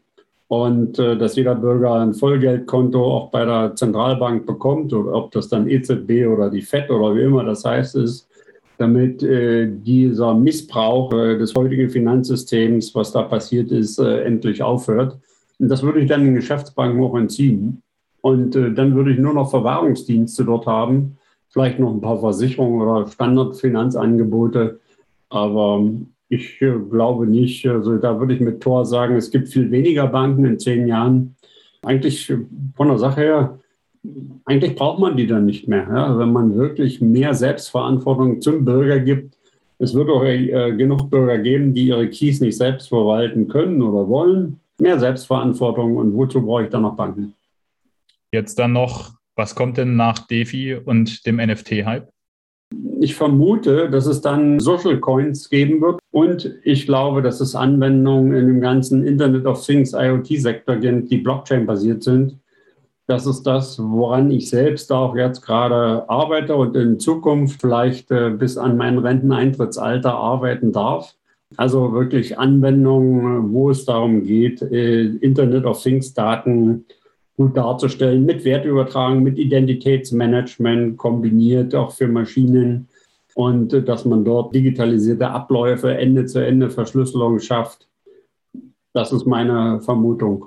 und 0.48 0.98
äh, 0.98 1.16
dass 1.16 1.36
jeder 1.36 1.54
Bürger 1.54 1.94
ein 1.94 2.14
Vollgeldkonto 2.14 3.02
auch 3.02 3.30
bei 3.30 3.44
der 3.44 3.76
Zentralbank 3.76 4.46
bekommt, 4.46 4.92
oder 4.92 5.12
ob 5.14 5.30
das 5.30 5.48
dann 5.48 5.68
EZB 5.68 6.26
oder 6.26 6.50
die 6.50 6.62
FED 6.62 6.90
oder 6.90 7.14
wie 7.14 7.22
immer 7.22 7.44
das 7.44 7.64
heißt 7.64 7.94
ist, 7.96 8.28
damit 8.76 9.22
äh, 9.22 9.70
dieser 9.70 10.34
Missbrauch 10.34 11.12
äh, 11.12 11.38
des 11.38 11.54
heutigen 11.54 11.88
Finanzsystems, 11.90 12.94
was 12.94 13.12
da 13.12 13.22
passiert 13.22 13.70
ist, 13.70 13.98
äh, 13.98 14.24
endlich 14.24 14.62
aufhört. 14.62 15.18
Und 15.60 15.68
das 15.68 15.82
würde 15.82 16.00
ich 16.00 16.08
dann 16.08 16.24
den 16.24 16.34
Geschäftsbanken 16.34 17.00
auch 17.04 17.14
entziehen. 17.14 17.82
Und 18.22 18.56
äh, 18.56 18.72
dann 18.72 18.94
würde 18.94 19.12
ich 19.12 19.18
nur 19.18 19.34
noch 19.34 19.50
Verwahrungsdienste 19.50 20.44
dort 20.44 20.66
haben, 20.66 21.18
vielleicht 21.48 21.78
noch 21.78 21.92
ein 21.92 22.00
paar 22.00 22.18
Versicherungen 22.18 22.80
oder 22.80 23.06
Standardfinanzangebote. 23.06 24.80
Aber 25.28 25.84
ich 26.30 26.62
äh, 26.62 26.78
glaube 26.88 27.26
nicht. 27.26 27.66
Also 27.66 27.98
da 27.98 28.18
würde 28.18 28.34
ich 28.34 28.40
mit 28.40 28.62
Tor 28.62 28.86
sagen, 28.86 29.16
es 29.16 29.30
gibt 29.30 29.48
viel 29.48 29.70
weniger 29.70 30.06
Banken 30.06 30.44
in 30.46 30.58
zehn 30.58 30.86
Jahren. 30.86 31.36
Eigentlich 31.82 32.30
äh, 32.30 32.38
von 32.76 32.88
der 32.88 32.98
Sache 32.98 33.20
her, 33.20 33.58
eigentlich 34.44 34.76
braucht 34.76 35.00
man 35.00 35.16
die 35.16 35.26
dann 35.26 35.44
nicht 35.44 35.68
mehr. 35.68 35.86
Ja? 35.88 36.18
Wenn 36.18 36.32
man 36.32 36.56
wirklich 36.56 37.00
mehr 37.00 37.34
Selbstverantwortung 37.34 38.40
zum 38.40 38.64
Bürger 38.64 39.00
gibt. 39.00 39.36
Es 39.78 39.94
wird 39.94 40.08
auch 40.08 40.24
äh, 40.24 40.72
genug 40.76 41.10
Bürger 41.10 41.38
geben, 41.38 41.74
die 41.74 41.88
ihre 41.88 42.08
Keys 42.08 42.40
nicht 42.40 42.56
selbst 42.56 42.88
verwalten 42.88 43.48
können 43.48 43.82
oder 43.82 44.08
wollen. 44.08 44.60
Mehr 44.78 44.98
Selbstverantwortung 44.98 45.96
und 45.96 46.14
wozu 46.14 46.42
brauche 46.42 46.64
ich 46.64 46.70
dann 46.70 46.82
noch 46.82 46.96
Banken? 46.96 47.34
Jetzt 48.30 48.58
dann 48.58 48.72
noch, 48.72 49.14
was 49.34 49.54
kommt 49.54 49.78
denn 49.78 49.96
nach 49.96 50.26
DeFi 50.28 50.76
und 50.76 51.26
dem 51.26 51.36
NFT-Hype? 51.36 52.08
Ich 53.02 53.14
vermute, 53.14 53.88
dass 53.88 54.04
es 54.04 54.20
dann 54.20 54.60
Social 54.60 54.98
Coins 55.00 55.48
geben 55.48 55.80
wird 55.80 56.00
und 56.10 56.54
ich 56.64 56.84
glaube, 56.84 57.22
dass 57.22 57.40
es 57.40 57.54
Anwendungen 57.54 58.34
in 58.34 58.46
dem 58.46 58.60
ganzen 58.60 59.06
Internet 59.06 59.46
of 59.46 59.64
Things 59.64 59.94
IoT-Sektor 59.94 60.76
gibt, 60.76 61.10
die 61.10 61.16
Blockchain-basiert 61.16 62.02
sind. 62.02 62.36
Das 63.06 63.24
ist 63.24 63.44
das, 63.44 63.78
woran 63.82 64.30
ich 64.30 64.50
selbst 64.50 64.92
auch 64.92 65.16
jetzt 65.16 65.40
gerade 65.40 66.10
arbeite 66.10 66.54
und 66.54 66.76
in 66.76 67.00
Zukunft 67.00 67.62
vielleicht 67.62 68.10
äh, 68.10 68.28
bis 68.28 68.58
an 68.58 68.76
mein 68.76 68.98
Renteneintrittsalter 68.98 70.12
arbeiten 70.12 70.70
darf. 70.70 71.14
Also 71.56 71.94
wirklich 71.94 72.38
Anwendungen, 72.38 73.50
wo 73.54 73.70
es 73.70 73.86
darum 73.86 74.24
geht, 74.24 74.60
äh, 74.60 75.06
Internet 75.06 75.64
of 75.64 75.82
Things 75.82 76.12
Daten 76.12 76.84
gut 77.38 77.56
darzustellen, 77.56 78.26
mit 78.26 78.44
Wertübertragung, 78.44 79.22
mit 79.22 79.38
Identitätsmanagement 79.38 80.98
kombiniert, 80.98 81.74
auch 81.74 81.92
für 81.92 82.06
Maschinen. 82.06 82.88
Und 83.34 83.72
äh, 83.72 83.82
dass 83.82 84.04
man 84.04 84.24
dort 84.24 84.54
digitalisierte 84.54 85.30
Abläufe, 85.30 85.96
Ende-zu-Ende-Verschlüsselung 85.96 87.38
schafft. 87.38 87.88
Das 88.92 89.12
ist 89.12 89.26
meine 89.26 89.80
Vermutung. 89.80 90.46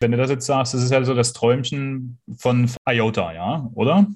Wenn 0.00 0.10
du 0.10 0.16
das 0.16 0.30
jetzt 0.30 0.46
sagst, 0.46 0.74
das 0.74 0.82
ist 0.82 0.92
also 0.92 1.14
das 1.14 1.32
Träumchen 1.32 2.18
von 2.36 2.68
IOTA, 2.86 3.32
ja, 3.32 3.70
oder? 3.74 4.06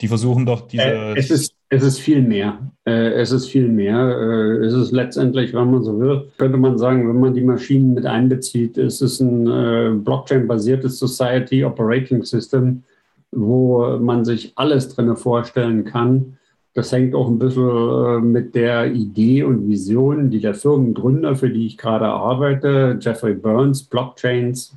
Die 0.00 0.08
versuchen 0.08 0.46
doch 0.46 0.62
diese. 0.66 0.82
Äh, 0.82 1.18
es, 1.18 1.30
ist, 1.30 1.54
es 1.68 1.82
ist 1.82 2.00
viel 2.00 2.22
mehr. 2.22 2.58
Äh, 2.84 3.12
es 3.12 3.30
ist 3.30 3.48
viel 3.48 3.68
mehr. 3.68 3.96
Äh, 3.98 4.64
es 4.64 4.74
ist 4.74 4.90
letztendlich, 4.90 5.54
wenn 5.54 5.70
man 5.70 5.84
so 5.84 5.98
will, 5.98 6.28
könnte 6.38 6.58
man 6.58 6.76
sagen, 6.76 7.08
wenn 7.08 7.20
man 7.20 7.34
die 7.34 7.42
Maschinen 7.42 7.94
mit 7.94 8.04
einbezieht, 8.04 8.76
ist 8.76 9.00
es 9.00 9.20
ein 9.20 9.46
äh, 9.46 9.90
Blockchain-basiertes 9.94 10.98
Society 10.98 11.64
Operating 11.64 12.24
System, 12.24 12.82
wo 13.30 13.96
man 13.98 14.24
sich 14.24 14.52
alles 14.56 14.88
drin 14.88 15.16
vorstellen 15.16 15.84
kann. 15.84 16.36
Das 16.74 16.90
hängt 16.90 17.14
auch 17.14 17.28
ein 17.28 17.38
bisschen 17.38 17.68
äh, 17.68 18.20
mit 18.20 18.54
der 18.54 18.92
Idee 18.92 19.42
und 19.42 19.68
Vision, 19.68 20.30
die 20.30 20.40
der 20.40 20.54
Firmengründer, 20.54 21.36
für 21.36 21.50
die 21.50 21.66
ich 21.66 21.76
gerade 21.76 22.06
arbeite, 22.06 22.98
Jeffrey 23.00 23.34
Burns, 23.34 23.82
Blockchains, 23.84 24.74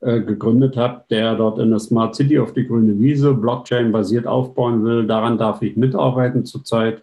äh, 0.00 0.20
gegründet 0.20 0.76
habe, 0.76 1.02
der 1.10 1.34
dort 1.34 1.58
in 1.58 1.70
der 1.70 1.80
Smart 1.80 2.14
City 2.14 2.38
auf 2.38 2.52
die 2.52 2.64
grüne 2.64 2.96
Wiese 3.00 3.34
Blockchain-basiert 3.34 4.28
aufbauen 4.28 4.84
will. 4.84 5.08
Daran 5.08 5.38
darf 5.38 5.60
ich 5.60 5.76
mitarbeiten 5.76 6.44
zurzeit. 6.44 7.02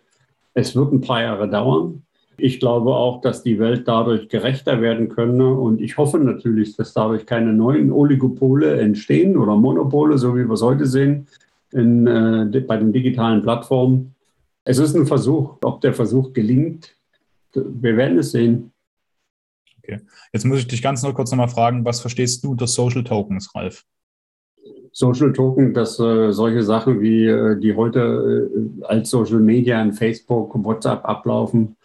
Es 0.53 0.77
wird 0.77 0.93
ein 0.93 1.01
paar 1.01 1.21
Jahre 1.21 1.49
dauern. 1.49 2.03
Ich 2.37 2.57
glaube 2.61 2.95
auch, 2.95 3.19
dass 3.19 3.43
die 3.43 3.59
Welt 3.59 3.85
dadurch 3.85 4.29
gerechter 4.29 4.79
werden 4.79 5.09
könne. 5.09 5.53
Und 5.53 5.81
ich 5.81 5.97
hoffe 5.97 6.19
natürlich, 6.19 6.77
dass 6.77 6.93
dadurch 6.93 7.25
keine 7.25 7.51
neuen 7.51 7.91
Oligopole 7.91 8.79
entstehen 8.79 9.35
oder 9.35 9.57
Monopole, 9.57 10.17
so 10.17 10.33
wie 10.33 10.45
wir 10.45 10.53
es 10.53 10.61
heute 10.61 10.85
sehen, 10.85 11.27
in, 11.73 12.07
äh, 12.07 12.59
bei 12.61 12.77
den 12.77 12.93
digitalen 12.93 13.41
Plattformen. 13.41 14.14
Es 14.65 14.79
ist 14.79 14.95
ein 14.95 15.05
Versuch. 15.05 15.57
Ob 15.63 15.79
der 15.81 15.93
Versuch 15.93 16.33
gelingt, 16.33 16.95
wir 17.53 17.95
werden 17.95 18.17
es 18.17 18.31
sehen. 18.31 18.71
Okay. 19.77 20.01
Jetzt 20.33 20.45
muss 20.45 20.59
ich 20.59 20.67
dich 20.67 20.81
ganz 20.81 21.03
noch 21.03 21.13
kurz 21.13 21.31
nochmal 21.31 21.47
fragen, 21.47 21.85
was 21.85 22.01
verstehst 22.01 22.43
du 22.43 22.51
unter 22.51 22.67
Social 22.67 23.03
Tokens, 23.03 23.53
Ralf? 23.53 23.85
Social 24.91 25.31
Token, 25.33 25.73
dass 25.73 25.99
äh, 25.99 26.31
solche 26.31 26.63
Sachen 26.63 27.01
wie 27.01 27.25
äh, 27.25 27.59
die 27.59 27.75
heute 27.75 28.49
äh, 28.81 28.85
als 28.85 29.09
Social 29.09 29.39
Media 29.39 29.81
in 29.81 29.93
Facebook, 29.93 30.55
WhatsApp 30.63 31.05
ablaufen, 31.05 31.75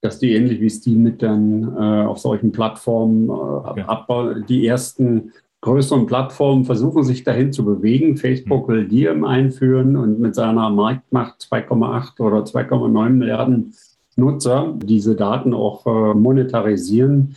dass 0.00 0.18
die 0.18 0.32
ähnlich 0.34 0.60
wie 0.60 0.70
Steam 0.70 1.02
mit 1.02 1.20
dann 1.20 1.64
äh, 1.76 2.06
auf 2.06 2.18
solchen 2.18 2.52
Plattformen 2.52 3.28
äh, 3.28 3.32
okay. 3.32 3.82
abbauen. 3.82 4.46
Die 4.48 4.66
ersten 4.66 5.32
größeren 5.60 6.06
Plattformen 6.06 6.64
versuchen 6.64 7.04
sich 7.04 7.24
dahin 7.24 7.52
zu 7.52 7.64
bewegen. 7.64 8.16
Facebook 8.16 8.68
will 8.68 8.88
Diem 8.88 9.24
einführen 9.24 9.96
und 9.96 10.20
mit 10.20 10.34
seiner 10.34 10.70
Marktmacht 10.70 11.40
2,8 11.40 12.20
oder 12.20 12.38
2,9 12.38 13.10
Milliarden 13.10 13.74
Nutzer 14.16 14.74
diese 14.82 15.14
Daten 15.16 15.54
auch 15.54 15.86
äh, 15.86 16.14
monetarisieren. 16.14 17.36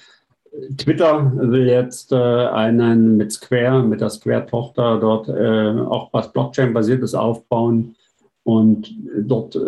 Twitter 0.78 1.32
will 1.36 1.68
jetzt 1.68 2.12
äh, 2.12 2.16
einen 2.16 3.18
mit 3.18 3.32
Square, 3.32 3.84
mit 3.84 4.02
der 4.02 4.10
Square-Tochter 4.10 5.00
dort 5.00 5.28
äh, 5.28 5.82
auch 5.82 6.10
was 6.14 6.32
Blockchain-basiertes 6.32 7.16
aufbauen. 7.16 7.96
Und 8.44 8.94
dort 9.22 9.56
äh, 9.56 9.60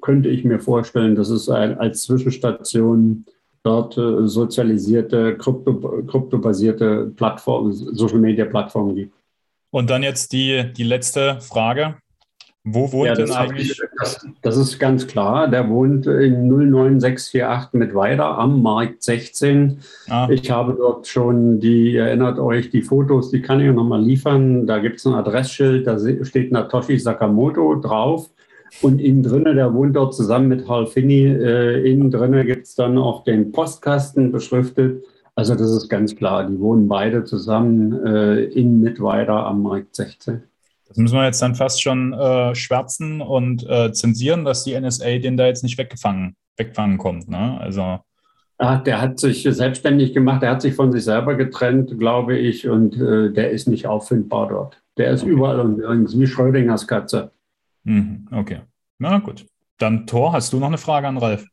könnte 0.00 0.28
ich 0.28 0.44
mir 0.44 0.58
vorstellen, 0.58 1.14
dass 1.14 1.30
es 1.30 1.48
ein, 1.48 1.78
als 1.78 2.02
Zwischenstation 2.02 3.24
dort 3.64 3.96
äh, 3.98 4.26
sozialisierte, 4.26 5.36
krypto, 5.36 6.02
kryptobasierte 6.06 7.12
Plattform, 7.16 7.72
Social-Media-Plattformen 7.72 8.94
gibt. 8.94 9.14
Und 9.70 9.90
dann 9.90 10.04
jetzt 10.04 10.32
die, 10.32 10.72
die 10.76 10.84
letzte 10.84 11.40
Frage. 11.40 11.96
Wo 12.66 12.92
wohnt 12.92 13.08
ja, 13.08 13.14
denn 13.14 13.30
eigentlich? 13.32 13.78
Das, 13.98 14.26
das, 14.40 14.56
ist 14.56 14.78
ganz 14.78 15.06
klar. 15.06 15.48
Der 15.48 15.68
wohnt 15.68 16.06
in 16.06 16.48
09648 16.48 17.74
mit 17.74 17.94
weiter 17.94 18.38
am 18.38 18.62
Markt 18.62 19.02
16. 19.02 19.80
Ah. 20.08 20.28
Ich 20.30 20.50
habe 20.50 20.74
dort 20.74 21.06
schon 21.06 21.60
die, 21.60 21.96
erinnert 21.96 22.38
euch, 22.38 22.70
die 22.70 22.80
Fotos, 22.80 23.30
die 23.30 23.42
kann 23.42 23.60
ich 23.60 23.70
nochmal 23.70 24.02
liefern. 24.02 24.66
Da 24.66 24.78
gibt 24.78 24.96
es 24.96 25.06
ein 25.06 25.12
Adressschild, 25.12 25.86
da 25.86 25.98
steht 26.24 26.52
Natoshi 26.52 26.98
Sakamoto 26.98 27.74
drauf. 27.74 28.30
Und 28.82 29.00
innen 29.00 29.22
drinnen, 29.22 29.56
der 29.56 29.72
wohnt 29.72 29.96
dort 29.96 30.14
zusammen 30.14 30.48
mit 30.48 30.68
Hal 30.68 30.86
Finney. 30.86 31.26
Äh, 31.26 31.90
innen 31.90 32.10
drinnen 32.10 32.46
gibt 32.46 32.66
es 32.66 32.74
dann 32.74 32.98
auch 32.98 33.24
den 33.24 33.52
Postkasten 33.52 34.32
beschriftet. 34.32 35.04
Also 35.36 35.54
das 35.54 35.70
ist 35.70 35.88
ganz 35.88 36.14
klar, 36.14 36.48
die 36.48 36.60
wohnen 36.60 36.86
beide 36.86 37.24
zusammen 37.24 38.06
äh, 38.06 38.44
in 38.44 38.80
Mittweida 38.80 39.46
am 39.46 39.62
Markt 39.62 39.96
16. 39.96 40.42
Das 40.86 40.96
müssen 40.96 41.16
wir 41.16 41.24
jetzt 41.24 41.42
dann 41.42 41.56
fast 41.56 41.82
schon 41.82 42.12
äh, 42.12 42.54
schwärzen 42.54 43.20
und 43.20 43.68
äh, 43.68 43.92
zensieren, 43.92 44.44
dass 44.44 44.62
die 44.62 44.78
NSA 44.78 45.18
den 45.18 45.36
da 45.36 45.46
jetzt 45.46 45.64
nicht 45.64 45.76
weggefangen, 45.76 46.36
wegfangen 46.56 46.98
kommt. 46.98 47.28
Ne? 47.28 47.58
Also. 47.60 47.98
Ach, 48.58 48.84
der 48.84 49.00
hat 49.00 49.18
sich 49.18 49.42
selbstständig 49.42 50.14
gemacht, 50.14 50.42
der 50.42 50.50
hat 50.50 50.62
sich 50.62 50.74
von 50.74 50.92
sich 50.92 51.02
selber 51.02 51.34
getrennt, 51.34 51.98
glaube 51.98 52.36
ich, 52.36 52.68
und 52.68 52.94
äh, 53.00 53.32
der 53.32 53.50
ist 53.50 53.66
nicht 53.66 53.88
auffindbar 53.88 54.48
dort. 54.48 54.80
Der 54.96 55.10
ist 55.10 55.24
okay. 55.24 55.32
überall 55.32 55.58
und 55.58 55.78
übrigens 55.78 56.16
wie 56.16 56.28
Schrödingers 56.28 56.86
Katze. 56.86 57.32
Mhm, 57.84 58.28
okay. 58.30 58.60
Na 58.98 59.18
gut. 59.18 59.46
Dann 59.78 60.06
Thor, 60.06 60.32
hast 60.32 60.52
du 60.52 60.58
noch 60.58 60.68
eine 60.68 60.78
Frage 60.78 61.08
an 61.08 61.18
Ralf? 61.18 61.46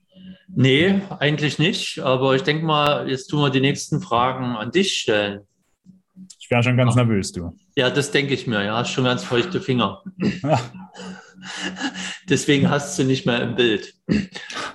Nee, 0.47 1.01
eigentlich 1.19 1.59
nicht. 1.59 1.99
Aber 1.99 2.35
ich 2.35 2.43
denke 2.43 2.65
mal, 2.65 3.09
jetzt 3.09 3.27
tun 3.27 3.41
wir 3.41 3.49
die 3.49 3.61
nächsten 3.61 4.01
Fragen 4.01 4.55
an 4.55 4.71
dich 4.71 4.93
stellen. 4.93 5.41
Ich 6.39 6.51
wäre 6.51 6.61
schon 6.61 6.77
ganz 6.77 6.91
Ach. 6.93 6.97
nervös, 6.97 7.31
du. 7.31 7.55
Ja, 7.75 7.89
das 7.89 8.11
denke 8.11 8.33
ich 8.33 8.47
mir. 8.47 8.63
Ja, 8.63 8.77
hast 8.77 8.91
schon 8.91 9.05
ganz 9.05 9.23
feuchte 9.23 9.61
Finger. 9.61 10.03
Ja. 10.43 10.59
Deswegen 12.29 12.69
hast 12.69 12.99
du 12.99 13.03
nicht 13.03 13.25
mehr 13.25 13.41
im 13.41 13.55
Bild. 13.55 13.93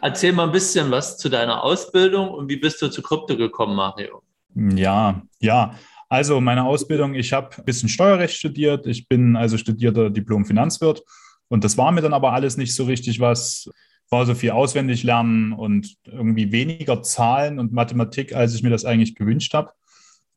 Erzähl 0.00 0.32
mal 0.32 0.44
ein 0.44 0.52
bisschen 0.52 0.90
was 0.90 1.16
zu 1.16 1.28
deiner 1.28 1.62
Ausbildung 1.62 2.28
und 2.30 2.48
wie 2.48 2.56
bist 2.56 2.82
du 2.82 2.88
zu 2.88 3.02
Krypto 3.02 3.36
gekommen, 3.36 3.76
Mario? 3.76 4.22
Ja, 4.54 5.22
ja. 5.38 5.74
Also 6.08 6.40
meine 6.40 6.64
Ausbildung, 6.64 7.14
ich 7.14 7.32
habe 7.32 7.56
ein 7.56 7.64
bisschen 7.64 7.88
Steuerrecht 7.88 8.36
studiert, 8.36 8.86
ich 8.86 9.08
bin 9.08 9.36
also 9.36 9.58
studierter 9.58 10.10
Diplom-Finanzwirt 10.10 11.02
und 11.48 11.64
das 11.64 11.78
war 11.78 11.92
mir 11.92 12.02
dann 12.02 12.14
aber 12.14 12.32
alles 12.32 12.56
nicht 12.56 12.74
so 12.74 12.84
richtig 12.84 13.20
was, 13.20 13.70
war 14.10 14.26
so 14.26 14.34
viel 14.34 14.50
auswendig 14.50 15.02
lernen 15.02 15.52
und 15.52 15.96
irgendwie 16.04 16.52
weniger 16.52 17.02
Zahlen 17.02 17.58
und 17.58 17.72
Mathematik, 17.72 18.34
als 18.34 18.54
ich 18.54 18.62
mir 18.62 18.70
das 18.70 18.84
eigentlich 18.84 19.14
gewünscht 19.14 19.54
habe. 19.54 19.72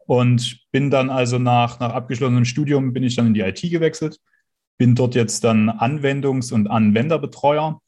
Und 0.05 0.65
bin 0.71 0.89
dann 0.89 1.11
also 1.11 1.37
nach, 1.37 1.79
nach 1.79 1.93
abgeschlossenem 1.93 2.45
Studium 2.45 2.93
bin 2.93 3.03
ich 3.03 3.15
dann 3.15 3.27
in 3.27 3.33
die 3.35 3.41
IT 3.41 3.61
gewechselt, 3.61 4.19
bin 4.77 4.95
dort 4.95 5.13
jetzt 5.13 5.43
dann 5.43 5.69
Anwendungs- 5.69 6.51
und 6.51 6.67
Anwenderbetreuer. 6.67 7.79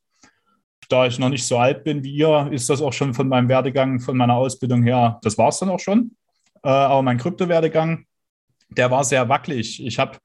Da 0.88 1.08
ich 1.08 1.18
noch 1.18 1.30
nicht 1.30 1.48
so 1.48 1.58
alt 1.58 1.84
bin 1.84 2.04
wie 2.04 2.14
ihr, 2.14 2.50
ist 2.52 2.70
das 2.70 2.82
auch 2.82 2.94
schon 2.94 3.14
von 3.14 3.28
meinem 3.28 3.50
Werdegang, 3.50 4.00
von 4.00 4.18
meiner 4.18 4.36
Ausbildung 4.36 4.84
her, 4.84 5.20
das 5.24 5.38
war 5.38 5.50
es 5.50 5.60
dann 5.60 5.70
auch 5.70 5.80
schon. 5.80 6.16
Äh, 6.64 6.70
aber 6.70 7.02
mein 7.02 7.18
Kryptowerdegang, 7.18 8.06
der 8.70 8.92
war 8.92 9.04
sehr 9.04 9.28
wackelig. 9.30 9.84
Ich 9.84 9.98
habe 9.98 10.18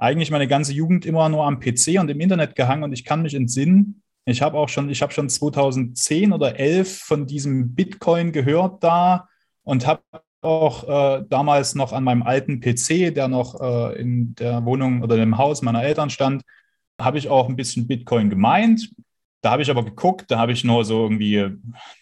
eigentlich 0.00 0.30
meine 0.30 0.48
ganze 0.48 0.72
Jugend 0.72 1.04
immer 1.04 1.28
nur 1.28 1.44
am 1.44 1.60
PC 1.60 2.00
und 2.00 2.10
im 2.10 2.20
Internet 2.20 2.56
gehangen 2.56 2.82
und 2.82 2.92
ich 2.92 3.04
kann 3.04 3.22
mich 3.22 3.34
entsinnen. 3.34 4.02
Ich 4.24 4.42
habe 4.42 4.58
auch 4.58 4.68
schon, 4.68 4.88
ich 4.90 5.02
habe 5.02 5.12
schon 5.12 5.28
2010 5.28 6.32
oder 6.32 6.58
11 6.58 6.98
von 6.98 7.26
diesem 7.26 7.74
Bitcoin 7.74 8.32
gehört 8.32 8.82
da 8.82 9.28
und 9.62 9.86
habe 9.86 10.02
auch 10.40 10.88
äh, 10.88 11.24
damals 11.28 11.74
noch 11.74 11.92
an 11.92 12.04
meinem 12.04 12.22
alten 12.22 12.60
PC, 12.60 13.14
der 13.14 13.28
noch 13.28 13.60
äh, 13.60 14.00
in 14.00 14.34
der 14.36 14.64
Wohnung 14.64 15.02
oder 15.02 15.22
im 15.22 15.36
Haus 15.36 15.60
meiner 15.60 15.82
Eltern 15.82 16.08
stand, 16.08 16.42
habe 16.98 17.18
ich 17.18 17.28
auch 17.28 17.48
ein 17.48 17.56
bisschen 17.56 17.86
Bitcoin 17.86 18.30
gemeint. 18.30 18.90
Da 19.42 19.50
habe 19.50 19.62
ich 19.62 19.70
aber 19.70 19.84
geguckt, 19.84 20.30
da 20.30 20.38
habe 20.38 20.52
ich 20.52 20.64
nur 20.64 20.84
so 20.84 21.02
irgendwie 21.02 21.46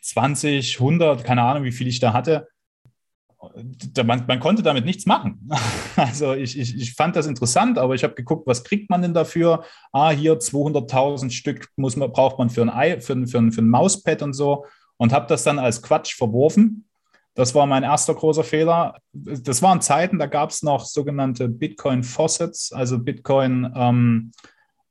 20, 0.03 0.79
100, 0.79 1.25
keine 1.25 1.43
Ahnung, 1.43 1.65
wie 1.65 1.73
viel 1.73 1.89
ich 1.89 1.99
da 1.99 2.13
hatte 2.13 2.47
man, 4.05 4.25
man, 4.27 4.41
konnte 4.41 4.63
damit 4.63 4.85
nichts 4.85 5.07
machen. 5.07 5.49
Also 5.97 6.35
ich, 6.35 6.57
ich, 6.57 6.77
ich 6.77 6.95
fand 6.95 7.17
das 7.17 7.27
interessant, 7.27 7.77
aber 7.77 7.97
ich 7.97 8.05
habe 8.05 8.15
geguckt, 8.15 8.47
was 8.47 8.63
kriegt 8.63 8.89
man 8.89 9.03
denn 9.03 9.15
dafür? 9.15 9.65
Ah, 9.91 10.11
hier 10.11 10.39
200.000 10.39 11.31
Stück 11.31 11.71
muss 11.75 11.97
man, 11.97 12.13
braucht 12.13 12.39
man 12.39 12.51
für 12.51 12.63
ein, 12.63 12.71
Ei, 12.71 13.01
für, 13.01 13.27
für, 13.27 13.51
für 13.51 13.61
ein 13.61 13.69
Mauspad 13.69 14.23
und 14.23 14.33
so 14.33 14.65
und 14.97 15.13
habe 15.13 15.27
das 15.27 15.43
dann 15.43 15.59
als 15.59 15.83
Quatsch 15.83 16.15
verworfen. 16.15 16.85
Das 17.35 17.55
war 17.55 17.67
mein 17.67 17.83
erster 17.83 18.15
großer 18.15 18.45
Fehler. 18.45 18.99
Das 19.13 19.61
waren 19.61 19.81
Zeiten, 19.81 20.19
da 20.19 20.27
gab 20.27 20.51
es 20.51 20.63
noch 20.63 20.85
sogenannte 20.85 21.49
Bitcoin 21.49 22.05
Faucets, 22.05 22.73
also 22.73 22.99
Bitcoin 22.99 23.73
ähm, 23.75 24.33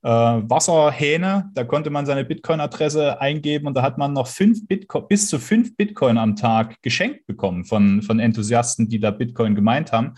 äh, 0.04 0.10
Wasserhähne. 0.10 1.50
Da 1.54 1.64
konnte 1.64 1.90
man 1.90 2.06
seine 2.06 2.26
Bitcoin-Adresse 2.26 3.20
eingeben 3.20 3.68
und 3.68 3.76
da 3.76 3.82
hat 3.82 3.98
man 3.98 4.14
noch 4.14 4.28
fünf 4.28 4.68
Bitcoin, 4.68 5.08
bis 5.08 5.30
zu 5.30 5.40
fünf 5.40 5.76
Bitcoin 5.76 6.18
am 6.18 6.36
Tag 6.36 6.82
geschenkt 6.82 7.26
bekommen 7.28 7.66
von, 7.66 8.02
von 8.02 8.20
Enthusiasten, 8.20 8.90
die 8.90 9.00
da 9.00 9.12
Bitcoin 9.12 9.56
gemeint 9.56 9.92
haben. 9.92 10.14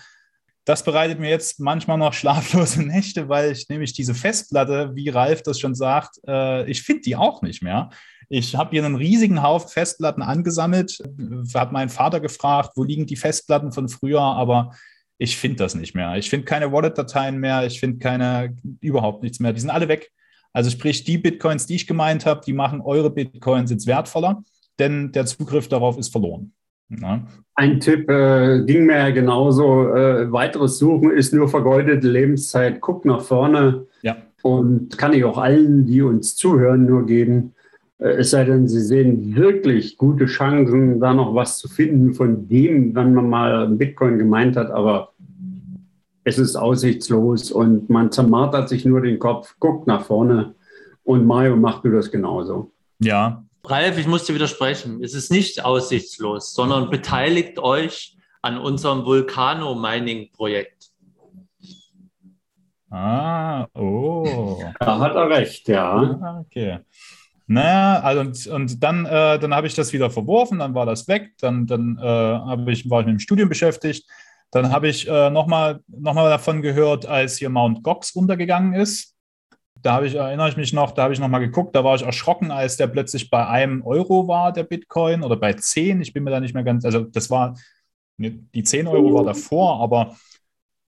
Das 0.65 0.83
bereitet 0.83 1.19
mir 1.19 1.29
jetzt 1.29 1.59
manchmal 1.59 1.97
noch 1.97 2.13
schlaflose 2.13 2.83
Nächte, 2.83 3.29
weil 3.29 3.51
ich 3.51 3.69
nämlich 3.69 3.93
diese 3.93 4.13
Festplatte, 4.13 4.91
wie 4.93 5.09
Ralf 5.09 5.41
das 5.41 5.59
schon 5.59 5.75
sagt, 5.75 6.19
äh, 6.27 6.69
ich 6.69 6.83
finde 6.83 7.01
die 7.01 7.15
auch 7.15 7.41
nicht 7.41 7.63
mehr. 7.63 7.89
Ich 8.31 8.55
habe 8.55 8.69
hier 8.71 8.85
einen 8.85 8.95
riesigen 8.95 9.41
Haufen 9.41 9.69
Festplatten 9.69 10.21
angesammelt, 10.21 10.99
habe 11.55 11.73
meinen 11.73 11.89
Vater 11.89 12.19
gefragt, 12.19 12.73
wo 12.75 12.83
liegen 12.83 13.07
die 13.07 13.15
Festplatten 13.15 13.71
von 13.71 13.89
früher, 13.89 14.21
aber 14.21 14.75
ich 15.19 15.37
finde 15.37 15.57
das 15.57 15.75
nicht 15.75 15.93
mehr. 15.93 16.15
Ich 16.15 16.29
finde 16.29 16.45
keine 16.45 16.71
Wallet-Dateien 16.71 17.37
mehr, 17.37 17.65
ich 17.67 17.79
finde 17.79 17.99
keine, 17.99 18.55
überhaupt 18.79 19.21
nichts 19.21 19.39
mehr. 19.39 19.53
Die 19.53 19.59
sind 19.59 19.69
alle 19.69 19.89
weg. 19.89 20.11
Also 20.53 20.71
sprich, 20.71 21.03
die 21.03 21.17
Bitcoins, 21.17 21.67
die 21.67 21.75
ich 21.75 21.85
gemeint 21.85 22.25
habe, 22.25 22.41
die 22.43 22.53
machen 22.53 22.81
eure 22.81 23.11
Bitcoins 23.11 23.69
jetzt 23.69 23.85
wertvoller, 23.85 24.41
denn 24.79 25.11
der 25.11 25.25
Zugriff 25.25 25.67
darauf 25.67 25.97
ist 25.97 26.11
verloren. 26.11 26.53
Ja. 26.89 27.27
Ein 27.53 27.79
Tipp 27.81 28.09
äh, 28.09 28.63
ging 28.65 28.85
mir 28.85 28.97
ja 28.97 29.09
genauso. 29.11 29.93
Äh, 29.93 30.31
weiteres 30.31 30.79
Suchen 30.79 31.11
ist 31.11 31.33
nur 31.33 31.49
vergeudete 31.49 32.07
Lebenszeit. 32.07 32.81
Guck 32.81 33.05
nach 33.05 33.21
vorne. 33.21 33.85
Ja. 34.01 34.17
Und 34.41 34.97
kann 34.97 35.13
ich 35.13 35.23
auch 35.25 35.37
allen, 35.37 35.85
die 35.85 36.01
uns 36.01 36.35
zuhören, 36.35 36.85
nur 36.85 37.05
geben. 37.05 37.53
Äh, 37.99 38.09
es 38.19 38.31
sei 38.31 38.45
denn, 38.45 38.67
Sie 38.67 38.81
sehen 38.81 39.35
wirklich 39.35 39.97
gute 39.97 40.25
Chancen, 40.25 40.99
da 40.99 41.13
noch 41.13 41.35
was 41.35 41.59
zu 41.59 41.67
finden 41.67 42.13
von 42.13 42.47
dem, 42.47 42.95
wenn 42.95 43.13
man 43.13 43.29
mal 43.29 43.67
Bitcoin 43.69 44.17
gemeint 44.17 44.55
hat, 44.55 44.71
aber 44.71 45.13
es 46.23 46.37
ist 46.37 46.55
aussichtslos 46.55 47.51
und 47.51 47.89
man 47.89 48.11
zermartert 48.11 48.69
sich 48.69 48.85
nur 48.85 49.01
den 49.01 49.19
Kopf, 49.19 49.55
guckt 49.59 49.87
nach 49.87 50.03
vorne 50.03 50.55
und 51.03 51.25
Mario 51.25 51.55
macht 51.55 51.85
du 51.85 51.91
das 51.91 52.11
genauso. 52.11 52.71
Ja. 52.99 53.43
Ralf, 53.65 53.97
ich 53.97 54.07
muss 54.07 54.25
dir 54.25 54.35
widersprechen. 54.35 55.03
Es 55.03 55.13
ist 55.13 55.31
nicht 55.31 55.63
aussichtslos, 55.63 56.53
sondern 56.53 56.89
beteiligt 56.89 57.59
euch 57.59 58.17
an 58.41 58.57
unserem 58.57 59.05
Vulcano-Mining-Projekt. 59.05 60.89
Ah, 62.89 63.67
oh. 63.75 64.63
Da 64.79 64.99
hat 64.99 65.15
er 65.15 65.29
recht, 65.29 65.67
ja. 65.67 66.19
Ah, 66.21 66.39
okay. 66.39 66.79
Naja, 67.51 67.99
also 68.01 68.21
und, 68.21 68.47
und 68.47 68.83
dann, 68.83 69.07
äh, 69.07 69.39
dann 69.39 69.55
habe 69.55 69.65
ich 69.65 69.73
das 69.73 69.91
wieder 69.91 70.11
verworfen, 70.11 70.59
dann 70.59 70.75
war 70.75 70.85
das 70.85 71.07
weg, 71.07 71.31
dann, 71.39 71.65
dann 71.65 71.97
äh, 71.97 72.71
ich, 72.71 72.87
war 72.91 72.99
ich 73.01 73.07
mit 73.07 73.15
dem 73.15 73.19
Studium 73.19 73.49
beschäftigt. 73.49 74.07
Dann 74.51 74.71
habe 74.71 74.87
ich 74.87 75.07
äh, 75.07 75.31
nochmal 75.31 75.79
noch 75.87 76.13
mal 76.13 76.29
davon 76.29 76.61
gehört, 76.61 77.07
als 77.07 77.37
hier 77.37 77.49
Mount 77.49 77.81
Gox 77.81 78.11
untergegangen 78.11 78.73
ist. 78.73 79.15
Da 79.81 79.93
habe 79.93 80.05
ich, 80.05 80.13
erinnere 80.13 80.49
ich 80.49 80.57
mich 80.57 80.73
noch, 80.73 80.91
da 80.91 81.03
habe 81.03 81.13
ich 81.13 81.19
nochmal 81.19 81.39
geguckt, 81.39 81.75
da 81.75 81.83
war 81.83 81.95
ich 81.95 82.03
erschrocken, 82.03 82.51
als 82.51 82.77
der 82.77 82.85
plötzlich 82.85 83.31
bei 83.31 83.47
einem 83.47 83.81
Euro 83.81 84.27
war, 84.27 84.53
der 84.53 84.63
Bitcoin, 84.63 85.23
oder 85.23 85.35
bei 85.35 85.53
10, 85.53 86.01
ich 86.01 86.13
bin 86.13 86.23
mir 86.23 86.31
da 86.31 86.39
nicht 86.39 86.53
mehr 86.53 86.63
ganz, 86.63 86.85
also 86.85 86.99
das 87.01 87.31
war, 87.31 87.57
die 88.17 88.63
10 88.63 88.85
Euro 88.85 89.11
war 89.15 89.23
davor, 89.23 89.81
aber 89.81 90.15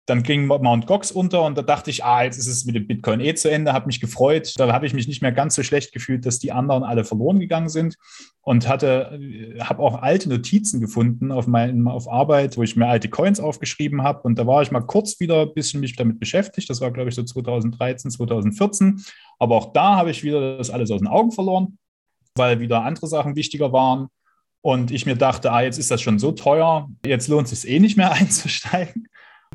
dann 0.06 0.22
ging 0.22 0.48
Mount 0.48 0.86
Gox 0.86 1.12
unter 1.12 1.44
und 1.44 1.58
da 1.58 1.62
dachte 1.62 1.90
ich, 1.90 2.04
ah, 2.04 2.24
jetzt 2.24 2.38
ist 2.38 2.48
es 2.48 2.66
mit 2.66 2.76
dem 2.76 2.88
Bitcoin 2.88 3.22
eh 3.22 3.36
zu 3.36 3.50
Ende, 3.50 3.72
habe 3.72 3.86
mich 3.86 4.02
gefreut. 4.02 4.54
Da 4.58 4.72
habe 4.74 4.86
ich 4.86 4.94
mich 4.94 5.08
nicht 5.08 5.22
mehr 5.22 5.32
ganz 5.32 5.56
so 5.56 5.64
schlecht 5.64 5.94
gefühlt, 5.94 6.26
dass 6.26 6.40
die 6.40 6.52
anderen 6.52 6.84
alle 6.84 7.06
verloren 7.06 7.40
gegangen 7.40 7.70
sind 7.70 7.96
und 8.42 8.68
hatte, 8.68 9.18
habe 9.62 9.82
auch 9.82 10.02
alte 10.02 10.28
Notizen 10.28 10.82
gefunden 10.82 11.32
auf, 11.32 11.48
mein, 11.48 11.88
auf 11.88 12.12
Arbeit, 12.12 12.58
wo 12.58 12.64
ich 12.64 12.76
mir 12.76 12.88
alte 12.88 13.10
Coins 13.10 13.40
aufgeschrieben 13.40 14.04
habe 14.04 14.24
und 14.24 14.38
da 14.38 14.46
war 14.46 14.62
ich 14.62 14.72
mal 14.72 14.82
kurz 14.82 15.22
wieder 15.22 15.44
ein 15.44 15.54
bisschen 15.54 15.80
mich 15.80 15.96
damit 15.96 16.20
beschäftigt. 16.20 16.70
Das 16.70 16.82
war, 16.82 16.92
glaube 16.92 17.08
ich, 17.08 17.16
so 17.16 17.24
2013, 17.24 18.12
2014. 18.12 19.06
Aber 19.40 19.56
auch 19.56 19.72
da 19.72 19.96
habe 19.96 20.12
ich 20.12 20.24
wieder 20.24 20.58
das 20.58 20.70
alles 20.70 20.92
aus 20.92 21.00
den 21.00 21.08
Augen 21.08 21.32
verloren, 21.32 21.78
weil 22.36 22.60
wieder 22.60 22.84
andere 22.84 23.08
Sachen 23.08 23.38
wichtiger 23.38 23.72
waren. 23.72 24.08
Und 24.62 24.92
ich 24.92 25.06
mir 25.06 25.16
dachte, 25.16 25.52
ah, 25.52 25.62
jetzt 25.62 25.78
ist 25.78 25.92
das 25.92 26.02
schon 26.02 26.20
so 26.20 26.32
teuer, 26.32 26.90
jetzt 27.06 27.28
lohnt 27.28 27.52
es 27.52 27.62
sich 27.62 27.72
eh 27.72 27.80
nicht 27.80 27.96
mehr 27.96 28.12
einzusteigen. 28.14 29.08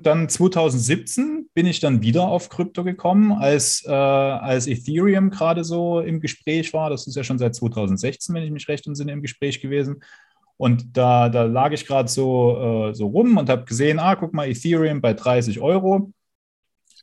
Dann 0.03 0.29
2017 0.29 1.49
bin 1.55 1.67
ich 1.67 1.81
dann 1.81 2.03
wieder 2.03 2.23
auf 2.23 2.49
Krypto 2.49 2.85
gekommen, 2.85 3.33
als, 3.33 3.85
äh, 3.87 3.91
als 3.91 4.67
Ethereum 4.67 5.31
gerade 5.31 5.65
so 5.65 6.01
im 6.01 6.21
Gespräch 6.21 6.73
war. 6.73 6.91
Das 6.91 7.07
ist 7.07 7.17
ja 7.17 7.25
schon 7.25 7.39
seit 7.39 7.55
2016, 7.55 8.35
wenn 8.35 8.45
ich 8.45 8.51
mich 8.51 8.69
recht 8.69 8.87
entsinne, 8.87 9.13
im 9.13 9.23
Gespräch 9.23 9.61
gewesen. 9.61 10.03
Und 10.57 10.97
da, 10.97 11.29
da 11.29 11.45
lag 11.45 11.73
ich 11.73 11.87
gerade 11.87 12.09
so, 12.09 12.89
äh, 12.91 12.95
so 12.95 13.07
rum 13.07 13.37
und 13.37 13.49
habe 13.49 13.65
gesehen, 13.65 13.99
ah, 13.99 14.17
guck 14.17 14.35
mal, 14.35 14.49
Ethereum 14.49 15.01
bei 15.01 15.15
30 15.15 15.61
Euro. 15.61 16.13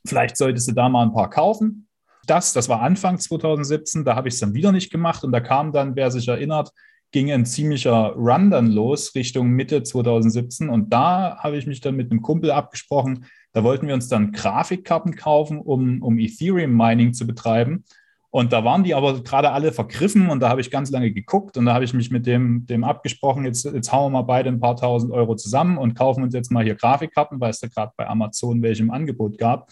Vielleicht 0.06 0.36
solltest 0.36 0.68
du 0.68 0.72
da 0.72 0.88
mal 0.88 1.02
ein 1.02 1.12
paar 1.12 1.30
kaufen. 1.30 1.88
Das, 2.26 2.52
das 2.52 2.68
war 2.68 2.82
Anfang 2.82 3.18
2017, 3.18 4.04
da 4.04 4.14
habe 4.14 4.28
ich 4.28 4.34
es 4.34 4.40
dann 4.40 4.52
wieder 4.52 4.72
nicht 4.72 4.90
gemacht 4.90 5.24
und 5.24 5.32
da 5.32 5.40
kam 5.40 5.72
dann, 5.72 5.96
wer 5.96 6.10
sich 6.10 6.26
erinnert, 6.28 6.70
ging 7.16 7.32
ein 7.32 7.46
ziemlicher 7.46 8.12
Run 8.14 8.50
dann 8.50 8.66
los 8.66 9.14
Richtung 9.14 9.48
Mitte 9.48 9.82
2017 9.82 10.68
und 10.68 10.92
da 10.92 11.38
habe 11.38 11.56
ich 11.56 11.66
mich 11.66 11.80
dann 11.80 11.96
mit 11.96 12.10
einem 12.10 12.20
Kumpel 12.20 12.50
abgesprochen. 12.50 13.24
Da 13.54 13.64
wollten 13.64 13.86
wir 13.86 13.94
uns 13.94 14.08
dann 14.08 14.32
Grafikkarten 14.32 15.16
kaufen, 15.16 15.58
um, 15.58 16.02
um 16.02 16.18
Ethereum 16.18 16.76
Mining 16.76 17.14
zu 17.14 17.26
betreiben. 17.26 17.84
Und 18.28 18.52
da 18.52 18.66
waren 18.66 18.84
die 18.84 18.94
aber 18.94 19.22
gerade 19.22 19.52
alle 19.52 19.72
vergriffen 19.72 20.28
und 20.28 20.40
da 20.40 20.50
habe 20.50 20.60
ich 20.60 20.70
ganz 20.70 20.90
lange 20.90 21.10
geguckt 21.10 21.56
und 21.56 21.64
da 21.64 21.72
habe 21.72 21.86
ich 21.86 21.94
mich 21.94 22.10
mit 22.10 22.26
dem, 22.26 22.66
dem 22.66 22.84
abgesprochen, 22.84 23.46
jetzt, 23.46 23.64
jetzt 23.64 23.90
hauen 23.92 24.12
wir 24.12 24.18
mal 24.18 24.26
beide 24.26 24.50
ein 24.50 24.60
paar 24.60 24.76
tausend 24.76 25.10
Euro 25.10 25.36
zusammen 25.36 25.78
und 25.78 25.94
kaufen 25.94 26.22
uns 26.22 26.34
jetzt 26.34 26.52
mal 26.52 26.64
hier 26.64 26.74
Grafikkarten, 26.74 27.40
weil 27.40 27.48
es 27.48 27.60
da 27.60 27.68
gerade 27.68 27.92
bei 27.96 28.06
Amazon 28.06 28.60
welche 28.60 28.82
im 28.82 28.90
Angebot 28.90 29.38
gab. 29.38 29.70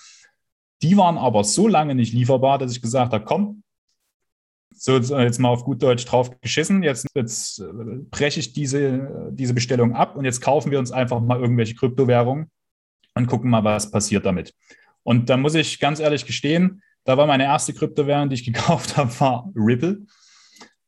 Die 0.80 0.96
waren 0.96 1.18
aber 1.18 1.44
so 1.44 1.68
lange 1.68 1.94
nicht 1.94 2.14
lieferbar, 2.14 2.56
dass 2.56 2.72
ich 2.72 2.80
gesagt 2.80 3.12
habe, 3.12 3.26
komm, 3.26 3.64
so 4.74 4.98
jetzt 4.98 5.38
mal 5.38 5.48
auf 5.48 5.64
gut 5.64 5.82
Deutsch 5.82 6.04
drauf 6.04 6.30
geschissen. 6.40 6.82
Jetzt, 6.82 7.06
jetzt 7.14 7.60
äh, 7.60 7.64
breche 8.10 8.40
ich 8.40 8.52
diese, 8.52 9.30
diese 9.32 9.54
Bestellung 9.54 9.94
ab 9.94 10.16
und 10.16 10.24
jetzt 10.24 10.40
kaufen 10.40 10.70
wir 10.70 10.78
uns 10.78 10.92
einfach 10.92 11.20
mal 11.20 11.40
irgendwelche 11.40 11.74
Kryptowährungen 11.74 12.50
und 13.14 13.26
gucken 13.26 13.50
mal, 13.50 13.64
was 13.64 13.90
passiert 13.90 14.26
damit. 14.26 14.54
Und 15.02 15.30
da 15.30 15.36
muss 15.36 15.54
ich 15.54 15.80
ganz 15.80 16.00
ehrlich 16.00 16.26
gestehen, 16.26 16.82
da 17.04 17.16
war 17.16 17.26
meine 17.26 17.44
erste 17.44 17.74
Kryptowährung, 17.74 18.28
die 18.28 18.34
ich 18.34 18.44
gekauft 18.52 18.96
habe, 18.96 19.10
war 19.20 19.50
Ripple. 19.54 20.02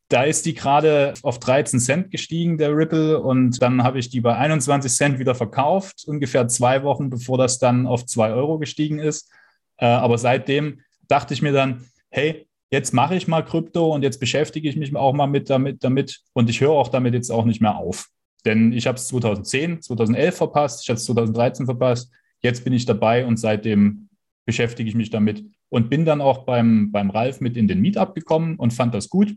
Da 0.09 0.22
ist 0.22 0.47
die 0.47 0.55
gerade 0.55 1.14
auf 1.22 1.41
13 1.41 1.80
Cent 1.80 2.11
gestiegen, 2.12 2.59
der 2.59 2.76
Ripple, 2.76 3.20
und 3.20 3.61
dann 3.61 3.82
habe 3.82 3.99
ich 3.99 4.09
die 4.09 4.20
bei 4.20 4.37
21 4.37 4.93
Cent 4.93 5.18
wieder 5.18 5.34
verkauft, 5.34 6.05
ungefähr 6.07 6.47
zwei 6.47 6.84
Wochen, 6.84 7.11
bevor 7.11 7.39
das 7.39 7.59
dann 7.59 7.89
auf 7.89 8.07
2 8.07 8.32
Euro 8.32 8.59
gestiegen 8.59 9.01
ist. 9.01 9.32
Äh, 9.78 9.87
aber 9.87 10.16
seitdem 10.16 10.80
dachte 11.09 11.34
ich 11.34 11.43
mir 11.43 11.53
dann, 11.53 11.84
hey, 12.09 12.47
jetzt 12.71 12.93
mache 12.93 13.17
ich 13.17 13.29
mal 13.29 13.43
Krypto 13.43 13.95
und 13.95 14.03
jetzt 14.03 14.19
beschäftige 14.19 14.69
ich 14.69 14.77
mich 14.77 14.95
auch 14.95 15.12
mal 15.12 15.27
mit 15.27 15.51
damit, 15.51 15.85
damit 15.85 16.21
und 16.33 16.51
ich 16.51 16.61
höre 16.61 16.71
auch 16.71 16.89
damit 16.89 17.14
jetzt 17.14 17.31
auch 17.31 17.45
nicht 17.45 17.61
mehr 17.61 17.77
auf. 17.77 18.09
Denn 18.45 18.73
ich 18.73 18.87
habe 18.87 18.97
es 18.97 19.09
2010, 19.09 19.83
2011 19.83 20.37
verpasst, 20.37 20.83
ich 20.83 20.89
habe 20.89 20.99
es 20.99 21.05
2013 21.05 21.67
verpasst. 21.67 22.12
Jetzt 22.41 22.64
bin 22.64 22.73
ich 22.73 22.87
dabei 22.87 23.27
und 23.27 23.39
seitdem 23.39 24.09
beschäftige 24.45 24.89
ich 24.89 24.95
mich 24.95 25.11
damit 25.11 25.45
und 25.69 25.91
bin 25.91 26.05
dann 26.05 26.21
auch 26.21 26.45
beim, 26.45 26.93
beim 26.93 27.11
Ralf 27.11 27.41
mit 27.41 27.57
in 27.57 27.67
den 27.67 27.81
Meetup 27.81 28.14
gekommen 28.14 28.57
und 28.57 28.73
fand 28.73 28.95
das 28.95 29.09
gut. 29.09 29.35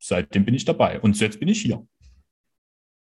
Seitdem 0.00 0.44
bin 0.44 0.54
ich 0.54 0.64
dabei 0.64 1.00
und 1.00 1.18
jetzt 1.20 1.38
bin 1.38 1.48
ich 1.48 1.62
hier. 1.62 1.86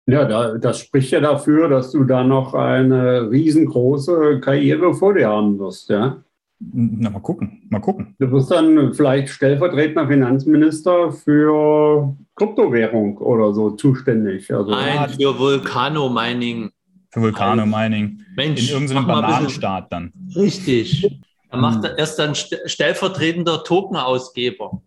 Ja, 0.06 0.24
da, 0.24 0.58
das 0.58 0.80
spricht 0.80 1.12
ja 1.12 1.20
dafür, 1.20 1.68
dass 1.68 1.92
du 1.92 2.02
da 2.04 2.24
noch 2.24 2.54
eine 2.54 3.30
riesengroße 3.30 4.40
Karriere 4.40 4.94
vor 4.94 5.14
dir 5.14 5.28
haben 5.28 5.58
wirst, 5.58 5.90
ja? 5.90 6.24
Na, 6.62 7.08
mal 7.08 7.20
gucken, 7.20 7.62
mal 7.70 7.80
gucken. 7.80 8.14
Du 8.18 8.30
wirst 8.30 8.50
dann 8.50 8.92
vielleicht 8.92 9.30
stellvertretender 9.30 10.06
Finanzminister 10.06 11.10
für 11.10 12.14
Kryptowährung 12.36 13.16
oder 13.16 13.54
so 13.54 13.70
zuständig. 13.70 14.52
Also, 14.52 14.70
Nein, 14.70 15.08
für 15.08 15.38
Vulkano-Mining. 15.38 16.70
Für 17.10 17.22
Vulkano-Mining. 17.22 18.20
Mensch, 18.36 18.68
in 18.68 18.74
irgendeinem 18.74 19.06
Bananenstaat 19.06 19.90
dann. 19.90 20.12
Richtig. 20.36 21.20
Er 21.48 21.58
macht 21.58 21.82
hm. 21.82 21.94
erst 21.96 22.18
dann 22.18 22.34
stellvertretender 22.34 23.64
Tokenausgeber. 23.64 24.82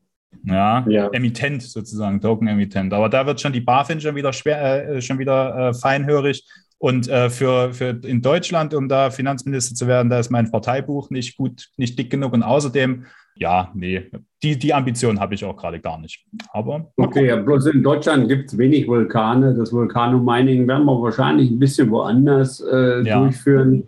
Ja, 0.45 0.85
ja, 0.87 1.07
Emittent 1.07 1.63
sozusagen, 1.63 2.21
Token-Emittent. 2.21 2.93
Aber 2.93 3.09
da 3.09 3.25
wird 3.25 3.39
schon 3.41 3.53
die 3.53 3.61
BaFin 3.61 3.99
schon 3.99 4.15
wieder 4.15 4.33
schwer, 4.33 4.89
äh, 4.89 5.01
schon 5.01 5.17
wieder 5.17 5.69
äh, 5.69 5.73
feinhörig. 5.73 6.43
Und 6.83 7.07
äh, 7.07 7.29
für, 7.29 7.73
für 7.73 7.97
in 8.03 8.21
Deutschland, 8.21 8.73
um 8.73 8.89
da 8.89 9.09
Finanzminister 9.09 9.73
zu 9.73 9.87
werden, 9.87 10.09
da 10.09 10.19
ist 10.19 10.29
mein 10.29 10.51
Parteibuch 10.51 11.09
nicht 11.11 11.37
gut, 11.37 11.69
nicht 11.77 11.97
dick 11.97 12.09
genug. 12.09 12.33
Und 12.33 12.43
außerdem, 12.43 13.05
ja, 13.35 13.71
nee, 13.73 14.11
die, 14.43 14.59
die 14.59 14.73
Ambition 14.73 15.17
habe 15.21 15.33
ich 15.33 15.45
auch 15.45 15.55
gerade 15.55 15.79
gar 15.79 15.97
nicht. 15.97 16.25
Aber 16.51 16.91
okay, 16.97 17.27
ja, 17.27 17.37
bloß 17.37 17.67
in 17.67 17.83
Deutschland 17.83 18.27
gibt 18.27 18.51
es 18.51 18.57
wenig 18.57 18.85
Vulkane. 18.85 19.55
Das 19.55 19.71
Vulkano-Mining 19.71 20.67
werden 20.67 20.83
wir 20.83 21.01
wahrscheinlich 21.01 21.51
ein 21.51 21.57
bisschen 21.57 21.89
woanders 21.89 22.59
äh, 22.59 23.01
ja. 23.03 23.17
durchführen. 23.21 23.87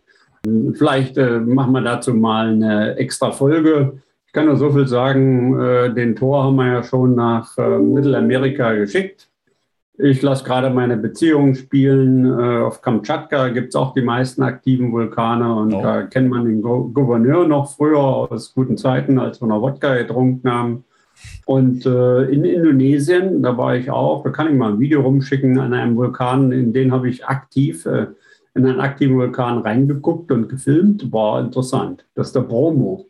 Vielleicht 0.75 1.17
äh, 1.17 1.41
machen 1.41 1.73
wir 1.73 1.81
dazu 1.81 2.13
mal 2.13 2.47
eine 2.47 2.95
extra 2.95 3.33
Folge. 3.33 4.01
Ich 4.25 4.31
kann 4.31 4.45
nur 4.45 4.55
so 4.55 4.71
viel 4.71 4.87
sagen, 4.87 5.59
äh, 5.59 5.93
den 5.93 6.15
Tor 6.15 6.45
haben 6.45 6.55
wir 6.55 6.67
ja 6.67 6.81
schon 6.81 7.13
nach 7.15 7.57
äh, 7.57 7.77
Mittelamerika 7.77 8.71
geschickt. 8.71 9.27
Ich 9.97 10.21
lasse 10.21 10.43
gerade 10.43 10.69
meine 10.69 10.97
Beziehung 10.97 11.55
spielen. 11.55 12.25
Äh, 12.25 12.61
auf 12.61 12.81
Kamtschatka 12.81 13.49
gibt 13.49 13.69
es 13.69 13.75
auch 13.75 13.93
die 13.93 14.01
meisten 14.01 14.43
aktiven 14.43 14.91
Vulkane 14.91 15.55
und 15.55 15.73
oh. 15.73 15.81
da 15.81 16.03
kennt 16.03 16.29
man 16.29 16.45
den 16.45 16.61
Go 16.61 16.89
Gouverneur 16.93 17.47
noch 17.47 17.69
früher 17.69 17.99
aus 17.99 18.53
guten 18.53 18.77
Zeiten, 18.77 19.19
als 19.19 19.41
wir 19.41 19.47
noch 19.47 19.61
Wodka 19.61 19.95
getrunken 19.95 20.51
haben. 20.51 20.83
Und 21.45 21.85
äh, 21.85 22.23
in 22.23 22.43
Indonesien, 22.43 23.41
da 23.41 23.57
war 23.57 23.75
ich 23.75 23.89
auch, 23.89 24.23
da 24.23 24.31
kann 24.31 24.47
ich 24.47 24.53
mal 24.53 24.73
ein 24.73 24.79
Video 24.79 25.01
rumschicken 25.01 25.57
an 25.59 25.73
einem 25.73 25.95
Vulkan, 25.95 26.51
in 26.51 26.73
den 26.73 26.91
habe 26.91 27.07
ich 27.07 27.25
aktiv 27.25 27.85
äh, 27.85 28.07
in 28.55 28.65
einen 28.65 28.79
aktiven 28.79 29.17
Vulkan 29.17 29.59
reingeguckt 29.59 30.31
und 30.31 30.49
gefilmt. 30.49 31.11
War 31.11 31.41
interessant. 31.41 32.05
Das 32.15 32.27
ist 32.27 32.35
der 32.35 32.41
Bromo. 32.41 33.05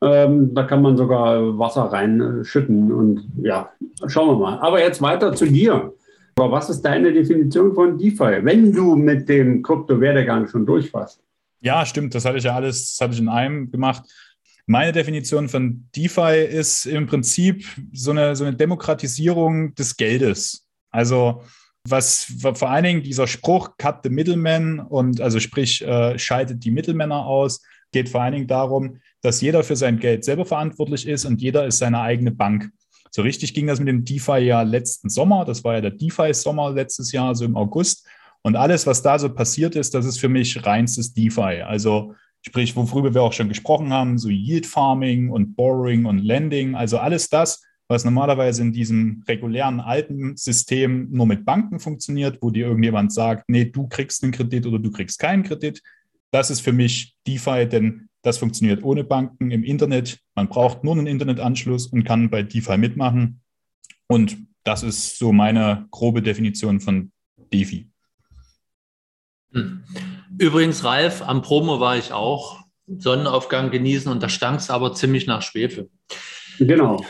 Ähm, 0.00 0.54
da 0.54 0.62
kann 0.62 0.82
man 0.82 0.96
sogar 0.96 1.58
Wasser 1.58 1.82
reinschütten 1.82 2.92
und 2.92 3.28
ja, 3.42 3.70
schauen 4.06 4.28
wir 4.28 4.38
mal. 4.38 4.58
Aber 4.60 4.80
jetzt 4.80 5.02
weiter 5.02 5.32
zu 5.34 5.46
dir. 5.46 5.92
Aber 6.38 6.52
was 6.52 6.70
ist 6.70 6.82
deine 6.82 7.12
Definition 7.12 7.74
von 7.74 7.98
DeFi, 7.98 8.44
wenn 8.44 8.72
du 8.72 8.94
mit 8.94 9.28
dem 9.28 9.60
Krypto-Werdegang 9.60 10.46
schon 10.46 10.64
durch 10.64 10.94
warst? 10.94 11.20
Ja, 11.60 11.84
stimmt. 11.84 12.14
Das 12.14 12.24
hatte 12.24 12.38
ich 12.38 12.44
ja 12.44 12.54
alles, 12.54 12.94
das 12.94 13.00
hatte 13.00 13.14
ich 13.14 13.20
in 13.20 13.28
einem 13.28 13.72
gemacht. 13.72 14.04
Meine 14.64 14.92
Definition 14.92 15.48
von 15.48 15.88
DeFi 15.96 16.44
ist 16.48 16.86
im 16.86 17.06
Prinzip 17.06 17.66
so 17.92 18.12
eine, 18.12 18.36
so 18.36 18.44
eine 18.44 18.54
Demokratisierung 18.54 19.74
des 19.74 19.96
Geldes. 19.96 20.64
Also 20.90 21.42
was 21.88 22.32
vor 22.54 22.70
allen 22.70 22.84
Dingen 22.84 23.02
dieser 23.02 23.26
Spruch 23.26 23.76
Cut 23.76 24.04
the 24.04 24.10
Middleman 24.10 24.78
und 24.78 25.20
also 25.20 25.40
sprich 25.40 25.82
äh, 25.84 26.16
schaltet 26.20 26.64
die 26.64 26.70
Mittelmänner 26.70 27.26
aus, 27.26 27.62
geht 27.90 28.08
vor 28.10 28.22
allen 28.22 28.34
Dingen 28.34 28.46
darum, 28.46 28.98
dass 29.22 29.40
jeder 29.40 29.64
für 29.64 29.74
sein 29.74 29.98
Geld 29.98 30.24
selber 30.24 30.44
verantwortlich 30.44 31.08
ist 31.08 31.24
und 31.24 31.42
jeder 31.42 31.66
ist 31.66 31.78
seine 31.78 32.00
eigene 32.00 32.30
Bank. 32.30 32.70
So 33.10 33.22
richtig 33.22 33.54
ging 33.54 33.66
das 33.66 33.78
mit 33.78 33.88
dem 33.88 34.04
DeFi 34.04 34.38
ja 34.38 34.62
letzten 34.62 35.08
Sommer. 35.08 35.44
Das 35.44 35.64
war 35.64 35.74
ja 35.74 35.80
der 35.80 35.92
DeFi-Sommer 35.92 36.72
letztes 36.72 37.12
Jahr, 37.12 37.34
so 37.34 37.44
im 37.44 37.56
August. 37.56 38.06
Und 38.42 38.56
alles, 38.56 38.86
was 38.86 39.02
da 39.02 39.18
so 39.18 39.28
passiert 39.28 39.76
ist, 39.76 39.94
das 39.94 40.06
ist 40.06 40.20
für 40.20 40.28
mich 40.28 40.64
reinstes 40.64 41.12
DeFi. 41.12 41.62
Also 41.62 42.14
sprich, 42.42 42.74
worüber 42.76 43.14
wir 43.14 43.22
auch 43.22 43.32
schon 43.32 43.48
gesprochen 43.48 43.92
haben, 43.92 44.18
so 44.18 44.28
Yield 44.28 44.66
Farming 44.66 45.30
und 45.30 45.56
Borrowing 45.56 46.04
und 46.04 46.18
Lending. 46.18 46.74
Also 46.74 46.98
alles 46.98 47.28
das, 47.28 47.62
was 47.88 48.04
normalerweise 48.04 48.62
in 48.62 48.72
diesem 48.72 49.24
regulären 49.26 49.80
alten 49.80 50.36
System 50.36 51.08
nur 51.10 51.26
mit 51.26 51.44
Banken 51.44 51.80
funktioniert, 51.80 52.38
wo 52.40 52.50
dir 52.50 52.66
irgendjemand 52.66 53.12
sagt, 53.12 53.48
nee, 53.48 53.64
du 53.64 53.88
kriegst 53.88 54.22
einen 54.22 54.32
Kredit 54.32 54.66
oder 54.66 54.78
du 54.78 54.90
kriegst 54.90 55.18
keinen 55.18 55.42
Kredit. 55.42 55.82
Das 56.30 56.50
ist 56.50 56.60
für 56.60 56.72
mich 56.72 57.16
DeFi, 57.26 57.66
denn 57.66 58.07
das 58.22 58.38
funktioniert 58.38 58.82
ohne 58.82 59.04
Banken 59.04 59.50
im 59.50 59.64
Internet. 59.64 60.18
Man 60.34 60.48
braucht 60.48 60.84
nur 60.84 60.94
einen 60.94 61.06
Internetanschluss 61.06 61.86
und 61.86 62.04
kann 62.04 62.30
bei 62.30 62.42
DeFi 62.42 62.76
mitmachen. 62.76 63.40
Und 64.06 64.36
das 64.64 64.82
ist 64.82 65.18
so 65.18 65.32
meine 65.32 65.86
grobe 65.90 66.22
Definition 66.22 66.80
von 66.80 67.12
DeFi. 67.52 67.90
Hm. 69.52 69.84
Übrigens, 70.38 70.84
Ralf, 70.84 71.22
am 71.22 71.42
Promo 71.42 71.80
war 71.80 71.96
ich 71.96 72.12
auch. 72.12 72.58
Sonnenaufgang 72.86 73.70
genießen 73.70 74.10
und 74.10 74.22
da 74.22 74.28
stank 74.28 74.60
es 74.60 74.70
aber 74.70 74.94
ziemlich 74.94 75.26
nach 75.26 75.42
Schwefel. 75.42 75.90
Genau. 76.58 77.04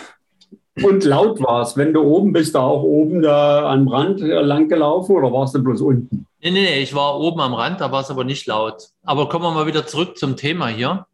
Und 0.83 1.05
laut 1.05 1.41
war 1.41 1.63
es. 1.63 1.77
Wenn 1.77 1.93
du 1.93 2.03
oben 2.03 2.33
bist, 2.33 2.55
da 2.55 2.61
auch 2.61 2.83
oben 2.83 3.23
da 3.23 3.71
am 3.71 3.89
Rand 3.89 4.21
lang 4.21 4.69
gelaufen 4.69 5.17
oder 5.17 5.33
warst 5.33 5.55
du 5.55 5.63
bloß 5.63 5.81
unten? 5.81 6.27
Nee, 6.41 6.51
nee, 6.51 6.63
nee, 6.63 6.79
ich 6.81 6.95
war 6.95 7.19
oben 7.19 7.41
am 7.41 7.55
Rand, 7.55 7.81
da 7.81 7.91
war 7.91 8.01
es 8.01 8.11
aber 8.11 8.25
nicht 8.25 8.47
laut. 8.47 8.91
Aber 9.05 9.29
kommen 9.29 9.45
wir 9.45 9.51
mal 9.51 9.67
wieder 9.67 9.87
zurück 9.87 10.17
zum 10.19 10.37
Thema 10.37 10.69
hier. 10.69 11.07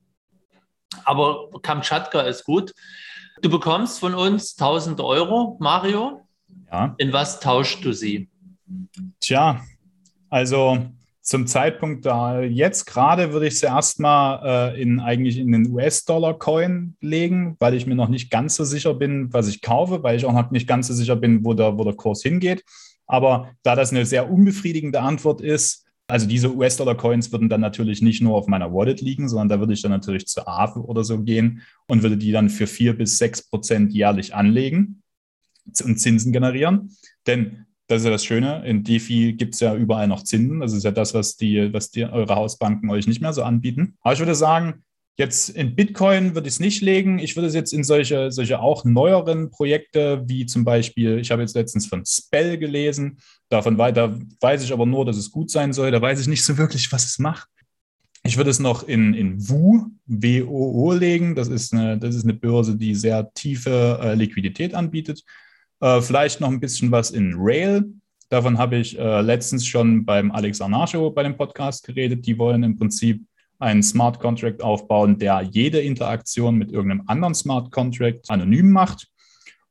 Aber 1.05 1.49
Kamtschatka 1.63 2.21
ist 2.23 2.45
gut. 2.45 2.73
Du 3.41 3.51
bekommst 3.51 4.01
von 4.01 4.15
uns 4.15 4.57
1000 4.59 5.01
Euro, 5.01 5.57
Mario. 5.61 6.21
Ja. 6.71 6.95
In 6.99 7.13
was 7.13 7.41
tauschst 7.41 7.85
du 7.85 7.93
sie? 7.93 8.29
Tja, 9.21 9.61
also 10.31 10.79
zum 11.25 11.47
Zeitpunkt 11.47 12.05
da 12.05 12.43
jetzt 12.43 12.85
gerade 12.85 13.33
würde 13.33 13.47
ich 13.47 13.59
sie 13.59 13.65
erstmal 13.65 14.75
äh, 14.75 14.83
in 14.83 15.01
eigentlich 15.01 15.39
in 15.39 15.53
den 15.53 15.71
US-Dollar-Coin 15.73 16.97
legen, 17.01 17.57
weil 17.59 17.73
ich 17.73 17.87
mir 17.87 17.95
noch 17.95 18.11
nicht 18.11 18.31
ganz 18.31 18.57
so 18.57 18.65
sicher 18.65 18.93
bin, 18.93 19.33
was 19.33 19.49
ich 19.49 19.63
kaufe, 19.63 20.03
weil 20.03 20.19
ich 20.19 20.27
auch 20.27 20.35
noch 20.35 20.51
nicht 20.51 20.69
ganz 20.69 20.89
so 20.89 20.95
sicher 20.95 21.17
bin, 21.17 21.43
wo 21.43 21.55
der, 21.55 21.79
wo 21.79 21.85
der 21.85 21.95
Kurs 21.95 22.23
hingeht. 22.23 22.63
Aber 23.07 23.51
da 23.63 23.75
das 23.75 23.91
eine 23.91 24.05
sehr 24.05 24.31
unbefriedigende 24.31 25.01
Antwort 25.01 25.41
ist, 25.41 25.87
also 26.07 26.27
diese 26.27 26.55
US-Dollar-Coins 26.55 27.33
würden 27.33 27.49
dann 27.49 27.63
natürlich 27.63 28.03
nicht 28.03 28.21
nur 28.21 28.37
auf 28.37 28.47
meiner 28.47 28.75
Wallet 28.75 29.01
liegen, 29.01 29.27
sondern 29.27 29.49
da 29.49 29.61
würde 29.61 29.73
ich 29.73 29.81
dann 29.81 29.93
natürlich 29.93 30.27
zur 30.27 30.47
AFE 30.47 30.81
oder 30.81 31.05
so 31.05 31.23
gehen 31.23 31.63
und 31.87 32.03
würde 32.03 32.19
die 32.19 32.33
dann 32.33 32.51
für 32.51 32.67
vier 32.67 32.99
bis 32.99 33.17
sechs 33.17 33.41
Prozent 33.41 33.95
jährlich 33.95 34.35
anlegen 34.35 35.03
und 35.83 35.99
Zinsen 35.99 36.33
generieren. 36.33 36.95
Denn 37.27 37.64
das 37.87 38.01
ist 38.01 38.05
ja 38.05 38.11
das 38.11 38.25
Schöne. 38.25 38.65
In 38.67 38.83
DeFi 38.83 39.35
gibt 39.35 39.55
es 39.55 39.61
ja 39.61 39.75
überall 39.75 40.09
noch 40.09 40.23
Zinsen. 40.23 40.61
Das 40.61 40.73
ist 40.73 40.85
ja 40.85 40.91
das, 40.91 41.13
was 41.13 41.37
die, 41.37 41.73
was 41.73 41.91
die 41.91 42.05
eure 42.05 42.35
Hausbanken 42.35 42.91
euch 42.91 43.07
nicht 43.07 43.21
mehr 43.21 43.33
so 43.33 43.43
anbieten. 43.43 43.97
Aber 44.01 44.15
ich 44.15 44.19
würde 44.19 44.35
sagen, 44.35 44.85
jetzt 45.17 45.51
in 45.51 45.77
Bitcoin 45.77 46.35
würde 46.35 46.49
ich 46.49 46.55
es 46.55 46.61
nicht 46.61 46.81
legen. 46.81 47.19
Ich 47.19 47.37
würde 47.37 47.47
es 47.47 47.55
jetzt 47.55 47.73
in 47.73 47.85
solche, 47.85 48.33
solche 48.33 48.61
auch 48.61 48.85
neueren 48.85 49.51
Projekte, 49.51 50.23
wie 50.27 50.47
zum 50.47 50.65
Beispiel, 50.65 51.19
ich 51.19 51.31
habe 51.31 51.43
jetzt 51.43 51.55
letztens 51.55 51.87
von 51.87 52.05
Spell 52.07 52.57
gelesen. 52.57 53.19
Davon 53.51 53.77
weiter 53.77 54.19
weiß 54.41 54.65
ich 54.65 54.73
aber 54.73 54.87
nur, 54.87 55.05
dass 55.05 55.17
es 55.17 55.31
gut 55.31 55.51
sein 55.51 55.73
soll. 55.73 55.91
Da 55.91 56.01
weiß 56.01 56.21
ich 56.21 56.27
nicht 56.27 56.45
so 56.45 56.57
wirklich, 56.57 56.91
was 56.91 57.05
es 57.05 57.19
macht. 57.19 57.49
Ich 58.27 58.39
würde 58.39 58.51
es 58.51 58.59
noch 58.59 58.89
in, 58.89 59.13
in 59.13 59.49
WU, 59.51 59.91
WOO 60.07 60.93
legen. 60.95 61.35
Das 61.35 61.49
ist, 61.49 61.75
eine, 61.75 61.99
das 61.99 62.15
ist 62.15 62.25
eine 62.25 62.33
Börse, 62.33 62.77
die 62.77 62.95
sehr 62.95 63.31
tiefe 63.35 64.01
äh, 64.03 64.15
Liquidität 64.15 64.75
anbietet. 64.75 65.23
Äh, 65.81 66.01
vielleicht 66.01 66.41
noch 66.41 66.51
ein 66.51 66.61
bisschen 66.61 66.91
was 66.91 67.11
in 67.11 67.35
Rail. 67.37 67.85
Davon 68.29 68.59
habe 68.59 68.77
ich 68.77 68.99
äh, 68.99 69.21
letztens 69.21 69.67
schon 69.67 70.05
beim 70.05 70.31
Alex 70.33 70.61
Arnacho 70.61 71.11
bei 71.11 71.23
dem 71.23 71.37
Podcast 71.37 71.85
geredet. 71.85 72.27
Die 72.27 72.39
wollen 72.39 72.63
im 72.63 72.77
Prinzip 72.77 73.25
einen 73.59 73.83
Smart 73.83 74.19
Contract 74.19 74.63
aufbauen, 74.63 75.19
der 75.19 75.43
jede 75.43 75.81
Interaktion 75.81 76.57
mit 76.57 76.73
irgendeinem 76.73 77.05
anderen 77.07 77.35
Smart 77.35 77.71
Contract 77.71 78.29
anonym 78.31 78.71
macht. 78.71 79.09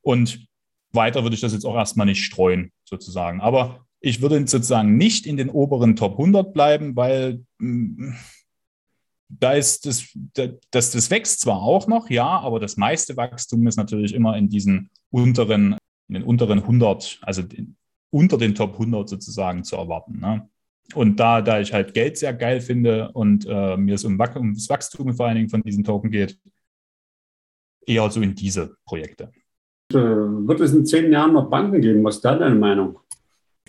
Und 0.02 0.48
weiter 0.92 1.24
würde 1.24 1.36
ich 1.36 1.42
das 1.42 1.54
jetzt 1.54 1.66
auch 1.66 1.76
erstmal 1.76 2.06
nicht 2.06 2.24
streuen, 2.24 2.72
sozusagen. 2.86 3.42
Aber 3.42 3.86
ich 4.00 4.22
würde 4.22 4.40
sozusagen 4.48 4.98
nicht 4.98 5.26
in 5.26 5.38
den 5.38 5.50
oberen 5.50 5.96
Top 5.96 6.14
100 6.14 6.54
bleiben, 6.54 6.96
weil 6.96 7.44
mh, 7.58 8.12
mm, 8.12 8.16
da 9.30 9.54
ist 9.54 9.86
das, 9.86 10.06
das, 10.70 10.92
das 10.92 11.10
wächst 11.10 11.40
zwar 11.42 11.62
auch 11.62 11.88
noch, 11.88 12.10
ja, 12.10 12.28
aber 12.28 12.60
das 12.60 12.78
meiste 12.78 13.18
Wachstum 13.18 13.66
ist 13.66 13.78
natürlich 13.78 14.14
immer 14.14 14.38
in 14.38 14.48
diesen 14.48 14.92
unteren 15.10 15.76
in 16.14 16.22
den 16.22 16.24
unteren 16.24 16.60
100, 16.60 17.20
also 17.22 17.44
unter 18.12 18.38
den 18.38 18.56
Top 18.56 18.74
100 18.74 19.10
sozusagen 19.10 19.64
zu 19.64 19.76
erwarten. 19.76 20.20
Ne? 20.20 20.48
Und 20.94 21.20
da, 21.20 21.42
da 21.42 21.60
ich 21.60 21.74
halt 21.74 21.94
Geld 21.94 22.18
sehr 22.18 22.34
geil 22.34 22.62
finde 22.62 23.12
und 23.14 23.46
äh, 23.48 23.78
mir 23.78 23.96
es 23.96 24.04
um, 24.04 24.20
ums 24.20 24.70
Wachstum 24.70 25.14
vor 25.14 25.28
allen 25.28 25.38
Dingen 25.38 25.50
von 25.50 25.64
diesen 25.64 25.84
Token 25.84 26.12
geht, 26.12 26.38
eher 27.86 28.10
so 28.10 28.22
in 28.22 28.36
diese 28.36 28.76
Projekte. 28.86 29.32
Äh, 29.92 29.96
wird 29.96 30.60
es 30.60 30.74
in 30.74 30.86
zehn 30.86 31.12
Jahren 31.12 31.34
noch 31.34 31.50
Banken 31.50 31.82
geben? 31.82 32.04
Was 32.04 32.18
ist 32.18 32.26
da 32.26 32.36
deine 32.36 32.56
Meinung? 32.56 33.00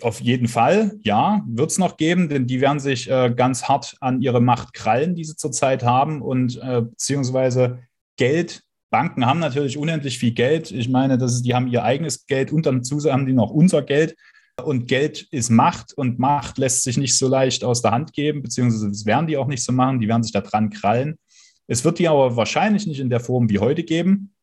Auf 0.01 0.19
jeden 0.19 0.47
Fall, 0.47 0.99
ja, 1.03 1.41
wird 1.47 1.71
es 1.71 1.77
noch 1.77 1.95
geben, 1.95 2.27
denn 2.27 2.47
die 2.47 2.59
werden 2.59 2.79
sich 2.79 3.09
äh, 3.09 3.33
ganz 3.33 3.63
hart 3.63 3.95
an 4.01 4.21
ihre 4.21 4.41
Macht 4.41 4.73
krallen, 4.73 5.15
die 5.15 5.23
sie 5.23 5.37
zurzeit 5.37 5.83
haben 5.83 6.21
und 6.21 6.61
äh, 6.61 6.81
beziehungsweise 6.81 7.79
Geld. 8.17 8.63
Banken 8.95 9.25
haben 9.25 9.39
natürlich 9.39 9.77
unendlich 9.77 10.17
viel 10.19 10.31
Geld. 10.31 10.71
Ich 10.71 10.87
meine, 10.87 11.17
das 11.17 11.33
ist, 11.33 11.41
die 11.41 11.53
haben 11.53 11.67
ihr 11.67 11.83
eigenes 11.83 12.27
Geld 12.27 12.53
und 12.53 12.65
dann 12.65 12.81
haben 12.81 13.25
die 13.25 13.33
noch 13.33 13.51
unser 13.51 13.81
Geld. 13.81 14.15
Und 14.63 14.87
Geld 14.87 15.27
ist 15.31 15.49
Macht 15.49 15.91
und 15.97 16.17
Macht 16.17 16.57
lässt 16.57 16.83
sich 16.83 16.95
nicht 16.95 17.17
so 17.17 17.27
leicht 17.27 17.65
aus 17.65 17.81
der 17.81 17.91
Hand 17.91 18.13
geben, 18.13 18.41
beziehungsweise 18.41 18.87
das 18.87 19.05
werden 19.05 19.27
die 19.27 19.35
auch 19.35 19.47
nicht 19.47 19.65
so 19.65 19.73
machen, 19.73 19.99
die 19.99 20.07
werden 20.07 20.23
sich 20.23 20.31
da 20.31 20.39
dran 20.39 20.69
krallen. 20.69 21.17
Es 21.67 21.83
wird 21.83 21.99
die 21.99 22.07
aber 22.07 22.37
wahrscheinlich 22.37 22.87
nicht 22.87 23.01
in 23.01 23.09
der 23.09 23.19
Form 23.19 23.49
wie 23.49 23.59
heute 23.59 23.83
geben, 23.83 24.33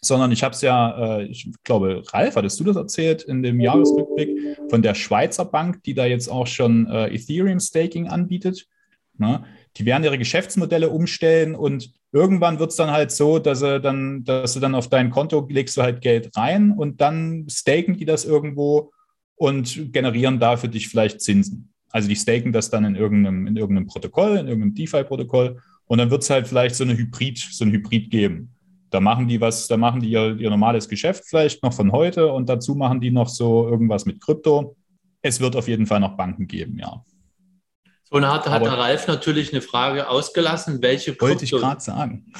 sondern 0.00 0.30
ich 0.30 0.44
habe 0.44 0.54
es 0.54 0.60
ja, 0.60 1.18
äh, 1.18 1.24
ich 1.24 1.50
glaube, 1.64 2.04
Ralf, 2.12 2.36
hattest 2.36 2.60
du 2.60 2.62
das 2.62 2.76
erzählt 2.76 3.24
in 3.24 3.42
dem 3.42 3.58
Jahresrückblick 3.58 4.30
von 4.70 4.80
der 4.80 4.94
Schweizer 4.94 5.44
Bank, 5.44 5.82
die 5.82 5.94
da 5.94 6.06
jetzt 6.06 6.28
auch 6.28 6.46
schon 6.46 6.86
äh, 6.86 7.12
Ethereum-Staking 7.12 8.06
anbietet. 8.06 8.68
Ne? 9.16 9.44
Die 9.76 9.84
werden 9.84 10.04
ihre 10.04 10.18
Geschäftsmodelle 10.18 10.90
umstellen 10.90 11.54
und 11.54 11.92
irgendwann 12.12 12.58
wird 12.58 12.70
es 12.70 12.76
dann 12.76 12.90
halt 12.90 13.10
so, 13.10 13.38
dass, 13.38 13.60
sie 13.60 13.80
dann, 13.80 14.24
dass 14.24 14.54
du 14.54 14.60
dann 14.60 14.74
auf 14.74 14.88
dein 14.88 15.10
Konto 15.10 15.46
legst 15.48 15.76
du 15.76 15.82
halt 15.82 16.00
Geld 16.00 16.36
rein 16.36 16.72
und 16.72 17.00
dann 17.00 17.46
staken 17.48 17.96
die 17.96 18.04
das 18.04 18.24
irgendwo 18.24 18.92
und 19.36 19.92
generieren 19.92 20.40
da 20.40 20.56
für 20.56 20.68
dich 20.68 20.88
vielleicht 20.88 21.20
Zinsen. 21.20 21.72
Also 21.90 22.08
die 22.08 22.16
staken 22.16 22.52
das 22.52 22.70
dann 22.70 22.84
in 22.84 22.96
irgendeinem, 22.96 23.46
in 23.46 23.56
irgendeinem 23.56 23.86
Protokoll, 23.86 24.36
in 24.36 24.48
irgendeinem 24.48 24.74
DeFi-Protokoll 24.74 25.60
und 25.86 25.98
dann 25.98 26.10
wird 26.10 26.22
es 26.22 26.30
halt 26.30 26.46
vielleicht 26.46 26.74
so 26.74 26.84
eine 26.84 26.96
Hybrid, 26.96 27.38
so 27.38 27.64
ein 27.64 27.72
Hybrid 27.72 28.10
geben. 28.10 28.54
Da 28.90 29.00
machen 29.00 29.28
die 29.28 29.40
was, 29.40 29.68
da 29.68 29.76
machen 29.76 30.00
die 30.00 30.10
ihr, 30.10 30.36
ihr 30.38 30.50
normales 30.50 30.88
Geschäft 30.88 31.24
vielleicht 31.26 31.62
noch 31.62 31.72
von 31.72 31.92
heute 31.92 32.32
und 32.32 32.48
dazu 32.48 32.74
machen 32.74 33.00
die 33.00 33.10
noch 33.10 33.28
so 33.28 33.68
irgendwas 33.68 34.06
mit 34.06 34.20
Krypto. 34.20 34.76
Es 35.20 35.40
wird 35.40 35.56
auf 35.56 35.68
jeden 35.68 35.86
Fall 35.86 36.00
noch 36.00 36.16
Banken 36.16 36.46
geben, 36.46 36.78
ja. 36.78 37.04
Und 38.10 38.26
hat, 38.26 38.48
hat 38.48 38.64
der 38.64 38.78
Ralf 38.78 39.06
natürlich 39.06 39.52
eine 39.52 39.60
Frage 39.60 40.08
ausgelassen, 40.08 40.80
welche 40.82 41.12
Krypto, 41.12 41.26
wollte 41.26 41.44
ich 41.44 41.50
gerade 41.50 41.80
sagen. 41.80 42.32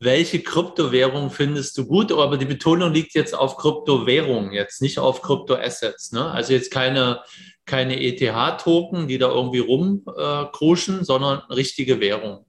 Welche 0.00 0.40
Kryptowährung 0.40 1.30
findest 1.30 1.76
du 1.76 1.86
gut? 1.86 2.12
Aber 2.12 2.36
die 2.36 2.44
Betonung 2.44 2.92
liegt 2.92 3.14
jetzt 3.14 3.36
auf 3.36 3.56
Kryptowährung, 3.56 4.52
jetzt 4.52 4.80
nicht 4.80 4.98
auf 4.98 5.22
Kryptoassets. 5.22 6.12
Ne? 6.12 6.30
Also 6.30 6.52
jetzt 6.52 6.70
keine, 6.70 7.20
keine 7.66 8.00
ETH-Token, 8.00 9.08
die 9.08 9.18
da 9.18 9.28
irgendwie 9.28 9.58
rumkruschen, 9.58 11.00
äh, 11.00 11.04
sondern 11.04 11.40
richtige 11.50 12.00
Währung. 12.00 12.44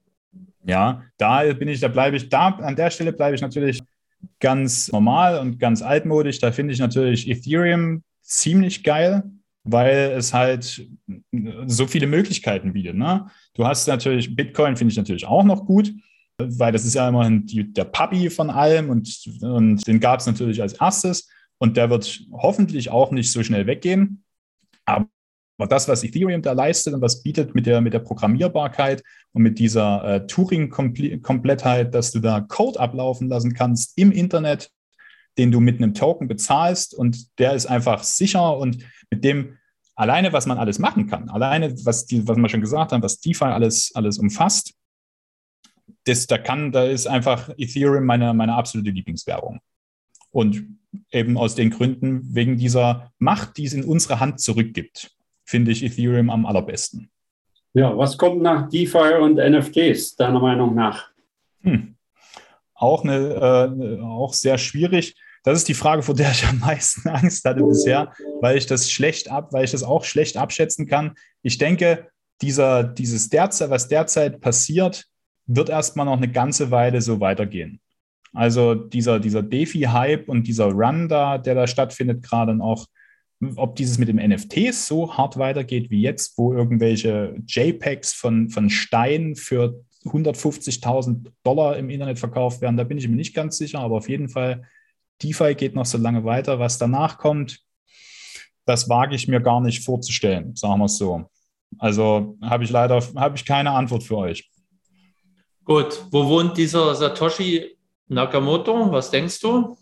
Ja, 0.64 1.02
da 1.16 1.52
bin 1.52 1.68
ich, 1.68 1.80
da 1.80 1.88
bleibe 1.88 2.16
ich, 2.16 2.28
da 2.28 2.48
an 2.48 2.76
der 2.76 2.90
Stelle 2.90 3.12
bleibe 3.12 3.34
ich 3.34 3.40
natürlich 3.40 3.82
ganz 4.38 4.92
normal 4.92 5.38
und 5.38 5.58
ganz 5.58 5.82
altmodisch. 5.82 6.38
Da 6.38 6.52
finde 6.52 6.72
ich 6.72 6.78
natürlich 6.78 7.28
Ethereum 7.28 8.04
ziemlich 8.22 8.84
geil, 8.84 9.24
weil 9.64 10.12
es 10.16 10.32
halt 10.32 10.88
so 11.66 11.86
viele 11.86 12.06
Möglichkeiten 12.06 12.72
bietet. 12.72 12.96
Ne? 12.96 13.26
Du 13.54 13.66
hast 13.66 13.86
natürlich 13.86 14.34
Bitcoin, 14.34 14.76
finde 14.76 14.92
ich 14.92 14.98
natürlich 14.98 15.26
auch 15.26 15.44
noch 15.44 15.66
gut, 15.66 15.92
weil 16.38 16.72
das 16.72 16.84
ist 16.84 16.94
ja 16.94 17.08
immerhin 17.08 17.46
die, 17.46 17.72
der 17.72 17.84
Puppy 17.84 18.30
von 18.30 18.50
allem 18.50 18.88
und, 18.88 19.08
und 19.42 19.86
den 19.86 20.00
gab 20.00 20.20
es 20.20 20.26
natürlich 20.26 20.62
als 20.62 20.74
erstes 20.74 21.28
und 21.58 21.76
der 21.76 21.90
wird 21.90 22.22
hoffentlich 22.32 22.90
auch 22.90 23.10
nicht 23.10 23.30
so 23.30 23.42
schnell 23.42 23.66
weggehen. 23.66 24.24
Aber 24.86 25.08
das, 25.68 25.88
was 25.88 26.02
Ethereum 26.02 26.40
da 26.40 26.52
leistet 26.52 26.94
und 26.94 27.02
was 27.02 27.22
bietet 27.22 27.54
mit 27.54 27.66
der, 27.66 27.82
mit 27.82 27.92
der 27.92 27.98
Programmierbarkeit 27.98 29.02
und 29.32 29.42
mit 29.42 29.58
dieser 29.58 30.04
äh, 30.04 30.26
Turing-Komplettheit, 30.26 31.94
dass 31.94 32.12
du 32.12 32.20
da 32.20 32.40
Code 32.40 32.80
ablaufen 32.80 33.28
lassen 33.28 33.52
kannst 33.52 33.96
im 33.98 34.10
Internet, 34.10 34.70
den 35.38 35.52
du 35.52 35.60
mit 35.60 35.78
einem 35.78 35.94
Token 35.94 36.28
bezahlst 36.28 36.94
und 36.94 37.38
der 37.38 37.54
ist 37.54 37.66
einfach 37.66 38.02
sicher 38.02 38.56
und 38.56 38.78
mit 39.10 39.24
dem 39.24 39.56
alleine, 39.94 40.32
was 40.32 40.46
man 40.46 40.58
alles 40.58 40.78
machen 40.78 41.06
kann, 41.06 41.28
alleine, 41.28 41.74
was, 41.84 42.06
die, 42.06 42.26
was 42.26 42.36
wir 42.36 42.48
schon 42.48 42.60
gesagt 42.60 42.92
haben, 42.92 43.02
was 43.02 43.20
DeFi 43.20 43.44
alles, 43.44 43.92
alles 43.94 44.18
umfasst, 44.18 44.74
das, 46.04 46.26
da 46.26 46.38
kann, 46.38 46.72
da 46.72 46.84
ist 46.84 47.06
einfach 47.06 47.50
Ethereum 47.58 48.04
meine, 48.04 48.32
meine 48.32 48.54
absolute 48.54 48.90
Lieblingswährung. 48.90 49.60
Und 50.30 50.64
eben 51.10 51.36
aus 51.36 51.54
den 51.54 51.70
Gründen, 51.70 52.34
wegen 52.34 52.56
dieser 52.56 53.12
Macht, 53.18 53.56
die 53.56 53.64
es 53.64 53.74
in 53.74 53.84
unsere 53.84 54.20
Hand 54.20 54.40
zurückgibt 54.40 55.14
finde 55.50 55.72
ich 55.72 55.82
Ethereum 55.82 56.30
am 56.30 56.46
allerbesten. 56.46 57.10
Ja, 57.74 57.96
was 57.96 58.16
kommt 58.16 58.40
nach 58.40 58.68
DeFi 58.68 59.16
und 59.20 59.36
NFTs, 59.36 60.14
deiner 60.14 60.40
Meinung 60.40 60.74
nach? 60.76 61.10
Hm. 61.62 61.96
Auch, 62.80 63.04
eine, 63.04 63.16
äh, 63.98 64.02
auch 64.02 64.32
sehr 64.32 64.56
schwierig. 64.56 65.14
Das 65.44 65.58
ist 65.58 65.68
die 65.68 65.74
Frage, 65.74 66.02
vor 66.02 66.14
der 66.14 66.30
ich 66.30 66.46
am 66.46 66.58
meisten 66.58 67.08
Angst 67.10 67.44
hatte 67.44 67.62
bisher, 67.62 68.12
weil 68.40 68.56
ich 68.56 68.66
das 68.66 68.90
schlecht 68.90 69.30
ab, 69.30 69.52
weil 69.52 69.64
ich 69.64 69.70
das 69.70 69.82
auch 69.82 70.04
schlecht 70.04 70.36
abschätzen 70.38 70.86
kann. 70.86 71.14
Ich 71.42 71.58
denke, 71.58 72.08
dieser, 72.40 72.84
dieses 72.84 73.28
derzeit, 73.28 73.68
was 73.68 73.88
derzeit 73.88 74.40
passiert, 74.40 75.04
wird 75.46 75.68
erstmal 75.68 76.06
noch 76.06 76.16
eine 76.16 76.30
ganze 76.30 76.70
Weile 76.70 77.02
so 77.02 77.20
weitergehen. 77.20 77.80
Also 78.32 78.74
dieser, 78.74 79.20
dieser 79.20 79.42
DeFi-Hype 79.42 80.28
und 80.28 80.46
dieser 80.46 80.70
Run 80.70 81.08
da, 81.08 81.36
der 81.36 81.54
da 81.54 81.66
stattfindet, 81.66 82.22
gerade 82.22 82.52
und 82.52 82.62
auch 82.62 82.86
ob 83.56 83.76
dieses 83.76 83.98
mit 83.98 84.08
dem 84.08 84.16
NFTs 84.16 84.86
so 84.86 85.16
hart 85.16 85.38
weitergeht 85.38 85.90
wie 85.90 86.02
jetzt, 86.02 86.36
wo 86.36 86.52
irgendwelche 86.52 87.36
JPEGs 87.46 88.12
von, 88.12 88.50
von 88.50 88.68
Stein 88.68 89.34
für 89.34 89.82
150.000 90.04 91.30
Dollar 91.42 91.76
im 91.76 91.90
Internet 91.90 92.18
verkauft 92.18 92.60
werden, 92.60 92.76
da 92.76 92.84
bin 92.84 92.98
ich 92.98 93.08
mir 93.08 93.16
nicht 93.16 93.34
ganz 93.34 93.58
sicher, 93.58 93.80
aber 93.80 93.96
auf 93.96 94.08
jeden 94.08 94.28
Fall, 94.28 94.66
DeFi 95.22 95.54
geht 95.54 95.74
noch 95.74 95.86
so 95.86 95.98
lange 95.98 96.24
weiter. 96.24 96.58
Was 96.58 96.78
danach 96.78 97.18
kommt, 97.18 97.60
das 98.64 98.88
wage 98.88 99.14
ich 99.14 99.28
mir 99.28 99.40
gar 99.40 99.60
nicht 99.60 99.84
vorzustellen, 99.84 100.56
sagen 100.56 100.80
wir 100.80 100.86
es 100.86 100.96
so. 100.96 101.26
Also 101.78 102.36
habe 102.42 102.64
ich 102.64 102.70
leider 102.70 103.00
habe 103.16 103.36
ich 103.36 103.44
keine 103.44 103.70
Antwort 103.72 104.02
für 104.02 104.16
euch. 104.16 104.50
Gut, 105.64 106.04
wo 106.10 106.26
wohnt 106.26 106.56
dieser 106.56 106.94
Satoshi 106.94 107.76
Nakamoto? 108.08 108.90
Was 108.90 109.10
denkst 109.10 109.40
du? 109.40 109.76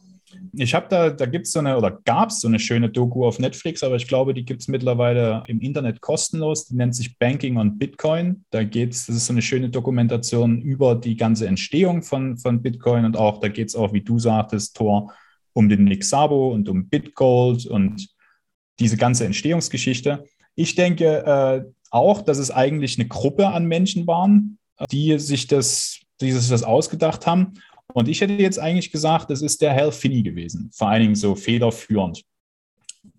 Ich 0.53 0.75
habe 0.75 0.87
da, 0.89 1.11
da 1.11 1.27
gibt 1.27 1.47
es 1.47 1.53
so 1.53 1.59
eine, 1.59 1.77
oder 1.77 1.91
gab 2.05 2.31
es 2.31 2.41
so 2.41 2.49
eine 2.49 2.59
schöne 2.59 2.91
Doku 2.91 3.27
auf 3.27 3.39
Netflix, 3.39 3.83
aber 3.83 3.97
ich 3.97 4.07
glaube, 4.07 4.35
die 4.35 4.45
gibt 4.45 4.61
es 4.61 4.69
mittlerweile 4.69 5.43
im 5.47 5.61
Internet 5.61 6.01
kostenlos. 6.01 6.67
Die 6.67 6.77
nennt 6.77 6.95
sich 6.95 7.19
Banking 7.19 7.57
on 7.57 7.79
Bitcoin. 7.79 8.45
Da 8.51 8.65
geht 8.65 8.93
es, 8.93 9.07
das 9.07 9.17
ist 9.17 9.27
so 9.27 9.33
eine 9.33 9.43
schöne 9.43 9.71
Dokumentation 9.71 10.61
über 10.61 10.95
die 10.95 11.17
ganze 11.17 11.47
Entstehung 11.47 12.03
von, 12.03 12.37
von 12.37 12.63
Bitcoin 12.63 13.05
und 13.05 13.17
auch, 13.17 13.41
da 13.41 13.49
geht 13.49 13.69
es 13.69 13.77
auch, 13.77 13.93
wie 13.93 14.03
du 14.03 14.19
sagtest, 14.19 14.77
Tor, 14.77 15.13
um 15.53 15.69
den 15.69 15.85
Nick 15.85 16.05
Sabo 16.05 16.53
und 16.53 16.69
um 16.69 16.89
Bitgold 16.89 17.67
und 17.67 18.09
diese 18.79 18.97
ganze 18.97 19.25
Entstehungsgeschichte. 19.25 20.25
Ich 20.55 20.75
denke 20.75 21.25
äh, 21.25 21.71
auch, 21.91 22.23
dass 22.23 22.39
es 22.39 22.51
eigentlich 22.51 22.99
eine 22.99 23.09
Gruppe 23.09 23.49
an 23.49 23.67
Menschen 23.67 24.07
waren, 24.07 24.59
die 24.91 25.19
sich 25.19 25.47
das, 25.47 26.01
die 26.21 26.33
sich 26.33 26.49
das 26.49 26.63
ausgedacht 26.63 27.27
haben. 27.27 27.55
Und 27.95 28.09
ich 28.09 28.21
hätte 28.21 28.35
jetzt 28.35 28.59
eigentlich 28.59 28.93
gesagt, 28.93 29.31
das 29.31 29.43
ist 29.43 29.63
der 29.63 29.75
Hal 29.75 29.93
Finney 29.93 30.23
gewesen, 30.23 30.71
vor 30.73 30.89
allen 30.89 31.03
Dingen 31.03 31.15
so 31.15 31.35
federführend, 31.35 32.23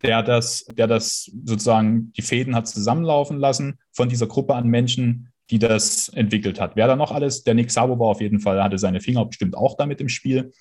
der 0.03 0.22
das, 0.24 0.65
der 0.65 0.88
das 0.88 1.32
sozusagen 1.45 2.13
die 2.13 2.22
Fäden 2.22 2.55
hat 2.55 2.67
zusammenlaufen 2.67 3.39
lassen 3.39 3.80
von 3.91 4.09
dieser 4.09 4.28
Gruppe 4.28 4.55
an 4.55 4.67
Menschen, 4.67 5.32
die 5.49 5.59
das 5.59 6.09
entwickelt 6.09 6.59
hat. 6.59 6.76
Wer 6.76 6.88
da 6.88 6.95
noch 6.95 7.11
alles? 7.11 7.43
Der 7.43 7.55
Nick 7.55 7.72
Sabo 7.72 7.97
war 7.97 8.09
auf 8.09 8.22
jeden 8.22 8.39
Fall, 8.39 8.61
hatte 8.61 8.78
seine 8.78 9.01
Finger 9.01 9.26
bestimmt 9.26 9.57
auch 9.57 9.76
damit 9.76 9.99
im 9.99 10.09
Spiel. 10.09 10.51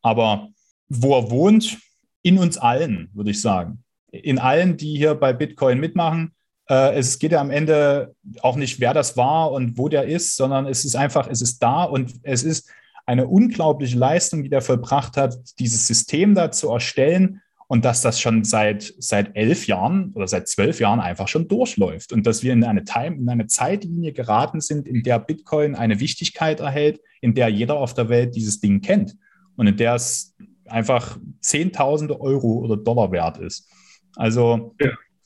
Aber 0.00 0.48
wo 0.88 1.16
er 1.16 1.30
wohnt, 1.30 1.78
in 2.22 2.38
uns 2.38 2.56
allen, 2.58 3.10
würde 3.14 3.30
ich 3.30 3.40
sagen. 3.40 3.84
In 4.10 4.38
allen, 4.38 4.76
die 4.76 4.96
hier 4.96 5.14
bei 5.14 5.32
Bitcoin 5.32 5.80
mitmachen. 5.80 6.34
Äh, 6.68 6.94
es 6.94 7.18
geht 7.18 7.32
ja 7.32 7.40
am 7.40 7.50
Ende 7.50 8.14
auch 8.42 8.56
nicht, 8.56 8.80
wer 8.80 8.94
das 8.94 9.16
war 9.16 9.52
und 9.52 9.78
wo 9.78 9.88
der 9.88 10.04
ist, 10.04 10.36
sondern 10.36 10.66
es 10.66 10.84
ist 10.84 10.96
einfach, 10.96 11.28
es 11.28 11.42
ist 11.42 11.62
da 11.62 11.84
und 11.84 12.14
es 12.22 12.42
ist, 12.44 12.70
eine 13.08 13.26
unglaubliche 13.26 13.96
Leistung, 13.96 14.42
die 14.42 14.50
der 14.50 14.60
vollbracht 14.60 15.16
hat, 15.16 15.34
dieses 15.58 15.86
System 15.86 16.34
da 16.34 16.50
zu 16.50 16.68
erstellen 16.68 17.40
und 17.66 17.86
dass 17.86 18.02
das 18.02 18.20
schon 18.20 18.44
seit, 18.44 18.92
seit 18.98 19.34
elf 19.34 19.66
Jahren 19.66 20.12
oder 20.12 20.28
seit 20.28 20.46
zwölf 20.46 20.78
Jahren 20.78 21.00
einfach 21.00 21.26
schon 21.26 21.48
durchläuft 21.48 22.12
und 22.12 22.26
dass 22.26 22.42
wir 22.42 22.52
in 22.52 22.62
eine, 22.64 22.84
Time, 22.84 23.16
in 23.16 23.26
eine 23.30 23.46
Zeitlinie 23.46 24.12
geraten 24.12 24.60
sind, 24.60 24.86
in 24.86 25.02
der 25.02 25.20
Bitcoin 25.20 25.74
eine 25.74 26.00
Wichtigkeit 26.00 26.60
erhält, 26.60 27.00
in 27.22 27.34
der 27.34 27.48
jeder 27.48 27.76
auf 27.76 27.94
der 27.94 28.10
Welt 28.10 28.34
dieses 28.34 28.60
Ding 28.60 28.82
kennt 28.82 29.16
und 29.56 29.66
in 29.66 29.78
der 29.78 29.94
es 29.94 30.36
einfach 30.66 31.18
Zehntausende 31.40 32.20
Euro 32.20 32.58
oder 32.58 32.76
Dollar 32.76 33.10
wert 33.10 33.38
ist. 33.38 33.70
Also. 34.16 34.74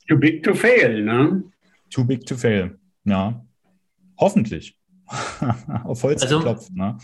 Too 0.08 0.18
big 0.18 0.44
to 0.44 0.54
fail, 0.54 1.02
ne? 1.02 1.42
Too 1.90 2.04
big 2.04 2.24
to 2.26 2.36
fail, 2.36 2.78
ja. 3.04 3.44
Hoffentlich. 4.18 4.76
auf 5.84 6.02
Holz 6.02 6.22
also, 6.22 6.38
geklopft. 6.38 6.74
Ne? 6.74 6.96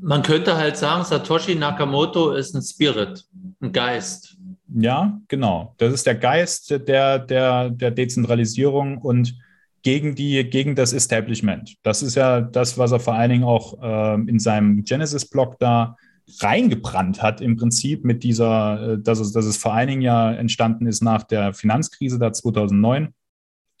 Man 0.00 0.22
könnte 0.22 0.56
halt 0.56 0.76
sagen, 0.76 1.04
Satoshi 1.04 1.54
Nakamoto 1.54 2.32
ist 2.32 2.54
ein 2.54 2.62
Spirit, 2.62 3.24
ein 3.60 3.72
Geist. 3.72 4.36
Ja, 4.74 5.20
genau. 5.28 5.74
Das 5.78 5.92
ist 5.92 6.06
der 6.06 6.16
Geist 6.16 6.70
der, 6.70 7.18
der, 7.18 7.70
der 7.70 7.90
Dezentralisierung 7.90 8.98
und 8.98 9.36
gegen, 9.82 10.16
die, 10.16 10.42
gegen 10.44 10.74
das 10.74 10.92
Establishment. 10.92 11.76
Das 11.82 12.02
ist 12.02 12.16
ja 12.16 12.40
das, 12.40 12.76
was 12.76 12.90
er 12.90 12.98
vor 12.98 13.14
allen 13.14 13.30
Dingen 13.30 13.44
auch 13.44 13.80
äh, 13.80 14.14
in 14.14 14.40
seinem 14.40 14.84
Genesis-Blog 14.84 15.58
da 15.60 15.96
reingebrannt 16.40 17.22
hat 17.22 17.40
im 17.40 17.56
Prinzip 17.56 18.04
mit 18.04 18.24
dieser, 18.24 18.94
äh, 18.94 18.98
dass 18.98 19.20
es, 19.20 19.32
dass 19.32 19.44
es 19.44 19.56
vor 19.56 19.74
allen 19.74 19.88
Dingen 19.88 20.02
ja 20.02 20.32
entstanden 20.32 20.86
ist 20.86 21.02
nach 21.02 21.22
der 21.22 21.54
Finanzkrise 21.54 22.18
da 22.18 22.32
2009. 22.32 23.14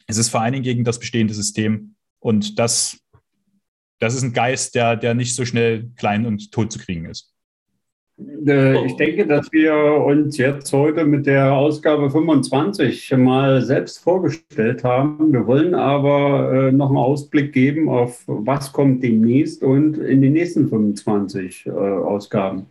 Es 0.06 0.16
ist 0.16 0.28
vor 0.28 0.40
allen 0.40 0.52
Dingen 0.52 0.62
gegen 0.62 0.84
das 0.84 1.00
bestehende 1.00 1.34
System 1.34 1.96
und 2.20 2.58
das, 2.58 2.98
das 3.98 4.14
ist 4.14 4.22
ein 4.22 4.32
Geist, 4.32 4.74
der, 4.74 4.96
der 4.96 5.14
nicht 5.14 5.34
so 5.34 5.44
schnell 5.44 5.90
klein 5.96 6.26
und 6.26 6.52
tot 6.52 6.72
zu 6.72 6.78
kriegen 6.78 7.06
ist. 7.06 7.32
Äh, 8.18 8.86
ich 8.86 8.96
denke, 8.96 9.26
dass 9.26 9.52
wir 9.52 9.74
uns 9.74 10.38
jetzt 10.38 10.72
heute 10.72 11.04
mit 11.04 11.26
der 11.26 11.52
Ausgabe 11.52 12.10
25 12.10 13.12
mal 13.18 13.60
selbst 13.60 13.98
vorgestellt 13.98 14.84
haben. 14.84 15.32
Wir 15.32 15.46
wollen 15.46 15.74
aber 15.74 16.68
äh, 16.68 16.72
noch 16.72 16.88
einen 16.88 16.96
Ausblick 16.96 17.52
geben 17.52 17.88
auf 17.88 18.22
was 18.26 18.72
kommt 18.72 19.02
demnächst 19.02 19.62
und 19.62 19.98
in 19.98 20.22
den 20.22 20.32
nächsten 20.32 20.68
25 20.68 21.66
äh, 21.66 21.70
Ausgaben. 21.70 22.66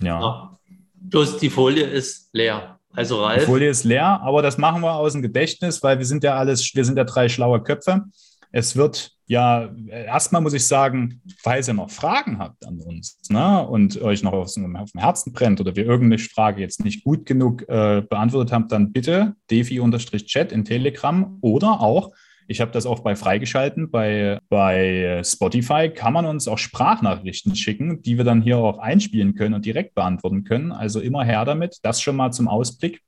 Ja. 0.00 0.20
ja. 0.20 0.58
Bloß 0.94 1.38
die 1.38 1.50
Folie 1.50 1.84
ist 1.84 2.28
leer. 2.32 2.78
Also 2.96 3.24
Ralf. 3.24 3.40
Die 3.40 3.46
Folie 3.46 3.68
ist 3.68 3.84
leer, 3.84 4.20
aber 4.22 4.40
das 4.40 4.56
machen 4.56 4.82
wir 4.82 4.94
aus 4.94 5.12
dem 5.12 5.22
Gedächtnis, 5.22 5.82
weil 5.82 5.98
wir 5.98 6.06
sind 6.06 6.22
ja 6.22 6.36
alles, 6.36 6.74
wir 6.74 6.84
sind 6.84 6.96
ja 6.96 7.04
drei 7.04 7.28
schlaue 7.28 7.60
Köpfe. 7.60 8.04
Es 8.56 8.76
wird 8.76 9.14
ja, 9.26 9.74
erstmal 9.88 10.42
muss 10.42 10.52
ich 10.52 10.66
sagen, 10.66 11.22
falls 11.38 11.66
ihr 11.66 11.74
noch 11.74 11.90
Fragen 11.90 12.38
habt 12.38 12.66
an 12.66 12.78
uns 12.78 13.18
ne, 13.30 13.66
und 13.66 14.00
euch 14.02 14.22
noch 14.22 14.32
auf, 14.32 14.48
auf 14.48 14.54
dem 14.92 15.00
Herzen 15.00 15.32
brennt 15.32 15.60
oder 15.60 15.74
wir 15.74 15.84
irgendeine 15.86 16.18
Frage 16.18 16.60
jetzt 16.60 16.84
nicht 16.84 17.04
gut 17.04 17.24
genug 17.24 17.62
äh, 17.68 18.02
beantwortet 18.02 18.52
haben, 18.52 18.68
dann 18.68 18.92
bitte 18.92 19.34
defi-chat 19.50 20.52
in 20.52 20.64
Telegram 20.64 21.38
oder 21.40 21.80
auch, 21.80 22.12
ich 22.46 22.60
habe 22.60 22.70
das 22.70 22.84
auch 22.84 23.00
bei 23.00 23.16
freigeschalten, 23.16 23.90
bei, 23.90 24.38
bei 24.50 25.22
Spotify 25.24 25.88
kann 25.88 26.12
man 26.12 26.26
uns 26.26 26.46
auch 26.46 26.58
Sprachnachrichten 26.58 27.56
schicken, 27.56 28.02
die 28.02 28.18
wir 28.18 28.24
dann 28.24 28.42
hier 28.42 28.58
auch 28.58 28.78
einspielen 28.78 29.34
können 29.34 29.54
und 29.54 29.64
direkt 29.64 29.94
beantworten 29.94 30.44
können. 30.44 30.70
Also 30.70 31.00
immer 31.00 31.24
her 31.24 31.46
damit, 31.46 31.78
das 31.82 32.02
schon 32.02 32.16
mal 32.16 32.30
zum 32.30 32.46
Ausblick. 32.46 33.00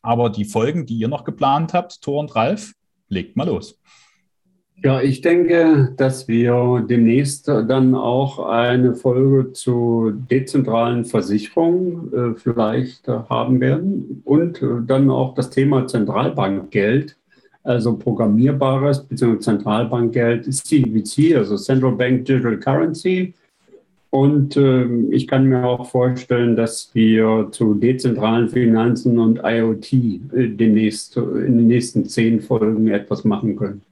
Aber 0.00 0.30
die 0.30 0.46
Folgen, 0.46 0.86
die 0.86 0.96
ihr 0.96 1.08
noch 1.08 1.24
geplant 1.24 1.74
habt, 1.74 2.00
Thor 2.00 2.18
und 2.18 2.34
Ralf, 2.34 2.72
legt 3.08 3.36
mal 3.36 3.46
los. 3.46 3.78
Ja, 4.84 5.00
ich 5.00 5.20
denke, 5.20 5.92
dass 5.96 6.26
wir 6.26 6.84
demnächst 6.88 7.46
dann 7.46 7.94
auch 7.94 8.40
eine 8.40 8.96
Folge 8.96 9.52
zu 9.52 10.12
dezentralen 10.28 11.04
Versicherungen 11.04 12.12
äh, 12.12 12.34
vielleicht 12.34 13.06
haben 13.06 13.60
werden 13.60 14.22
und 14.24 14.60
äh, 14.60 14.66
dann 14.84 15.08
auch 15.08 15.36
das 15.36 15.50
Thema 15.50 15.86
Zentralbankgeld, 15.86 17.16
also 17.62 17.96
programmierbares 17.96 19.04
bzw. 19.04 19.38
Zentralbankgeld, 19.38 20.52
CBC, 20.52 21.36
also 21.36 21.56
Central 21.56 21.92
Bank 21.92 22.24
Digital 22.24 22.58
Currency. 22.58 23.34
Und 24.10 24.56
äh, 24.56 24.84
ich 25.10 25.28
kann 25.28 25.46
mir 25.46 25.64
auch 25.64 25.88
vorstellen, 25.88 26.56
dass 26.56 26.90
wir 26.92 27.50
zu 27.52 27.74
dezentralen 27.74 28.48
Finanzen 28.48 29.16
und 29.20 29.42
IoT 29.44 29.92
äh, 29.92 30.48
demnächst 30.48 31.16
in 31.16 31.58
den 31.58 31.68
nächsten 31.68 32.04
zehn 32.06 32.40
Folgen 32.40 32.88
etwas 32.88 33.22
machen 33.22 33.54
können. 33.54 33.82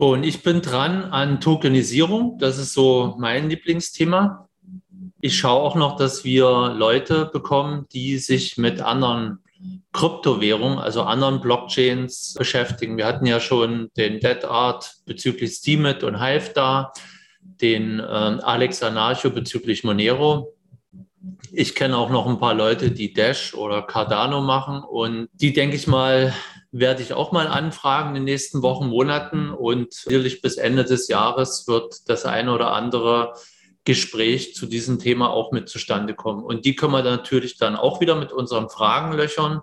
Und 0.00 0.24
ich 0.24 0.42
bin 0.42 0.62
dran 0.62 1.04
an 1.04 1.42
Tokenisierung. 1.42 2.38
Das 2.38 2.56
ist 2.56 2.72
so 2.72 3.16
mein 3.18 3.50
Lieblingsthema. 3.50 4.48
Ich 5.20 5.36
schaue 5.36 5.60
auch 5.60 5.74
noch, 5.74 5.96
dass 5.96 6.24
wir 6.24 6.74
Leute 6.74 7.26
bekommen, 7.26 7.84
die 7.92 8.16
sich 8.16 8.56
mit 8.56 8.80
anderen 8.80 9.40
Kryptowährungen, 9.92 10.78
also 10.78 11.02
anderen 11.02 11.42
Blockchains 11.42 12.34
beschäftigen. 12.38 12.96
Wir 12.96 13.04
hatten 13.04 13.26
ja 13.26 13.40
schon 13.40 13.90
den 13.98 14.20
Dead 14.20 14.42
Art 14.46 14.94
bezüglich 15.04 15.52
Steemit 15.52 16.02
und 16.02 16.18
Hive 16.18 16.52
da, 16.54 16.94
den 17.42 18.00
äh, 18.00 18.02
Alex 18.02 18.82
Anarcho 18.82 19.28
bezüglich 19.28 19.84
Monero. 19.84 20.54
Ich 21.52 21.74
kenne 21.74 21.98
auch 21.98 22.08
noch 22.08 22.26
ein 22.26 22.38
paar 22.38 22.54
Leute, 22.54 22.90
die 22.90 23.12
Dash 23.12 23.52
oder 23.52 23.82
Cardano 23.82 24.40
machen 24.40 24.82
und 24.82 25.28
die, 25.34 25.52
denke 25.52 25.76
ich 25.76 25.86
mal, 25.86 26.32
werde 26.72 27.02
ich 27.02 27.12
auch 27.12 27.32
mal 27.32 27.46
anfragen 27.46 28.10
in 28.10 28.14
den 28.16 28.24
nächsten 28.24 28.62
Wochen, 28.62 28.86
Monaten. 28.86 29.50
Und 29.50 29.92
sicherlich 29.92 30.40
bis 30.40 30.56
Ende 30.56 30.84
des 30.84 31.08
Jahres 31.08 31.66
wird 31.66 32.08
das 32.08 32.24
eine 32.24 32.52
oder 32.52 32.72
andere 32.72 33.34
Gespräch 33.84 34.54
zu 34.54 34.66
diesem 34.66 34.98
Thema 34.98 35.30
auch 35.30 35.52
mit 35.52 35.68
zustande 35.68 36.14
kommen. 36.14 36.44
Und 36.44 36.64
die 36.64 36.76
können 36.76 36.92
wir 36.92 37.02
dann 37.02 37.16
natürlich 37.16 37.56
dann 37.56 37.76
auch 37.76 38.00
wieder 38.00 38.14
mit 38.14 38.32
unseren 38.32 38.68
Fragen 38.68 39.12
löchern 39.16 39.62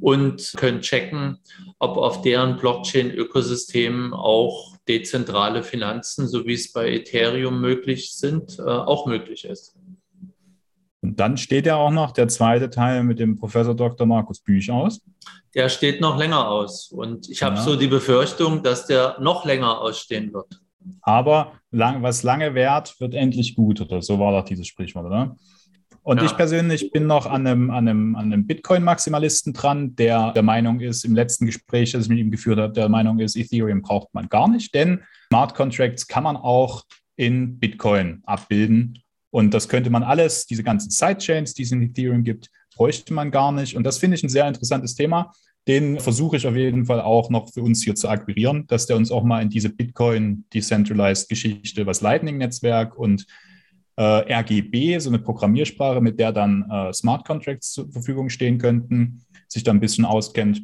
und 0.00 0.52
können 0.56 0.80
checken, 0.80 1.40
ob 1.78 1.96
auf 1.96 2.22
deren 2.22 2.56
Blockchain-Ökosystemen 2.56 4.12
auch 4.12 4.76
dezentrale 4.88 5.62
Finanzen, 5.62 6.28
so 6.28 6.46
wie 6.46 6.54
es 6.54 6.72
bei 6.72 6.90
Ethereum 6.90 7.60
möglich 7.60 8.14
sind, 8.14 8.58
äh, 8.58 8.62
auch 8.62 9.06
möglich 9.06 9.44
ist. 9.44 9.74
Und 11.08 11.20
dann 11.20 11.36
steht 11.36 11.66
ja 11.66 11.76
auch 11.76 11.90
noch 11.90 12.12
der 12.12 12.28
zweite 12.28 12.70
Teil 12.70 13.04
mit 13.04 13.18
dem 13.18 13.36
Professor 13.36 13.74
Dr. 13.74 14.06
Markus 14.06 14.40
Büch 14.40 14.70
aus 14.70 15.00
der 15.56 15.70
steht 15.70 16.02
noch 16.02 16.18
länger 16.18 16.48
aus. 16.48 16.92
Und 16.92 17.30
ich 17.30 17.42
habe 17.42 17.56
ja. 17.56 17.62
so 17.62 17.76
die 17.76 17.86
Befürchtung, 17.86 18.62
dass 18.62 18.86
der 18.86 19.16
noch 19.20 19.46
länger 19.46 19.80
ausstehen 19.80 20.32
wird. 20.34 20.60
Aber 21.00 21.52
lang, 21.70 22.02
was 22.02 22.22
lange 22.22 22.54
währt, 22.54 23.00
wird 23.00 23.14
endlich 23.14 23.56
gut, 23.56 23.80
oder 23.80 24.02
so 24.02 24.20
war 24.20 24.32
doch 24.32 24.44
dieses 24.44 24.66
Sprichwort, 24.66 25.06
oder? 25.06 25.34
Und 26.02 26.18
ja. 26.18 26.26
ich 26.26 26.36
persönlich 26.36 26.92
bin 26.92 27.06
noch 27.06 27.26
an 27.26 27.46
einem, 27.46 27.70
an 27.70 27.88
einem, 27.88 28.16
an 28.16 28.32
einem 28.32 28.46
Bitcoin-Maximalisten 28.46 29.54
dran, 29.54 29.96
der 29.96 30.32
der 30.32 30.42
Meinung 30.42 30.78
ist, 30.78 31.04
im 31.04 31.14
letzten 31.14 31.46
Gespräch, 31.46 31.92
das 31.92 32.04
ich 32.04 32.08
mit 32.10 32.18
ihm 32.18 32.30
geführt 32.30 32.58
habe, 32.58 32.74
der 32.74 32.88
Meinung 32.90 33.18
ist, 33.18 33.34
Ethereum 33.34 33.80
braucht 33.80 34.12
man 34.12 34.28
gar 34.28 34.48
nicht, 34.48 34.74
denn 34.74 35.02
Smart 35.28 35.54
Contracts 35.54 36.06
kann 36.06 36.22
man 36.22 36.36
auch 36.36 36.84
in 37.16 37.58
Bitcoin 37.58 38.22
abbilden. 38.26 39.02
Und 39.36 39.52
das 39.52 39.68
könnte 39.68 39.90
man 39.90 40.02
alles, 40.02 40.46
diese 40.46 40.62
ganzen 40.62 40.88
Sidechains, 40.88 41.52
die 41.52 41.64
es 41.64 41.70
in 41.70 41.82
Ethereum 41.82 42.24
gibt, 42.24 42.48
bräuchte 42.74 43.12
man 43.12 43.30
gar 43.30 43.52
nicht. 43.52 43.76
Und 43.76 43.84
das 43.84 43.98
finde 43.98 44.16
ich 44.16 44.22
ein 44.22 44.30
sehr 44.30 44.48
interessantes 44.48 44.94
Thema. 44.94 45.30
Den 45.68 46.00
versuche 46.00 46.38
ich 46.38 46.46
auf 46.46 46.56
jeden 46.56 46.86
Fall 46.86 47.02
auch 47.02 47.28
noch 47.28 47.52
für 47.52 47.60
uns 47.60 47.84
hier 47.84 47.94
zu 47.94 48.08
akquirieren, 48.08 48.66
dass 48.66 48.86
der 48.86 48.96
uns 48.96 49.10
auch 49.10 49.24
mal 49.24 49.42
in 49.42 49.50
diese 49.50 49.68
Bitcoin 49.68 50.46
Decentralized 50.54 51.28
Geschichte, 51.28 51.84
was 51.84 52.00
Lightning-Netzwerk 52.00 52.96
und 52.96 53.26
äh, 53.96 54.02
RGB, 54.02 54.98
so 55.00 55.10
eine 55.10 55.18
Programmiersprache, 55.18 56.00
mit 56.00 56.18
der 56.18 56.32
dann 56.32 56.64
äh, 56.70 56.94
Smart 56.94 57.26
Contracts 57.26 57.72
zur 57.72 57.92
Verfügung 57.92 58.30
stehen 58.30 58.56
könnten, 58.56 59.26
sich 59.48 59.62
da 59.64 59.70
ein 59.70 59.80
bisschen 59.80 60.06
auskennt. 60.06 60.62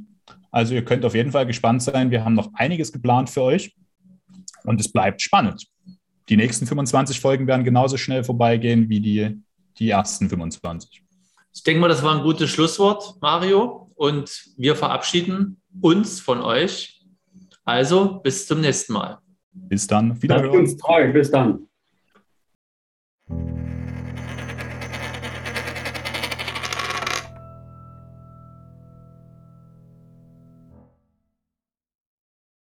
Also 0.50 0.72
ihr 0.72 0.82
könnt 0.86 1.04
auf 1.04 1.14
jeden 1.14 1.32
Fall 1.32 1.44
gespannt 1.44 1.82
sein. 1.82 2.10
Wir 2.10 2.24
haben 2.24 2.36
noch 2.36 2.48
einiges 2.54 2.90
geplant 2.90 3.28
für 3.28 3.42
euch 3.42 3.76
und 4.64 4.80
es 4.80 4.90
bleibt 4.90 5.20
spannend. 5.20 5.66
Die 6.28 6.36
nächsten 6.36 6.66
25 6.66 7.20
Folgen 7.20 7.46
werden 7.46 7.64
genauso 7.64 7.96
schnell 7.96 8.24
vorbeigehen 8.24 8.88
wie 8.88 9.00
die, 9.00 9.42
die 9.78 9.90
ersten 9.90 10.28
25. 10.28 11.02
Ich 11.54 11.62
denke 11.62 11.80
mal, 11.80 11.88
das 11.88 12.02
war 12.02 12.16
ein 12.16 12.22
gutes 12.22 12.50
Schlusswort, 12.50 13.16
Mario. 13.20 13.90
Und 13.94 14.50
wir 14.56 14.74
verabschieden 14.74 15.60
uns 15.80 16.20
von 16.20 16.40
euch. 16.40 17.04
Also 17.64 18.20
bis 18.22 18.46
zum 18.46 18.60
nächsten 18.60 18.94
Mal. 18.94 19.18
Bis 19.52 19.86
dann. 19.86 20.20
Wiederhören. 20.20 20.60
Uns 20.60 20.76
treu. 20.76 21.12
Bis 21.12 21.30
dann. 21.30 21.68